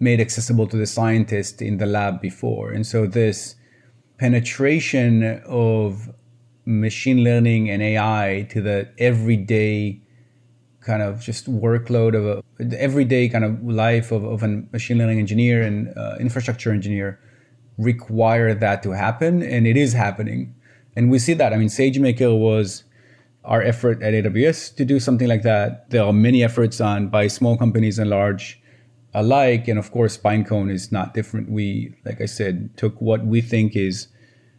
made 0.00 0.20
accessible 0.20 0.66
to 0.66 0.76
the 0.76 0.86
scientist 0.86 1.62
in 1.62 1.78
the 1.78 1.86
lab 1.86 2.20
before. 2.20 2.70
And 2.70 2.86
so 2.86 3.06
this 3.06 3.54
penetration 4.18 5.42
of 5.46 6.10
machine 6.64 7.24
learning 7.24 7.70
and 7.70 7.82
AI 7.82 8.46
to 8.50 8.60
the 8.60 8.88
everyday 8.98 10.00
kind 10.80 11.02
of 11.02 11.20
just 11.20 11.50
workload 11.50 12.14
of 12.14 12.26
a, 12.26 12.64
the 12.64 12.80
everyday 12.80 13.28
kind 13.28 13.44
of 13.44 13.62
life 13.62 14.12
of, 14.12 14.24
of 14.24 14.42
a 14.42 14.48
machine 14.72 14.98
learning 14.98 15.18
engineer 15.18 15.62
and 15.62 15.96
uh, 15.96 16.16
infrastructure 16.18 16.72
engineer 16.72 17.20
require 17.80 18.54
that 18.54 18.82
to 18.82 18.90
happen, 18.90 19.42
and 19.42 19.66
it 19.66 19.76
is 19.76 19.92
happening. 19.92 20.54
And 20.96 21.10
we 21.10 21.18
see 21.18 21.34
that. 21.34 21.52
I 21.52 21.56
mean, 21.56 21.68
SageMaker 21.68 22.38
was 22.38 22.84
our 23.44 23.62
effort 23.62 24.02
at 24.02 24.12
AWS 24.12 24.76
to 24.76 24.84
do 24.84 25.00
something 25.00 25.28
like 25.28 25.42
that. 25.42 25.88
There 25.90 26.04
are 26.04 26.12
many 26.12 26.44
efforts 26.44 26.80
on 26.80 27.08
by 27.08 27.26
small 27.26 27.56
companies 27.56 27.98
and 27.98 28.10
large 28.10 28.60
alike, 29.14 29.66
and 29.66 29.78
of 29.78 29.90
course, 29.90 30.18
Pinecone 30.18 30.70
is 30.70 30.92
not 30.92 31.14
different. 31.14 31.50
We, 31.50 31.94
like 32.04 32.20
I 32.20 32.26
said, 32.26 32.76
took 32.76 33.00
what 33.00 33.24
we 33.24 33.40
think 33.40 33.76
is 33.76 34.08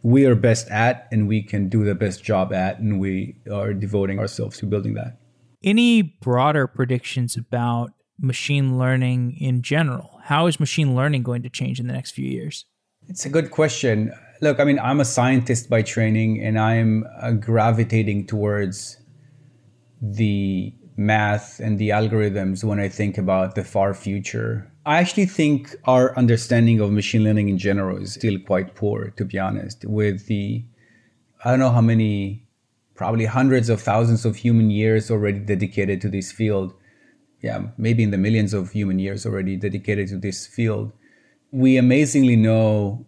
we 0.02 0.26
are 0.26 0.34
best 0.34 0.68
at, 0.68 1.06
and 1.12 1.28
we 1.28 1.42
can 1.42 1.68
do 1.68 1.84
the 1.84 1.94
best 1.94 2.24
job 2.24 2.52
at, 2.52 2.80
and 2.80 2.98
we 2.98 3.36
are 3.50 3.72
devoting 3.72 4.18
ourselves 4.18 4.58
to 4.58 4.66
building 4.66 4.94
that. 4.94 5.18
Any 5.62 6.02
broader 6.02 6.66
predictions 6.66 7.36
about 7.36 7.92
machine 8.18 8.78
learning 8.78 9.36
in 9.38 9.62
general? 9.62 10.18
How 10.24 10.48
is 10.48 10.58
machine 10.58 10.94
learning 10.96 11.22
going 11.22 11.42
to 11.42 11.48
change 11.48 11.78
in 11.78 11.86
the 11.86 11.92
next 11.92 12.10
few 12.10 12.28
years? 12.28 12.64
It's 13.08 13.26
a 13.26 13.28
good 13.28 13.50
question. 13.50 14.12
Look, 14.40 14.58
I 14.58 14.64
mean, 14.64 14.78
I'm 14.78 15.00
a 15.00 15.04
scientist 15.04 15.68
by 15.68 15.82
training, 15.82 16.42
and 16.42 16.58
I'm 16.58 17.04
uh, 17.20 17.32
gravitating 17.32 18.26
towards 18.26 18.98
the 20.00 20.74
math 20.96 21.60
and 21.60 21.78
the 21.78 21.90
algorithms 21.90 22.64
when 22.64 22.80
I 22.80 22.88
think 22.88 23.18
about 23.18 23.54
the 23.54 23.64
far 23.64 23.94
future. 23.94 24.70
I 24.84 24.98
actually 24.98 25.26
think 25.26 25.76
our 25.84 26.16
understanding 26.16 26.80
of 26.80 26.90
machine 26.90 27.22
learning 27.22 27.48
in 27.48 27.58
general 27.58 27.98
is 28.02 28.14
still 28.14 28.38
quite 28.38 28.74
poor, 28.74 29.10
to 29.16 29.24
be 29.24 29.38
honest. 29.38 29.84
With 29.84 30.26
the, 30.26 30.64
I 31.44 31.50
don't 31.50 31.60
know 31.60 31.70
how 31.70 31.80
many, 31.80 32.46
probably 32.94 33.26
hundreds 33.26 33.68
of 33.68 33.80
thousands 33.80 34.24
of 34.24 34.36
human 34.36 34.70
years 34.70 35.10
already 35.10 35.38
dedicated 35.38 36.00
to 36.02 36.08
this 36.08 36.32
field. 36.32 36.74
Yeah, 37.40 37.68
maybe 37.76 38.02
in 38.02 38.10
the 38.10 38.18
millions 38.18 38.54
of 38.54 38.70
human 38.70 38.98
years 38.98 39.26
already 39.26 39.56
dedicated 39.56 40.08
to 40.08 40.18
this 40.18 40.46
field 40.46 40.92
we 41.52 41.76
amazingly 41.76 42.34
know 42.34 43.06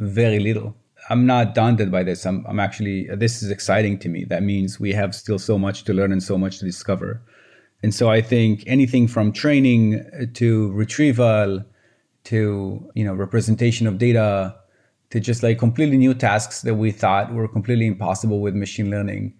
very 0.00 0.40
little. 0.40 0.76
I'm 1.10 1.24
not 1.24 1.54
daunted 1.54 1.90
by 1.90 2.02
this. 2.02 2.26
I'm, 2.26 2.44
I'm 2.46 2.60
actually, 2.60 3.08
this 3.14 3.42
is 3.42 3.50
exciting 3.50 3.98
to 4.00 4.08
me. 4.08 4.24
That 4.24 4.42
means 4.42 4.78
we 4.78 4.92
have 4.92 5.14
still 5.14 5.38
so 5.38 5.58
much 5.58 5.84
to 5.84 5.94
learn 5.94 6.12
and 6.12 6.22
so 6.22 6.36
much 6.36 6.58
to 6.58 6.64
discover. 6.64 7.22
And 7.82 7.94
so 7.94 8.10
I 8.10 8.20
think 8.20 8.64
anything 8.66 9.06
from 9.06 9.32
training 9.32 10.00
uh, 10.20 10.26
to 10.34 10.72
retrieval 10.72 11.64
to, 12.24 12.90
you 12.94 13.04
know, 13.04 13.14
representation 13.14 13.86
of 13.86 13.96
data 13.96 14.56
to 15.10 15.20
just 15.20 15.42
like 15.42 15.58
completely 15.58 15.96
new 15.96 16.12
tasks 16.12 16.62
that 16.62 16.74
we 16.74 16.90
thought 16.90 17.32
were 17.32 17.48
completely 17.48 17.86
impossible 17.86 18.40
with 18.40 18.54
machine 18.54 18.90
learning, 18.90 19.32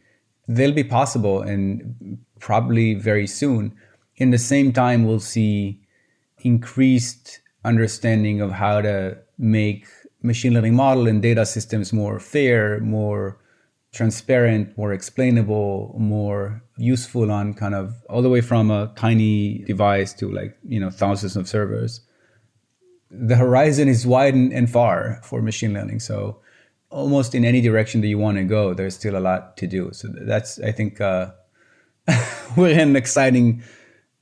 they'll 0.47 0.73
be 0.73 0.85
possible 0.85 1.43
and 1.43 2.19
probably 2.39 2.95
very 2.95 3.27
soon. 3.27 3.75
In 4.17 4.31
the 4.31 4.39
same 4.39 4.73
time, 4.73 5.05
we'll 5.05 5.21
see 5.21 5.83
increased 6.39 7.41
understanding 7.69 8.41
of 8.41 8.51
how 8.51 8.81
to 8.81 9.19
make 9.39 9.87
machine 10.23 10.55
learning 10.55 10.75
model 10.75 11.07
and 11.07 11.23
data 11.23 11.45
systems 11.47 11.93
more 11.93 12.19
fair, 12.19 12.81
more 12.81 13.39
transparent, 13.93 14.77
more 14.77 14.93
explainable, 14.93 15.95
more 15.99 16.63
useful 16.77 17.31
on 17.31 17.55
kind 17.55 17.75
of 17.75 17.95
all 18.11 18.23
the 18.23 18.29
way 18.29 18.41
from 18.41 18.71
a 18.71 18.93
tiny 18.97 19.65
device 19.73 20.13
to 20.13 20.31
like, 20.31 20.57
you 20.67 20.81
know, 20.81 20.91
thousands 20.91 21.37
of 21.37 21.49
servers. 21.49 22.01
the 23.11 23.37
horizon 23.37 23.89
is 23.89 24.07
wide 24.07 24.35
and, 24.35 24.71
far 24.71 25.19
for 25.23 25.41
machine 25.41 25.73
learning. 25.73 26.01
So 26.01 26.41
almost 26.91 27.35
in 27.35 27.43
any 27.45 27.61
direction 27.69 28.03
that 28.03 28.09
you 28.09 28.19
want 28.19 28.37
to 28.37 28.45
go, 28.45 28.75
there's 28.75 28.95
still 28.95 29.17
a 29.17 29.25
lot 29.31 29.57
to 29.61 29.67
do. 29.67 29.91
So 29.93 30.09
that's, 30.33 30.61
I 30.61 30.73
think, 30.73 31.01
uh, 31.01 31.31
we're 32.57 32.69
in 32.69 32.91
an 32.91 32.97
exciting 32.97 33.63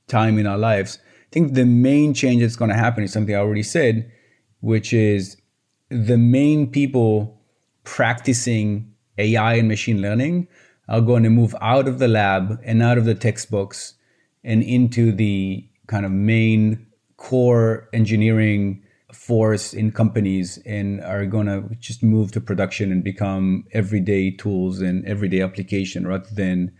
time 0.07 0.37
in 0.37 0.47
our 0.47 0.57
lives. 0.57 0.99
I 1.27 1.29
think 1.31 1.53
the 1.53 1.65
main 1.65 2.13
change 2.13 2.41
that's 2.41 2.55
going 2.55 2.69
to 2.69 2.77
happen 2.77 3.03
is 3.03 3.11
something 3.11 3.35
I 3.35 3.39
already 3.39 3.63
said, 3.63 4.09
which 4.61 4.93
is 4.93 5.37
the 5.89 6.17
main 6.17 6.71
people 6.71 7.41
practicing 7.83 8.93
AI 9.17 9.55
and 9.55 9.67
machine 9.67 10.01
learning 10.01 10.47
are 10.87 11.01
going 11.01 11.23
to 11.23 11.29
move 11.29 11.55
out 11.61 11.87
of 11.87 11.99
the 11.99 12.07
lab 12.07 12.59
and 12.63 12.81
out 12.81 12.97
of 12.97 13.05
the 13.05 13.15
textbooks 13.15 13.95
and 14.43 14.63
into 14.63 15.11
the 15.11 15.67
kind 15.87 16.05
of 16.05 16.11
main 16.11 16.85
core 17.17 17.89
engineering 17.93 18.81
force 19.13 19.73
in 19.73 19.91
companies 19.91 20.59
and 20.65 21.01
are 21.01 21.25
going 21.25 21.47
to 21.47 21.63
just 21.79 22.03
move 22.03 22.31
to 22.31 22.41
production 22.41 22.91
and 22.91 23.03
become 23.03 23.65
everyday 23.73 24.31
tools 24.31 24.79
and 24.79 25.05
everyday 25.05 25.41
application 25.41 26.07
rather 26.07 26.29
than 26.33 26.71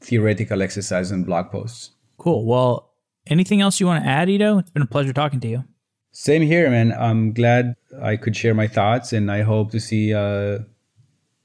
theoretical 0.00 0.60
exercise 0.60 1.10
and 1.10 1.24
blog 1.24 1.50
posts. 1.50 1.90
Cool. 2.18 2.44
Well, 2.44 2.93
anything 3.26 3.60
else 3.60 3.80
you 3.80 3.86
want 3.86 4.02
to 4.02 4.08
add, 4.08 4.28
Edo? 4.28 4.58
It's 4.58 4.70
been 4.70 4.82
a 4.82 4.86
pleasure 4.86 5.12
talking 5.12 5.40
to 5.40 5.48
you. 5.48 5.64
Same 6.12 6.42
here, 6.42 6.70
man. 6.70 6.92
I'm 6.92 7.32
glad 7.32 7.74
I 8.00 8.16
could 8.16 8.36
share 8.36 8.54
my 8.54 8.68
thoughts, 8.68 9.12
and 9.12 9.30
I 9.30 9.42
hope 9.42 9.72
to 9.72 9.80
see 9.80 10.14
uh, 10.14 10.60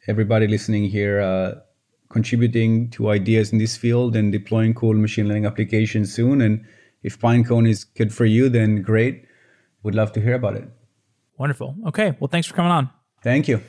everybody 0.08 0.48
listening 0.48 0.86
here 0.86 1.20
uh, 1.20 1.56
contributing 2.10 2.90
to 2.92 3.10
ideas 3.10 3.52
in 3.52 3.58
this 3.58 3.76
field 3.78 4.16
and 4.16 4.32
deploying 4.32 4.74
cool 4.74 4.94
machine 4.94 5.28
learning 5.28 5.46
applications 5.46 6.14
soon. 6.14 6.42
And 6.42 6.66
if 7.04 7.20
Pinecone 7.20 7.68
is 7.68 7.84
good 7.84 8.14
for 8.14 8.26
you, 8.26 8.50
then 8.50 8.82
great. 8.82 9.26
Would 9.84 9.96
love 9.96 10.12
to 10.14 10.22
hear 10.22 10.36
about 10.36 10.56
it. 10.56 10.68
Wonderful. 11.38 11.76
Okay. 11.88 12.16
Well, 12.20 12.28
thanks 12.28 12.48
for 12.48 12.54
coming 12.54 12.72
on. 12.72 12.90
Thank 13.24 13.48
you. 13.48 13.62